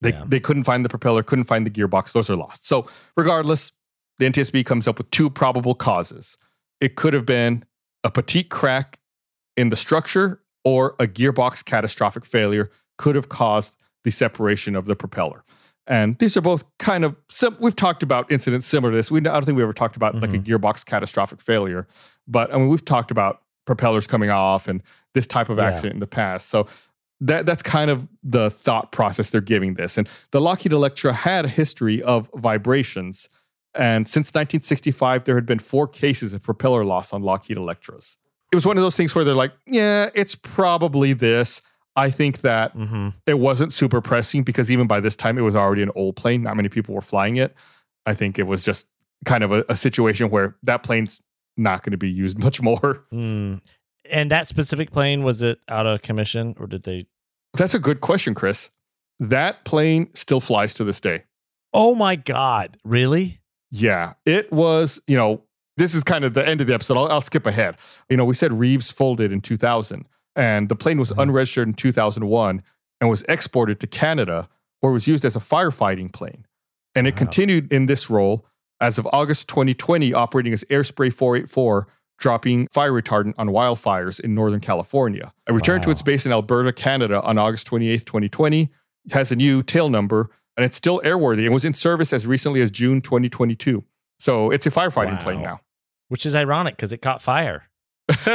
they 0.00 0.10
Yeah. 0.10 0.24
they 0.26 0.40
couldn't 0.40 0.64
find 0.64 0.84
the 0.84 0.88
propeller, 0.88 1.22
couldn't 1.22 1.44
find 1.44 1.64
the 1.64 1.70
gearbox. 1.70 2.12
Those 2.12 2.28
are 2.28 2.36
lost. 2.36 2.66
So 2.66 2.86
regardless, 3.16 3.72
the 4.18 4.26
NTSB 4.26 4.64
comes 4.64 4.88
up 4.88 4.98
with 4.98 5.10
two 5.10 5.30
probable 5.30 5.74
causes. 5.74 6.38
It 6.80 6.96
could 6.96 7.14
have 7.14 7.26
been 7.26 7.64
a 8.02 8.10
fatigue 8.10 8.48
crack 8.50 8.98
in 9.56 9.70
the 9.70 9.76
structure 9.76 10.40
or 10.64 10.96
a 10.98 11.06
gearbox 11.06 11.64
catastrophic 11.64 12.24
failure 12.24 12.70
could 12.98 13.14
have 13.14 13.28
caused 13.28 13.76
the 14.04 14.10
separation 14.10 14.74
of 14.74 14.86
the 14.86 14.96
propeller. 14.96 15.44
And 15.86 16.18
these 16.18 16.36
are 16.36 16.40
both 16.40 16.64
kind 16.78 17.04
of 17.04 17.16
sim- 17.28 17.56
we've 17.60 17.76
talked 17.76 18.02
about 18.02 18.30
incidents 18.30 18.66
similar 18.66 18.92
to 18.92 18.96
this. 18.96 19.10
We 19.10 19.18
I 19.18 19.22
don't 19.22 19.44
think 19.44 19.56
we 19.56 19.62
ever 19.62 19.72
talked 19.72 19.96
about 19.96 20.14
like 20.14 20.32
a 20.32 20.38
mm-hmm. 20.38 20.52
gearbox 20.54 20.84
catastrophic 20.84 21.40
failure, 21.40 21.86
but 22.26 22.52
I 22.52 22.58
mean 22.58 22.68
we've 22.68 22.84
talked 22.84 23.10
about 23.10 23.42
propellers 23.66 24.06
coming 24.06 24.30
off 24.30 24.68
and 24.68 24.82
this 25.14 25.26
type 25.26 25.48
of 25.48 25.58
Yeah. 25.58 25.64
accident 25.64 25.94
in 25.94 26.00
the 26.00 26.06
past. 26.06 26.48
So 26.48 26.66
that 27.22 27.46
that's 27.46 27.62
kind 27.62 27.90
of 27.90 28.08
the 28.22 28.50
thought 28.50 28.92
process 28.92 29.30
they're 29.30 29.40
giving 29.40 29.74
this. 29.74 29.96
And 29.96 30.08
the 30.32 30.40
Lockheed 30.40 30.72
Electra 30.72 31.12
had 31.12 31.44
a 31.44 31.48
history 31.48 32.02
of 32.02 32.28
vibrations. 32.34 33.28
And 33.74 34.06
since 34.06 34.28
1965, 34.34 35.24
there 35.24 35.34
had 35.36 35.46
been 35.46 35.58
four 35.58 35.86
cases 35.88 36.34
of 36.34 36.42
propeller 36.42 36.84
loss 36.84 37.12
on 37.12 37.22
Lockheed 37.22 37.56
Electras. 37.56 38.18
It 38.50 38.54
was 38.56 38.66
one 38.66 38.76
of 38.76 38.82
those 38.82 38.96
things 38.96 39.14
where 39.14 39.24
they're 39.24 39.34
like, 39.34 39.52
yeah, 39.66 40.10
it's 40.14 40.34
probably 40.34 41.12
this. 41.14 41.62
I 41.96 42.10
think 42.10 42.40
that 42.40 42.76
Mhm. 42.76 43.14
it 43.26 43.38
wasn't 43.38 43.72
super 43.72 44.00
pressing 44.00 44.42
because 44.42 44.70
even 44.70 44.86
by 44.86 45.00
this 45.00 45.16
time, 45.16 45.38
it 45.38 45.42
was 45.42 45.54
already 45.56 45.82
an 45.82 45.90
old 45.94 46.16
plane. 46.16 46.42
Not 46.42 46.56
many 46.56 46.68
people 46.68 46.94
were 46.94 47.00
flying 47.02 47.36
it. 47.36 47.54
I 48.04 48.14
think 48.14 48.38
it 48.38 48.46
was 48.46 48.64
just 48.64 48.86
kind 49.24 49.44
of 49.44 49.52
a, 49.52 49.64
a 49.68 49.76
situation 49.76 50.28
where 50.30 50.56
that 50.64 50.82
plane's 50.82 51.22
not 51.56 51.82
going 51.82 51.92
to 51.92 51.98
be 51.98 52.10
used 52.10 52.38
much 52.42 52.60
more. 52.62 53.04
Mm. 53.12 53.60
And 54.10 54.30
that 54.30 54.48
specific 54.48 54.90
plane 54.90 55.22
was 55.22 55.40
it 55.42 55.60
out 55.68 55.86
of 55.86 56.02
commission 56.02 56.54
or 56.58 56.66
did 56.66 56.82
they? 56.82 57.06
That's 57.54 57.74
a 57.74 57.78
good 57.78 58.00
question, 58.00 58.34
Chris. 58.34 58.70
That 59.20 59.64
plane 59.64 60.08
still 60.14 60.40
flies 60.40 60.74
to 60.74 60.84
this 60.84 61.00
day. 61.00 61.24
Oh 61.72 61.94
my 61.94 62.16
God! 62.16 62.76
Really? 62.84 63.40
Yeah, 63.70 64.14
it 64.26 64.52
was, 64.52 65.00
you 65.06 65.16
know, 65.16 65.42
this 65.78 65.94
is 65.94 66.04
kind 66.04 66.24
of 66.24 66.34
the 66.34 66.46
end 66.46 66.60
of 66.60 66.66
the 66.66 66.74
episode. 66.74 66.98
I'll, 66.98 67.08
I'll 67.08 67.20
skip 67.22 67.46
ahead. 67.46 67.76
You 68.10 68.16
know, 68.16 68.24
we 68.24 68.34
said 68.34 68.52
Reeves 68.52 68.92
folded 68.92 69.32
in 69.32 69.40
2000, 69.40 70.06
and 70.36 70.68
the 70.68 70.76
plane 70.76 70.98
was 70.98 71.12
Mhm. 71.12 71.22
unregistered 71.22 71.68
in 71.68 71.74
2001 71.74 72.62
and 73.00 73.08
was 73.10 73.22
exported 73.28 73.80
to 73.80 73.86
Canada, 73.86 74.48
where 74.80 74.90
it 74.90 74.94
was 74.94 75.08
used 75.08 75.24
as 75.24 75.36
a 75.36 75.40
firefighting 75.40 76.12
plane. 76.12 76.46
And 76.94 77.06
it 77.06 77.14
Wow. 77.14 77.18
continued 77.18 77.72
in 77.72 77.86
this 77.86 78.10
role 78.10 78.46
as 78.80 78.98
of 78.98 79.08
August 79.12 79.48
2020, 79.48 80.12
operating 80.12 80.52
as 80.52 80.64
Airspray 80.64 81.12
484, 81.12 81.86
dropping 82.22 82.68
fire 82.68 82.92
retardant 82.92 83.34
on 83.36 83.48
wildfires 83.48 84.18
in 84.20 84.34
Northern 84.34 84.60
California. 84.60 85.32
It 85.46 85.52
returned 85.52 85.82
to 85.82 85.90
its 85.90 86.02
base 86.02 86.24
in 86.24 86.32
Alberta, 86.32 86.72
Canada 86.72 87.20
on 87.22 87.36
August 87.36 87.68
28th, 87.68 88.04
2020. 88.06 88.70
It 89.06 89.12
has 89.12 89.30
a 89.32 89.36
new 89.36 89.62
tail 89.62 89.90
number 89.90 90.30
and 90.56 90.64
it's 90.64 90.76
still 90.76 91.00
airworthy 91.04 91.44
and 91.44 91.52
was 91.52 91.64
in 91.64 91.72
service 91.72 92.12
as 92.12 92.26
recently 92.26 92.60
as 92.62 92.70
June 92.70 93.00
2022. 93.00 93.82
So 94.18 94.50
it's 94.50 94.66
a 94.66 94.70
firefighting 94.70 95.20
plane 95.20 95.42
now. 95.42 95.60
Which 96.08 96.24
is 96.24 96.34
ironic 96.34 96.76
because 96.76 96.92
it 96.92 96.98
caught 96.98 97.20
fire. 97.22 97.68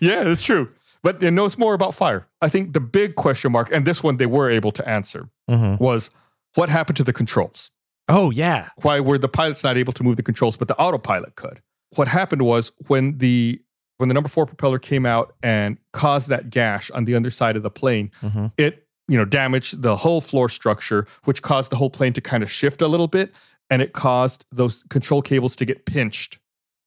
yeah, 0.00 0.24
that's 0.24 0.42
true. 0.42 0.70
But 1.02 1.22
it 1.22 1.30
knows 1.30 1.56
more 1.56 1.74
about 1.74 1.94
fire. 1.94 2.26
I 2.42 2.48
think 2.48 2.72
the 2.72 2.80
big 2.80 3.14
question 3.14 3.52
mark, 3.52 3.70
and 3.72 3.86
this 3.86 4.02
one 4.02 4.16
they 4.18 4.26
were 4.26 4.50
able 4.50 4.72
to 4.72 4.86
answer, 4.88 5.28
Mm-hmm. 5.50 5.82
was 5.82 6.10
what 6.54 6.68
happened 6.68 6.96
to 6.98 7.04
the 7.04 7.12
controls? 7.12 7.70
Oh 8.08 8.30
yeah. 8.30 8.68
Why 8.82 9.00
were 9.00 9.18
the 9.18 9.28
pilots 9.28 9.62
not 9.64 9.76
able 9.76 9.92
to 9.94 10.02
move 10.04 10.16
the 10.16 10.22
controls, 10.22 10.56
but 10.56 10.68
the 10.68 10.76
autopilot 10.78 11.34
could? 11.36 11.60
What 11.96 12.08
happened 12.08 12.42
was 12.42 12.72
when 12.88 13.18
the 13.18 13.60
when 13.98 14.08
the 14.08 14.14
number 14.14 14.28
four 14.28 14.46
propeller 14.46 14.78
came 14.78 15.04
out 15.04 15.34
and 15.42 15.76
caused 15.92 16.28
that 16.30 16.48
gash 16.50 16.90
on 16.92 17.04
the 17.04 17.14
underside 17.14 17.56
of 17.56 17.62
the 17.62 17.70
plane, 17.70 18.10
Mm-hmm. 18.22 18.46
it 18.56 18.86
you 19.08 19.18
know 19.18 19.24
damaged 19.24 19.82
the 19.82 19.96
whole 19.96 20.20
floor 20.20 20.48
structure, 20.48 21.06
which 21.24 21.42
caused 21.42 21.70
the 21.72 21.76
whole 21.76 21.90
plane 21.90 22.12
to 22.14 22.20
kind 22.20 22.42
of 22.42 22.50
shift 22.50 22.80
a 22.80 22.86
little 22.88 23.08
bit, 23.08 23.34
and 23.68 23.82
it 23.82 23.92
caused 23.92 24.44
those 24.52 24.84
control 24.84 25.20
cables 25.22 25.56
to 25.56 25.64
get 25.64 25.84
pinched 25.84 26.38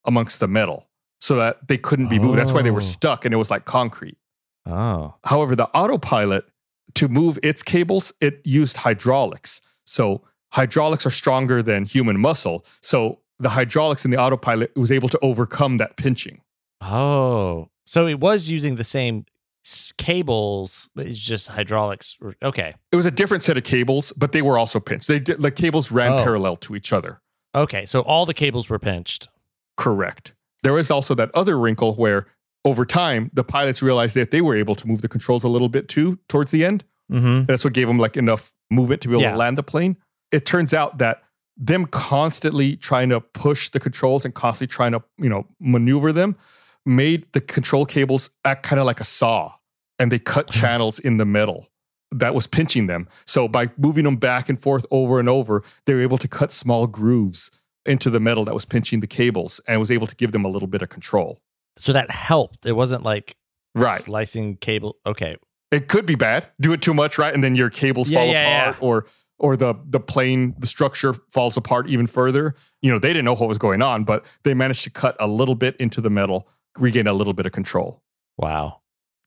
amongst 0.06 0.40
the 0.40 0.48
metal 0.48 0.88
so 1.22 1.36
that 1.36 1.68
they 1.68 1.78
couldn't 1.78 2.08
be 2.10 2.20
moved. 2.20 2.38
That's 2.38 2.52
why 2.54 2.62
they 2.62 2.70
Oh. 2.70 2.74
were 2.74 2.82
stuck, 2.82 3.26
and 3.26 3.34
it 3.34 3.38
was 3.38 3.52
like 3.52 3.66
concrete. 3.66 4.18
Oh. 4.66 5.16
However, 5.26 5.56
the 5.56 5.68
autopilot, 5.70 6.46
to 6.96 7.08
move 7.10 7.38
its 7.44 7.62
cables, 7.64 8.14
it 8.22 8.42
used 8.46 8.78
hydraulics. 8.78 9.60
So 9.86 10.22
hydraulics 10.54 11.06
are 11.06 11.10
stronger 11.12 11.62
than 11.62 11.86
human 11.86 12.20
muscle. 12.20 12.66
So 12.82 13.20
the 13.44 13.50
hydraulics 13.50 14.04
in 14.06 14.12
the 14.12 14.18
autopilot 14.18 14.76
was 14.76 14.92
able 14.92 15.10
to 15.10 15.20
overcome 15.22 15.78
that 15.78 15.96
pinching. 15.98 16.42
Oh. 16.82 17.70
So 17.86 18.08
it 18.08 18.20
was 18.20 18.50
using 18.50 18.76
the 18.76 18.84
same 18.84 19.26
cables, 19.98 20.90
but 20.96 21.06
it's 21.06 21.20
just 21.20 21.50
hydraulics. 21.50 22.18
Okay. 22.42 22.74
It 22.92 22.96
was 22.96 23.06
a 23.06 23.12
different 23.12 23.44
set 23.44 23.58
of 23.58 23.64
cables, 23.64 24.14
but 24.18 24.32
they 24.32 24.42
were 24.42 24.58
also 24.58 24.80
pinched. 24.80 25.08
They 25.08 25.20
did, 25.20 25.42
the 25.42 25.52
cables 25.52 25.92
ran 25.92 26.12
Oh. 26.14 26.24
parallel 26.24 26.56
to 26.58 26.76
each 26.76 26.92
other. 26.94 27.22
Okay. 27.56 27.86
So 27.86 28.02
all 28.02 28.26
the 28.26 28.34
cables 28.34 28.70
were 28.70 28.80
pinched. 28.80 29.30
Correct. 29.78 30.34
There 30.64 30.78
is 30.78 30.90
also 30.92 31.14
that 31.16 31.30
other 31.34 31.58
wrinkle 31.60 31.94
where 31.96 32.28
over 32.66 32.86
time 32.86 33.30
the 33.34 33.44
pilots 33.44 33.82
realized 33.82 34.16
that 34.16 34.32
they 34.32 34.42
were 34.42 34.56
able 34.56 34.76
to 34.76 34.88
move 34.88 35.02
the 35.02 35.10
controls 35.10 35.44
a 35.44 35.50
little 35.50 35.70
bit 35.70 35.88
too 35.88 36.20
towards 36.30 36.52
the 36.52 36.64
end. 36.66 36.84
Mm-hmm. 37.12 37.46
That's 37.46 37.64
what 37.64 37.74
gave 37.74 37.88
them 37.88 37.98
like 38.00 38.16
enough 38.18 38.54
movement 38.72 39.02
to 39.02 39.08
be 39.10 39.14
able 39.16 39.24
Yeah. 39.24 39.32
to 39.32 39.38
land 39.38 39.58
the 39.58 39.64
plane. 39.64 39.98
It 40.32 40.46
turns 40.46 40.74
out 40.74 40.98
that 41.00 41.22
them 41.58 41.86
constantly 41.86 42.76
trying 42.76 43.10
to 43.10 43.22
push 43.22 43.70
the 43.70 43.80
controls 43.80 44.26
and 44.26 44.34
constantly 44.34 44.72
trying 44.74 44.92
to, 44.94 45.04
you 45.18 45.30
know, 45.30 45.48
maneuver 45.60 46.12
them 46.12 46.36
made 46.86 47.26
the 47.34 47.40
control 47.42 47.86
cables 47.86 48.30
act 48.44 48.64
kind 48.64 48.80
of 48.80 48.86
like 48.86 49.00
a 49.00 49.04
saw 49.06 49.54
and 50.00 50.12
they 50.12 50.20
cut 50.20 50.50
channels 50.52 51.00
in 51.00 51.18
the 51.18 51.26
metal 51.26 51.70
that 52.12 52.36
was 52.36 52.46
pinching 52.48 52.88
them. 52.88 53.08
So 53.26 53.48
by 53.48 53.70
moving 53.78 54.04
them 54.04 54.18
back 54.18 54.50
and 54.50 54.60
forth 54.60 54.86
over 54.92 55.20
and 55.20 55.30
over, 55.30 55.64
they 55.86 55.94
were 55.94 56.02
able 56.02 56.18
to 56.20 56.28
cut 56.28 56.52
small 56.52 56.86
grooves 56.88 57.52
into 57.86 58.10
the 58.10 58.20
metal 58.20 58.46
that 58.46 58.54
was 58.54 58.66
pinching 58.66 59.00
the 59.00 59.08
cables 59.08 59.60
and 59.68 59.80
was 59.80 59.92
able 59.92 60.08
to 60.08 60.16
give 60.16 60.32
them 60.32 60.46
a 60.46 60.50
little 60.50 60.68
bit 60.68 60.82
of 60.82 60.90
control. 60.90 61.40
So 61.78 61.94
that 61.94 62.12
helped. 62.12 62.66
It 62.66 62.74
wasn't 62.74 63.04
like 63.04 63.36
Right. 63.76 64.00
slicing 64.02 64.58
cable. 64.58 64.98
Okay. 65.06 65.38
it 65.72 65.88
could 65.88 66.06
be 66.06 66.14
bad. 66.14 66.46
Do 66.62 66.72
it 66.74 66.84
too 66.84 66.94
much, 66.94 67.18
right? 67.18 67.34
And 67.34 67.44
then 67.44 67.56
your 67.56 67.72
cables 67.72 68.12
Yeah, 68.12 68.20
fall 68.20 68.28
yeah, 68.28 68.62
apart, 68.70 68.78
or 68.84 69.06
or 69.44 69.58
the 69.58 69.76
the 69.86 70.00
plane, 70.00 70.56
the 70.58 70.66
structure 70.66 71.14
falls 71.32 71.58
apart 71.58 71.90
even 71.90 72.08
further. 72.08 72.56
You 72.82 72.90
know, 72.90 72.98
they 72.98 73.10
didn't 73.10 73.26
know 73.26 73.34
what 73.34 73.50
was 73.50 73.58
going 73.58 73.82
on, 73.82 74.06
but 74.06 74.26
they 74.44 74.54
managed 74.54 74.86
to 74.86 74.90
cut 74.90 75.18
a 75.20 75.28
little 75.28 75.54
bit 75.54 75.76
into 75.76 76.00
the 76.00 76.10
metal, 76.10 76.48
regain 76.80 77.08
a 77.08 77.14
little 77.14 77.34
bit 77.34 77.46
of 77.46 77.52
control. 77.52 78.02
Wow. 78.38 78.80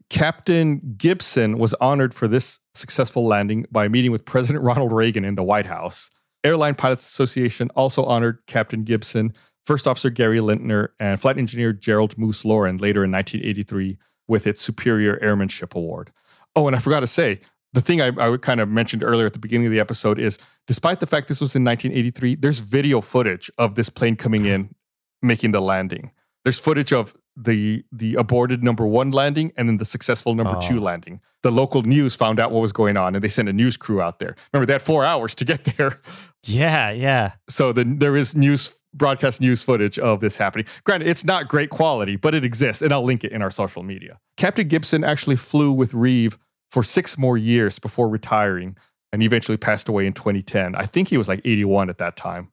Captain 0.09 0.95
Gibson 0.97 1.59
was 1.59 1.75
honored 1.75 2.15
for 2.15 2.27
this 2.27 2.61
successful 2.75 3.27
landing 3.27 3.67
by 3.71 3.89
meeting 3.89 4.11
with 4.11 4.25
President 4.25 4.65
Ronald 4.65 4.91
Reagan 4.91 5.25
in 5.25 5.35
the 5.35 5.43
White 5.43 5.67
House. 5.67 6.11
Airline 6.43 6.77
Pilots 6.77 7.07
Association 7.07 7.69
also 7.77 8.05
honored 8.05 8.39
Captain 8.47 8.85
Gibson, 8.85 9.35
First 9.67 9.87
Officer 9.87 10.09
Gary 10.09 10.39
Lintner, 10.39 10.89
and 10.99 11.21
Flight 11.21 11.37
Engineer 11.37 11.75
Gerald 11.75 12.17
Moose 12.17 12.45
Laurin 12.45 12.79
later 12.79 13.05
in 13.05 13.11
1983 13.11 13.99
with 14.29 14.47
its 14.47 14.63
Superior 14.63 15.19
Airmanship 15.21 15.75
Award. 15.75 16.11
Oh, 16.55 16.67
and 16.67 16.75
I 16.75 16.79
forgot 16.79 17.01
to 17.01 17.07
say, 17.07 17.41
the 17.77 17.83
thing 17.83 18.01
I, 18.01 18.09
I 18.19 18.37
kind 18.39 18.59
of 18.61 18.69
mentioned 18.71 19.03
earlier 19.05 19.27
at 19.27 19.35
the 19.35 19.39
beginning 19.39 19.67
of 19.67 19.71
the 19.73 19.81
episode 19.81 20.19
is 20.19 20.39
despite 20.67 20.99
the 21.01 21.07
fact 21.07 21.29
this 21.29 21.41
was 21.43 21.55
in 21.55 21.63
1983, 21.65 22.37
there's 22.37 22.61
video 22.61 23.01
footage 23.01 23.51
of 23.59 23.75
this 23.75 23.91
plane 23.91 24.17
coming 24.17 24.47
in, 24.47 24.75
making 25.23 25.53
the 25.53 25.61
landing. 25.61 26.11
There's 26.45 26.59
footage 26.59 26.93
of 26.93 27.15
the 27.37 27.85
the 27.93 28.15
aborted 28.15 28.65
number 28.65 28.87
one 28.87 29.11
landing 29.11 29.53
and 29.59 29.69
then 29.69 29.77
the 29.77 29.85
successful 29.85 30.35
number 30.35 30.55
Oh. 30.57 30.61
two 30.61 30.81
landing. 30.81 31.21
The 31.43 31.51
local 31.53 31.83
news 31.83 32.17
found 32.17 32.41
out 32.41 32.51
what 32.51 32.61
was 32.63 32.73
going 32.73 32.97
on 32.97 33.15
and 33.15 33.23
they 33.23 33.29
sent 33.29 33.49
a 33.49 33.53
news 33.53 33.77
crew 33.77 34.01
out 34.01 34.21
there. 34.21 34.35
Remember, 34.53 34.65
they 34.67 34.73
had 34.73 34.81
four 34.83 35.05
hours 35.05 35.35
to 35.35 35.45
get 35.45 35.65
there. 35.77 36.01
Yeah. 36.45 36.91
Yeah. 36.93 37.33
So 37.49 37.73
the, 37.75 37.85
there 37.85 38.17
is 38.17 38.35
news 38.35 38.81
broadcast 38.95 39.43
news 39.43 39.63
footage 39.63 39.99
of 39.99 40.21
this 40.21 40.39
happening. 40.39 40.65
Granted, 40.85 41.09
it's 41.09 41.25
not 41.27 41.47
great 41.49 41.69
quality, 41.69 42.17
but 42.17 42.35
it 42.35 42.43
exists, 42.45 42.81
and 42.81 42.91
I'll 42.93 43.05
link 43.05 43.23
it 43.25 43.33
in 43.33 43.43
our 43.43 43.51
social 43.51 43.83
media. 43.83 44.19
Captain 44.39 44.67
Gibson 44.67 45.05
actually 45.05 45.37
flew 45.37 45.71
with 45.71 45.93
Reeve 45.93 46.39
for 46.71 46.83
six 46.83 47.17
more 47.17 47.37
years 47.37 47.79
before 47.79 48.09
retiring 48.09 48.77
and 49.13 49.23
eventually 49.23 49.57
passed 49.57 49.89
away 49.89 50.07
in 50.07 50.13
2010. 50.13 50.75
I 50.75 50.87
think 50.87 51.09
he 51.09 51.17
was 51.17 51.29
like 51.29 51.41
81 51.45 51.91
at 51.91 51.99
that 51.99 52.17
time. 52.17 52.51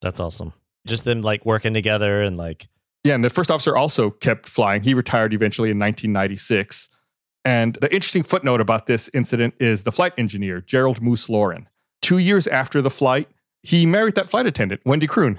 That's 0.00 0.20
awesome. 0.20 0.52
Just 0.86 1.04
them 1.04 1.20
like 1.20 1.44
working 1.44 1.74
together 1.74 2.22
and 2.22 2.36
like, 2.36 2.68
Yeah, 3.04 3.14
and 3.14 3.24
the 3.24 3.30
first 3.30 3.50
officer 3.50 3.76
also 3.76 4.10
kept 4.10 4.48
flying. 4.48 4.82
He 4.82 4.94
retired 4.94 5.34
eventually 5.34 5.70
in 5.70 5.78
1996. 5.78 6.88
And 7.44 7.74
the 7.80 7.92
interesting 7.92 8.22
footnote 8.22 8.60
about 8.60 8.86
this 8.86 9.10
incident 9.14 9.54
is 9.60 9.84
the 9.84 9.92
flight 9.92 10.12
engineer, 10.18 10.60
Gerald 10.60 11.00
Moose 11.00 11.28
Laurin. 11.28 11.68
Two 12.02 12.18
years 12.18 12.46
after 12.46 12.80
the 12.80 12.90
flight, 12.90 13.28
he 13.62 13.86
married 13.86 14.14
that 14.14 14.30
flight 14.30 14.46
attendant, 14.46 14.80
Wendy 14.84 15.06
Kroon, 15.06 15.38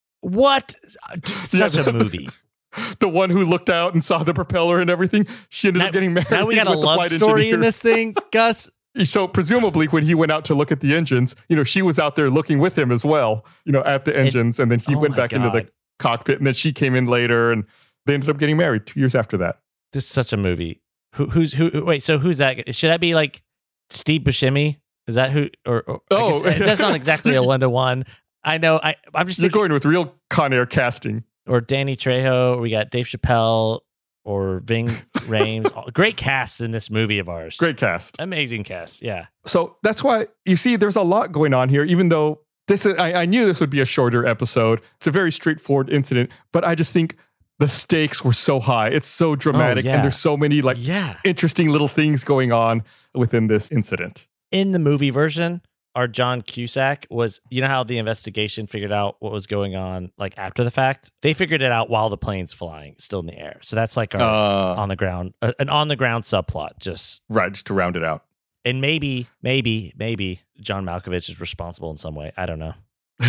what? 0.20 0.74
Uh, 1.10 1.16
such 1.46 1.76
a 1.76 1.92
movie. 1.92 2.28
the 3.00 3.08
one 3.08 3.30
who 3.30 3.44
looked 3.44 3.70
out 3.70 3.94
and 3.94 4.02
saw 4.04 4.22
the 4.22 4.34
propeller 4.34 4.80
and 4.80 4.88
everything. 4.90 5.26
She 5.48 5.68
ended 5.68 5.80
Now, 5.80 5.86
up 5.88 5.92
getting 5.92 6.12
married. 6.14 6.30
now 6.30 6.46
we 6.46 6.54
got 6.62 6.66
a 6.66 6.72
love 6.76 7.06
story 7.08 7.50
in 7.50 7.60
this 7.60 7.80
thing, 7.80 8.14
Gus. 8.32 8.70
So 9.04 9.28
presumably, 9.28 9.86
when 9.86 10.02
he 10.04 10.14
went 10.14 10.32
out 10.32 10.44
to 10.46 10.54
look 10.54 10.72
at 10.72 10.80
the 10.80 10.94
engines, 10.96 11.36
you 11.48 11.56
know, 11.56 11.62
she 11.62 11.82
was 11.82 11.98
out 11.98 12.16
there 12.16 12.30
looking 12.30 12.58
with 12.58 12.76
him 12.76 12.90
as 12.90 13.04
well, 13.04 13.44
you 13.64 13.70
know, 13.72 13.82
at 13.84 14.04
the 14.04 14.16
engines, 14.16 14.58
and 14.58 14.70
then 14.70 14.78
he 14.80 14.94
oh 14.94 14.98
went 15.00 15.14
back 15.14 15.32
into 15.32 15.50
the 15.50 15.68
cockpit, 15.98 16.38
and 16.38 16.46
then 16.46 16.54
she 16.54 16.72
came 16.72 16.94
in 16.94 17.06
later, 17.06 17.52
and 17.52 17.64
they 18.06 18.14
ended 18.14 18.28
up 18.30 18.38
getting 18.38 18.56
married 18.56 18.86
two 18.86 18.98
years 18.98 19.14
after 19.14 19.36
that. 19.36 19.60
This 19.92 20.04
is 20.04 20.10
such 20.10 20.32
a 20.32 20.36
movie. 20.36 20.80
Who, 21.14 21.26
who's 21.26 21.52
who? 21.52 21.84
Wait, 21.84 22.02
so 22.02 22.18
who's 22.18 22.38
that? 22.38 22.74
Should 22.74 22.90
that 22.90 23.00
be 23.00 23.14
like 23.14 23.42
Steve 23.90 24.22
Buscemi? 24.22 24.76
Is 25.06 25.14
that 25.14 25.30
who? 25.32 25.48
Or, 25.64 25.82
or 25.82 25.96
I 26.10 26.14
Oh. 26.14 26.42
guess- 26.42 26.58
that's 26.58 26.80
not 26.80 26.94
exactly 26.94 27.34
a 27.34 27.42
one 27.42 27.60
to 27.60 27.70
one. 27.70 28.04
I 28.44 28.58
know. 28.58 28.80
I 28.82 28.96
I'm 29.14 29.26
just 29.26 29.38
You're 29.38 29.44
thinking, 29.50 29.60
going 29.60 29.72
with 29.72 29.84
real 29.86 30.14
Con 30.30 30.52
Air 30.52 30.66
casting. 30.66 31.24
Or 31.48 31.60
Danny 31.60 31.96
Trejo. 31.96 32.60
We 32.60 32.70
got 32.70 32.90
Dave 32.90 33.06
Chappelle 33.06 33.80
or 34.24 34.60
Ving 34.60 34.88
Rhames. 35.26 35.92
Great 35.92 36.16
cast 36.16 36.60
in 36.60 36.70
this 36.70 36.90
movie 36.90 37.18
of 37.18 37.28
ours. 37.28 37.56
Great 37.56 37.76
cast. 37.76 38.16
amazing 38.18 38.64
cast. 38.64 39.02
Yeah. 39.02 39.26
So 39.46 39.76
that's 39.82 40.04
why 40.04 40.26
you 40.44 40.56
see 40.56 40.76
there's 40.76 40.96
a 40.96 41.02
lot 41.02 41.32
going 41.32 41.54
on 41.54 41.68
here, 41.68 41.84
even 41.84 42.08
though 42.10 42.40
this 42.66 42.84
is, 42.84 42.96
I, 42.98 43.22
I 43.22 43.26
knew 43.26 43.46
this 43.46 43.60
would 43.60 43.70
be 43.70 43.80
a 43.80 43.86
shorter 43.86 44.26
episode. 44.26 44.82
It's 44.96 45.06
a 45.06 45.10
very 45.10 45.32
straightforward 45.32 45.88
incident, 45.88 46.30
but 46.52 46.64
I 46.64 46.74
just 46.74 46.92
think 46.92 47.16
the 47.58 47.68
stakes 47.68 48.22
were 48.22 48.32
so 48.32 48.60
high. 48.60 48.88
It's 48.88 49.08
so 49.08 49.30
oh, 49.30 49.36
dramatic, 49.36 49.84
yeah. 49.84 49.94
and 49.94 50.04
there's 50.04 50.18
so 50.18 50.36
many 50.36 50.62
like 50.62 50.76
yeah. 50.78 51.16
interesting 51.24 51.70
little 51.70 51.88
things 51.88 52.22
going 52.22 52.52
on 52.52 52.84
within 53.14 53.48
this 53.48 53.72
incident. 53.72 54.26
in 54.50 54.72
the 54.72 54.78
movie 54.78 55.10
version, 55.10 55.62
our 55.98 56.06
John 56.08 56.42
Cusack 56.42 57.06
was, 57.10 57.40
you 57.50 57.60
know 57.60 57.66
how 57.66 57.82
the 57.82 57.98
investigation 57.98 58.66
figured 58.68 58.92
out 58.92 59.16
what 59.18 59.32
was 59.32 59.46
going 59.48 59.74
on 59.74 60.12
like 60.16 60.34
after 60.38 60.62
the 60.62 60.70
fact? 60.70 61.10
They 61.22 61.34
figured 61.34 61.60
it 61.60 61.72
out 61.72 61.90
while 61.90 62.08
the 62.08 62.16
plane's 62.16 62.52
flying, 62.52 62.94
still 62.98 63.18
in 63.20 63.26
the 63.26 63.36
air. 63.36 63.58
So 63.62 63.74
that's 63.74 63.96
like 63.96 64.14
our 64.14 64.20
Uh, 64.20 64.80
on 64.80 64.88
the 64.88 64.96
ground, 64.96 65.34
uh, 65.42 65.52
an 65.58 65.68
on 65.68 65.88
the 65.88 65.96
ground 65.96 66.22
subplot. 66.24 66.78
Just 66.78 67.22
right, 67.28 67.52
just 67.52 67.66
to 67.66 67.74
round 67.74 67.96
it 67.96 68.04
out. 68.04 68.22
and 68.64 68.80
maybe, 68.80 69.28
maybe, 69.42 69.92
maybe 69.96 70.40
John 70.60 70.84
Malkovich 70.84 71.28
is 71.28 71.40
responsible 71.40 71.90
in 71.90 71.96
some 71.96 72.14
way. 72.14 72.32
I 72.36 72.46
don't 72.46 72.58
know. 72.60 72.74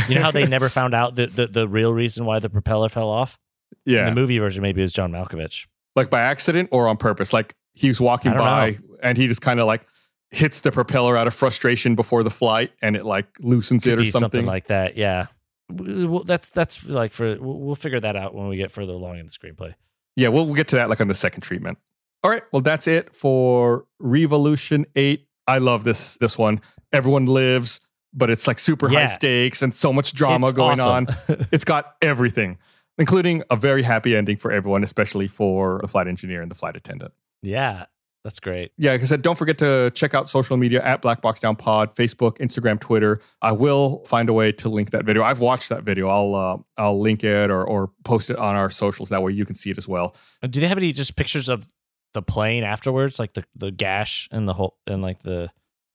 You 0.08 0.16
know 0.16 0.22
how 0.22 0.32
they 0.32 0.46
never 0.46 0.70
found 0.70 0.94
out 0.94 1.16
the, 1.16 1.26
the, 1.26 1.48
the 1.48 1.68
real 1.68 1.92
reason 1.92 2.24
why 2.26 2.38
the 2.38 2.50
propeller 2.50 2.90
fell 2.90 3.10
off? 3.10 3.40
yeah, 3.86 4.02
In 4.08 4.14
the 4.14 4.22
movie 4.22 4.38
version, 4.38 4.62
maybe 4.62 4.82
it 4.82 4.84
was 4.84 4.94
John 4.94 5.12
Malkovich. 5.12 5.66
like 5.96 6.12
by 6.12 6.22
accident 6.22 6.70
or 6.72 6.88
on 6.88 6.98
purpose. 6.98 7.34
Like 7.34 7.56
he 7.74 7.88
was 7.88 8.00
walking 8.00 8.34
by 8.34 8.78
and 9.02 9.18
he 9.18 9.28
just 9.28 9.42
kind 9.42 9.60
of 9.60 9.66
like 9.66 9.88
hits 10.32 10.62
the 10.62 10.72
propeller 10.72 11.18
out 11.18 11.28
of 11.28 11.34
frustration 11.34 11.96
before 11.96 12.24
the 12.24 12.30
flight, 12.30 12.72
and 12.82 12.96
it 12.96 13.06
like 13.06 13.28
loosens 13.40 13.84
Could 13.84 13.94
it 13.94 14.00
or 14.00 14.02
be 14.02 14.10
something. 14.10 14.46
like 14.46 14.68
that. 14.68 14.96
Yeah. 14.98 15.28
Well, 15.72 16.24
that's 16.24 16.50
that's 16.50 16.84
like 16.86 17.12
for 17.14 17.38
we'll 17.40 17.76
figure 17.76 18.00
that 18.00 18.16
out 18.16 18.34
when 18.34 18.48
we 18.48 18.58
get 18.58 18.72
further 18.72 18.94
along 18.94 19.20
in 19.20 19.26
the 19.26 19.32
screenplay. 19.32 19.76
Yeah, 20.16 20.30
we'll, 20.30 20.46
we'll 20.46 20.56
get 20.56 20.68
to 20.70 20.76
that 20.78 20.90
like 20.90 21.00
on 21.00 21.08
the 21.08 21.14
second 21.14 21.42
treatment. 21.42 21.78
All 22.24 22.32
right, 22.32 22.44
well 22.52 22.62
that's 22.62 22.88
it 22.88 23.16
for 23.16 23.86
Reeve 24.00 24.32
Aleutian 24.32 24.86
8. 24.96 25.26
I 25.48 25.58
love 25.60 25.84
this 25.84 26.18
this 26.18 26.38
one. 26.38 26.62
Everyone 26.92 27.28
lives, 27.28 27.82
but 28.14 28.30
it's 28.32 28.48
like 28.48 28.58
super 28.60 28.90
high 28.90 29.06
stakes 29.06 29.62
and 29.62 29.74
so 29.74 29.94
much 29.94 30.14
drama 30.14 30.48
It's 30.48 30.56
going 30.56 30.80
awesome. 30.80 31.16
on. 31.30 31.46
It's 31.52 31.64
got 31.64 31.96
everything, 32.02 32.58
including 32.98 33.44
a 33.52 33.56
very 33.56 33.84
happy 33.84 34.16
ending 34.18 34.38
for 34.38 34.52
everyone, 34.52 34.84
especially 34.84 35.28
for 35.28 35.80
the 35.82 35.88
flight 35.88 36.08
engineer 36.08 36.42
and 36.42 36.50
the 36.52 36.56
flight 36.56 36.76
attendant. 36.76 37.14
Yeah, 37.44 37.86
That's 38.30 38.40
great. 38.40 38.72
Yeah, 38.78 38.92
like 38.92 39.02
I 39.02 39.06
said, 39.06 39.24
don't 39.24 39.40
forget 39.40 39.58
to 39.58 39.92
check 39.96 40.14
out 40.14 40.30
social 40.30 40.56
media 40.56 40.84
at 40.84 41.02
Black 41.02 41.20
Box 41.20 41.40
Down 41.40 41.56
Pod, 41.56 41.96
Facebook, 41.96 42.38
Instagram, 42.38 42.80
Twitter. 42.80 43.22
I 43.42 43.54
will 43.54 44.06
find 44.06 44.30
a 44.30 44.34
way 44.34 44.52
to 44.52 44.70
link 44.70 44.92
that 44.92 45.04
video. 45.04 45.24
I've 45.24 45.40
watched 45.40 45.70
that 45.70 45.82
video. 45.82 46.10
I'll 46.10 46.36
uh, 46.36 46.58
I'll 46.80 47.02
link 47.02 47.24
it 47.24 47.50
or 47.50 47.64
or 47.64 47.90
post 48.04 48.30
it 48.30 48.38
on 48.38 48.54
our 48.54 48.70
socials. 48.70 49.10
That 49.10 49.24
way 49.24 49.32
you 49.32 49.46
can 49.46 49.56
see 49.56 49.72
it 49.72 49.80
as 49.80 49.88
well. 49.88 50.16
Uh, 50.44 50.48
Do 50.48 50.62
they 50.62 50.68
have 50.68 50.78
any 50.78 50.92
just 50.92 51.16
pictures 51.16 51.50
of 51.50 51.66
the 52.14 52.22
plane 52.22 52.64
afterwards, 52.64 53.18
like 53.18 53.34
the 53.34 53.46
the 53.56 53.72
gash 53.72 54.30
in 54.32 54.46
the 54.46 54.54
whole 54.54 54.78
in 54.86 55.02
like 55.02 55.24
the 55.24 55.50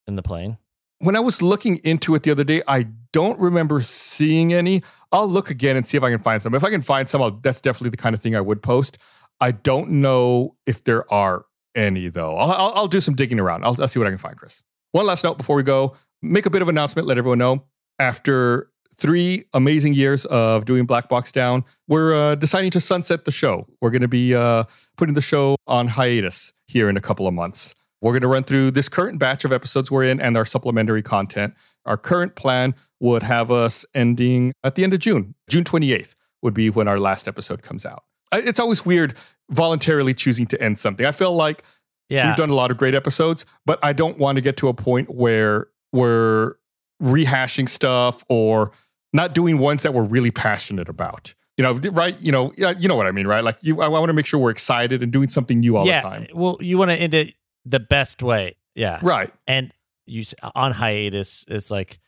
in 0.09 0.17
the 0.17 0.23
plane? 0.23 0.59
When 0.99 1.15
I 1.15 1.21
was 1.21 1.41
looking 1.41 1.77
into 1.85 2.17
it 2.17 2.25
the 2.25 2.33
other 2.33 2.43
day, 2.43 2.65
I 2.67 2.89
don't 3.13 3.39
remember 3.39 3.81
seeing 3.81 4.53
any. 4.53 4.83
I'll 5.13 5.29
look 5.29 5.51
again 5.51 5.77
and 5.77 5.87
see 5.87 5.97
if 5.97 6.03
I 6.03 6.11
can 6.11 6.19
find 6.19 6.43
some. 6.43 6.53
If 6.57 6.65
I 6.65 6.71
can 6.71 6.83
find 6.83 7.09
some, 7.09 7.23
I'll, 7.23 7.31
that's 7.31 7.61
definitely 7.61 7.91
the 7.91 7.97
kind 7.97 8.13
of 8.13 8.21
thing 8.21 8.35
I 8.35 8.41
would 8.41 8.61
post. 8.61 8.99
I 9.41 9.53
don't 9.53 9.89
know 9.91 10.57
if 10.67 10.83
there 10.83 11.13
are 11.15 11.45
any 11.75 12.09
though. 12.09 12.37
I'll, 12.37 12.51
I'll, 12.51 12.73
I'll 12.75 12.89
do 12.89 13.01
some 13.01 13.15
digging 13.15 13.41
around. 13.41 13.65
I'll, 13.65 13.81
I'll 13.81 13.89
see 13.89 13.99
what 13.99 14.07
I 14.07 14.11
can 14.11 14.19
find, 14.19 14.37
Chris. 14.37 14.63
One 14.93 15.07
last 15.07 15.25
note 15.25 15.39
before 15.39 15.57
we 15.57 15.63
go: 15.63 15.95
make 16.23 16.47
a 16.47 16.51
bit 16.51 16.63
of 16.63 16.69
announcement. 16.69 17.07
Let 17.09 17.19
everyone 17.19 17.39
know 17.39 17.65
after 17.99 18.71
three 18.97 19.45
amazing 19.53 19.95
years 19.95 20.25
of 20.27 20.65
doing 20.65 20.87
Black 20.87 21.09
Box 21.09 21.33
Down, 21.33 21.65
we're 21.89 22.15
uh, 22.15 22.35
deciding 22.37 22.71
to 22.73 22.81
sunset 22.81 23.25
the 23.25 23.33
show. 23.33 23.67
We're 23.81 23.91
going 23.91 24.03
to 24.03 24.09
be 24.09 24.35
uh, 24.35 24.65
putting 24.97 25.15
the 25.15 25.21
show 25.21 25.57
on 25.67 25.89
hiatus 25.89 26.53
here 26.67 26.89
in 26.89 26.97
a 26.97 27.01
couple 27.01 27.27
of 27.27 27.35
months. 27.35 27.75
We're 28.01 28.13
going 28.13 28.23
to 28.23 28.29
run 28.29 28.45
through 28.45 28.73
this 28.73 28.89
current 28.89 29.19
batch 29.19 29.45
of 29.45 29.53
episodes 29.53 29.91
we're 29.91 30.05
in 30.05 30.21
and 30.21 30.37
our 30.37 30.45
supplementary 30.45 31.03
content. 31.03 31.55
Our 31.87 31.97
current 31.97 32.35
plan 32.35 32.75
would 33.01 33.23
have 33.23 33.51
us 33.51 33.87
ending 33.95 34.53
at 34.63 34.75
the 34.75 34.85
end 34.85 34.93
of 34.93 35.01
June. 35.01 35.35
June 35.49 35.65
28th 35.65 36.15
would 36.43 36.55
be 36.55 36.69
when 36.71 36.87
our 36.87 37.01
last 37.01 37.27
episode 37.27 37.63
comes 37.63 37.87
out. 37.87 38.05
It's 38.33 38.61
always 38.61 38.85
weird 38.85 39.15
voluntarily 39.51 40.15
choosing 40.15 40.47
to 40.47 40.61
end 40.63 40.79
something. 40.79 41.07
I 41.07 41.13
feel 41.13 41.35
like 41.35 41.63
Yeah, 42.09 42.29
We've 42.29 42.37
done 42.37 42.51
a 42.51 42.55
lot 42.55 42.71
of 42.71 42.77
great 42.77 42.95
episodes, 42.95 43.45
but 43.65 43.79
I 43.83 43.93
don't 43.93 44.19
want 44.19 44.37
to 44.37 44.43
get 44.43 44.57
to 44.59 44.69
a 44.69 44.75
point 44.75 45.11
where 45.15 45.69
we're 45.93 46.57
rehashing 47.03 47.69
stuff 47.69 48.25
or 48.29 48.73
not 49.13 49.35
doing 49.35 49.59
ones 49.59 49.83
that 49.83 49.95
we're 49.95 50.03
really 50.03 50.31
passionate 50.31 50.89
about. 50.89 51.35
You 51.57 51.63
know, 51.63 51.75
right? 51.93 52.21
You 52.21 52.33
know, 52.33 52.53
you 52.57 52.89
know 52.89 52.97
what 52.97 53.07
I 53.07 53.13
mean, 53.13 53.29
right? 53.29 53.45
Like, 53.45 53.63
you, 53.63 53.81
I, 53.81 53.87
want 53.87 54.09
to 54.09 54.13
make 54.13 54.27
sure 54.27 54.41
we're 54.41 54.51
excited 54.51 55.05
and 55.05 55.13
doing 55.13 55.29
something 55.29 55.61
new 55.61 55.77
all 55.77 55.87
yeah. 55.87 56.03
the 56.03 56.09
time. 56.09 56.27
Well, 56.35 56.57
you 56.61 56.77
want 56.79 56.91
to 56.91 56.97
end 56.97 57.15
it 57.15 57.35
the 57.65 57.79
best 57.79 58.23
way. 58.23 58.57
Yeah, 58.75 58.99
Right. 59.03 59.33
and 59.47 59.73
you 60.05 60.25
on 60.57 60.73
hiatus 60.73 61.45
is 61.49 61.71
like 61.71 62.01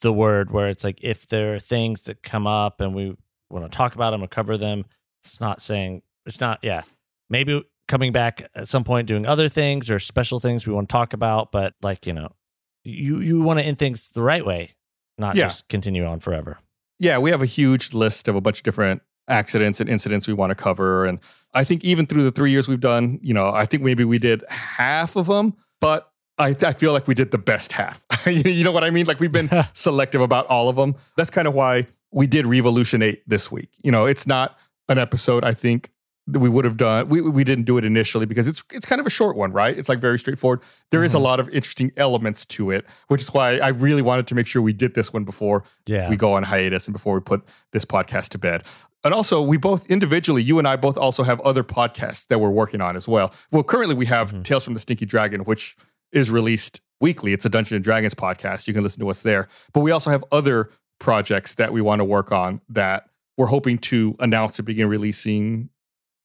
the 0.00 0.12
word 0.12 0.50
where 0.50 0.68
it's 0.68 0.82
like 0.82 1.04
if 1.04 1.26
there 1.26 1.54
are 1.54 1.60
things 1.60 2.02
that 2.02 2.22
come 2.22 2.46
up 2.46 2.80
and 2.80 2.94
we 2.94 3.14
want 3.50 3.70
to 3.70 3.76
talk 3.76 3.94
about 3.94 4.10
them 4.10 4.22
or 4.22 4.26
cover 4.28 4.56
them. 4.56 4.84
It's 5.22 5.40
not 5.40 5.60
saying 5.60 6.02
it's 6.26 6.40
not. 6.40 6.58
Yeah, 6.62 6.82
maybe 7.30 7.62
coming 7.88 8.12
back 8.12 8.48
at 8.54 8.68
some 8.68 8.84
point 8.84 9.06
doing 9.06 9.26
other 9.26 9.48
things 9.48 9.90
or 9.90 9.98
special 9.98 10.40
things 10.40 10.66
we 10.66 10.72
want 10.72 10.88
to 10.88 10.92
talk 10.92 11.12
about, 11.12 11.52
but 11.52 11.74
like 11.82 12.06
you 12.06 12.12
know, 12.12 12.32
you 12.84 13.18
you 13.18 13.40
want 13.42 13.58
to 13.58 13.64
end 13.64 13.78
things 13.78 14.08
the 14.08 14.22
right 14.22 14.44
way, 14.44 14.74
not 15.18 15.36
Yeah. 15.36 15.44
just 15.46 15.68
continue 15.68 16.04
on 16.04 16.20
forever. 16.20 16.58
Yeah, 16.98 17.18
we 17.18 17.30
have 17.30 17.42
a 17.42 17.46
huge 17.46 17.92
list 17.92 18.26
of 18.28 18.36
a 18.36 18.40
bunch 18.40 18.58
of 18.58 18.62
different 18.64 19.02
accidents 19.28 19.80
and 19.80 19.90
incidents 19.90 20.26
we 20.28 20.32
want 20.34 20.50
to 20.50 20.54
cover. 20.54 21.04
And 21.04 21.18
I 21.52 21.64
think 21.64 21.84
even 21.84 22.06
through 22.06 22.22
the 22.22 22.30
three 22.32 22.50
years 22.52 22.68
we've 22.68 22.80
done, 22.80 23.18
you 23.22 23.34
know, 23.34 23.50
I 23.52 23.66
think 23.66 23.82
maybe 23.82 24.04
we 24.04 24.18
did 24.18 24.44
half 24.48 25.16
of 25.16 25.26
them, 25.26 25.54
but 25.80 26.10
I, 26.38 26.54
I 26.62 26.72
feel 26.72 26.92
like 26.92 27.06
we 27.08 27.14
did 27.14 27.32
the 27.32 27.38
best 27.38 27.72
half. 27.72 28.04
you 28.26 28.62
know 28.64 28.70
what 28.72 28.84
I 28.84 28.90
mean? 28.90 29.04
Like 29.06 29.20
we've 29.20 29.32
been 29.32 29.50
selective 29.74 30.20
about 30.20 30.46
all 30.46 30.68
of 30.68 30.76
them. 30.76 30.94
That's 31.16 31.30
kind 31.30 31.48
of 31.48 31.54
why 31.54 31.86
we 32.12 32.26
did 32.26 32.46
Reeve 32.46 32.64
Aleutian 32.66 33.02
8 33.02 33.22
this 33.26 33.50
week. 33.50 33.70
You 33.82 33.90
know, 33.90 34.06
it's 34.06 34.26
not 34.26 34.56
an 34.88 34.98
episode 34.98 35.44
I 35.44 35.54
think 35.54 35.90
we 36.28 36.48
would 36.48 36.64
have 36.64 36.76
done. 36.76 37.08
We, 37.08 37.20
we 37.20 37.44
didn't 37.44 37.64
do 37.64 37.78
it 37.78 37.84
initially 37.84 38.26
because 38.26 38.48
it's 38.48 38.62
it's 38.72 38.84
kind 38.86 39.00
of 39.00 39.06
a 39.06 39.10
short 39.10 39.36
one, 39.36 39.52
right? 39.52 39.76
It's 39.78 39.88
like 39.88 40.00
very 40.00 40.18
straightforward. 40.18 40.60
There 40.90 41.04
is 41.04 41.14
a 41.14 41.18
Mhm. 41.18 41.22
lot 41.22 41.40
of 41.40 41.48
interesting 41.50 41.92
elements 41.96 42.44
to 42.46 42.70
it, 42.72 42.84
which 43.08 43.20
is 43.22 43.32
why 43.32 43.58
I 43.58 43.68
really 43.68 44.02
wanted 44.02 44.26
to 44.28 44.34
make 44.34 44.46
sure 44.46 44.60
we 44.60 44.72
did 44.72 44.94
this 44.94 45.12
one 45.12 45.24
before 45.24 45.62
Yeah, 45.86 46.10
we 46.10 46.16
go 46.16 46.32
on 46.34 46.42
hiatus 46.42 46.88
and 46.88 46.92
before 46.92 47.14
we 47.14 47.20
put 47.20 47.44
this 47.72 47.84
podcast 47.84 48.30
to 48.30 48.38
bed. 48.38 48.64
And 49.04 49.14
also, 49.14 49.40
we 49.40 49.56
both 49.56 49.88
individually, 49.88 50.42
you 50.42 50.58
and 50.58 50.66
I 50.66 50.74
both 50.74 50.98
also 50.98 51.22
have 51.22 51.38
other 51.42 51.62
podcasts 51.62 52.26
that 52.26 52.40
we're 52.40 52.50
working 52.50 52.80
on 52.80 52.96
as 52.96 53.06
well. 53.06 53.32
Well, 53.52 53.62
currently 53.62 53.94
we 53.94 54.06
have 54.06 54.32
Mhm. 54.32 54.42
Tales 54.42 54.64
from 54.64 54.74
the 54.74 54.80
Stinky 54.80 55.06
Dragon, 55.06 55.42
which 55.42 55.76
is 56.10 56.28
released 56.30 56.80
weekly. 57.00 57.32
It's 57.32 57.44
a 57.44 57.48
Dungeon 57.48 57.76
and 57.76 57.84
Dragons 57.84 58.14
podcast. 58.14 58.66
You 58.66 58.74
can 58.74 58.82
listen 58.82 59.00
to 59.00 59.10
us 59.10 59.22
there. 59.22 59.46
But 59.72 59.80
we 59.80 59.92
also 59.92 60.10
have 60.10 60.24
other 60.32 60.70
projects 60.98 61.54
that 61.54 61.72
we 61.72 61.80
want 61.80 62.00
to 62.00 62.04
work 62.04 62.32
on 62.32 62.62
that 62.70 63.08
we're 63.36 63.46
hoping 63.46 63.76
to 63.78 64.16
announce 64.18 64.58
and 64.58 64.64
begin 64.66 64.88
releasing 64.88 65.68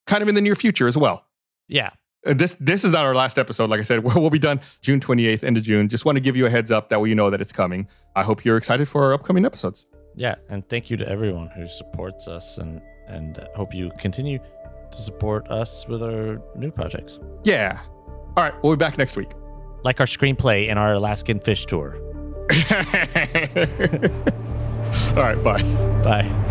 kind 0.08 0.22
of 0.22 0.28
in 0.30 0.36
the 0.36 0.42
near 0.42 0.56
future 0.56 0.88
as 0.88 0.98
well. 0.98 1.26
yeah. 1.68 1.92
This 2.24 2.54
this 2.60 2.84
is 2.84 2.92
not 2.92 3.04
our 3.04 3.16
last 3.16 3.40
episode. 3.40 3.72
Like 3.72 3.80
I 3.80 3.84
said, 3.84 4.00
we'll, 4.04 4.14
we'll 4.22 4.30
be 4.30 4.38
done 4.38 4.62
June 4.82 5.00
28th, 5.00 5.44
end 5.44 5.58
of 5.58 5.64
June. 5.64 5.90
Just 5.90 6.06
want 6.06 6.18
to 6.18 6.20
give 6.20 6.36
you 6.38 6.46
a 6.46 6.52
heads 6.52 6.72
up 6.72 6.90
that 6.90 7.02
way 7.02 7.10
you 7.10 7.16
know 7.16 7.32
that 7.32 7.42
it's 7.42 7.52
coming. 7.52 7.88
I 8.16 8.22
hope 8.22 8.46
you're 8.46 8.58
excited 8.58 8.88
for 8.88 9.04
our 9.06 9.14
upcoming 9.14 9.44
episodes. 9.44 9.88
Yeah, 10.16 10.36
and 10.48 10.68
thank 10.70 10.92
you 10.92 10.98
to 10.98 11.10
everyone 11.10 11.48
who 11.56 11.68
supports 11.68 12.28
us, 12.28 12.60
and 12.60 12.80
and 13.08 13.40
hope 13.56 13.74
you 13.74 13.90
continue 13.98 14.38
to 14.92 14.98
support 15.02 15.48
us 15.50 15.88
with 15.88 16.04
our 16.04 16.40
new 16.56 16.70
projects, 16.70 17.20
Yeah. 17.44 17.80
All 18.38 18.44
right. 18.44 18.54
We'll 18.62 18.74
be 18.74 18.78
back 18.78 19.00
next 19.00 19.18
week. 19.18 19.32
like 19.84 20.00
our 20.00 20.06
screenplay 20.06 20.70
in 20.70 20.78
our 20.78 20.94
Alaskan 20.94 21.40
fish 21.40 21.66
tour. 21.66 21.96
All 25.16 25.24
right. 25.24 25.42
Bye. 25.44 25.64
Bye. 26.04 26.48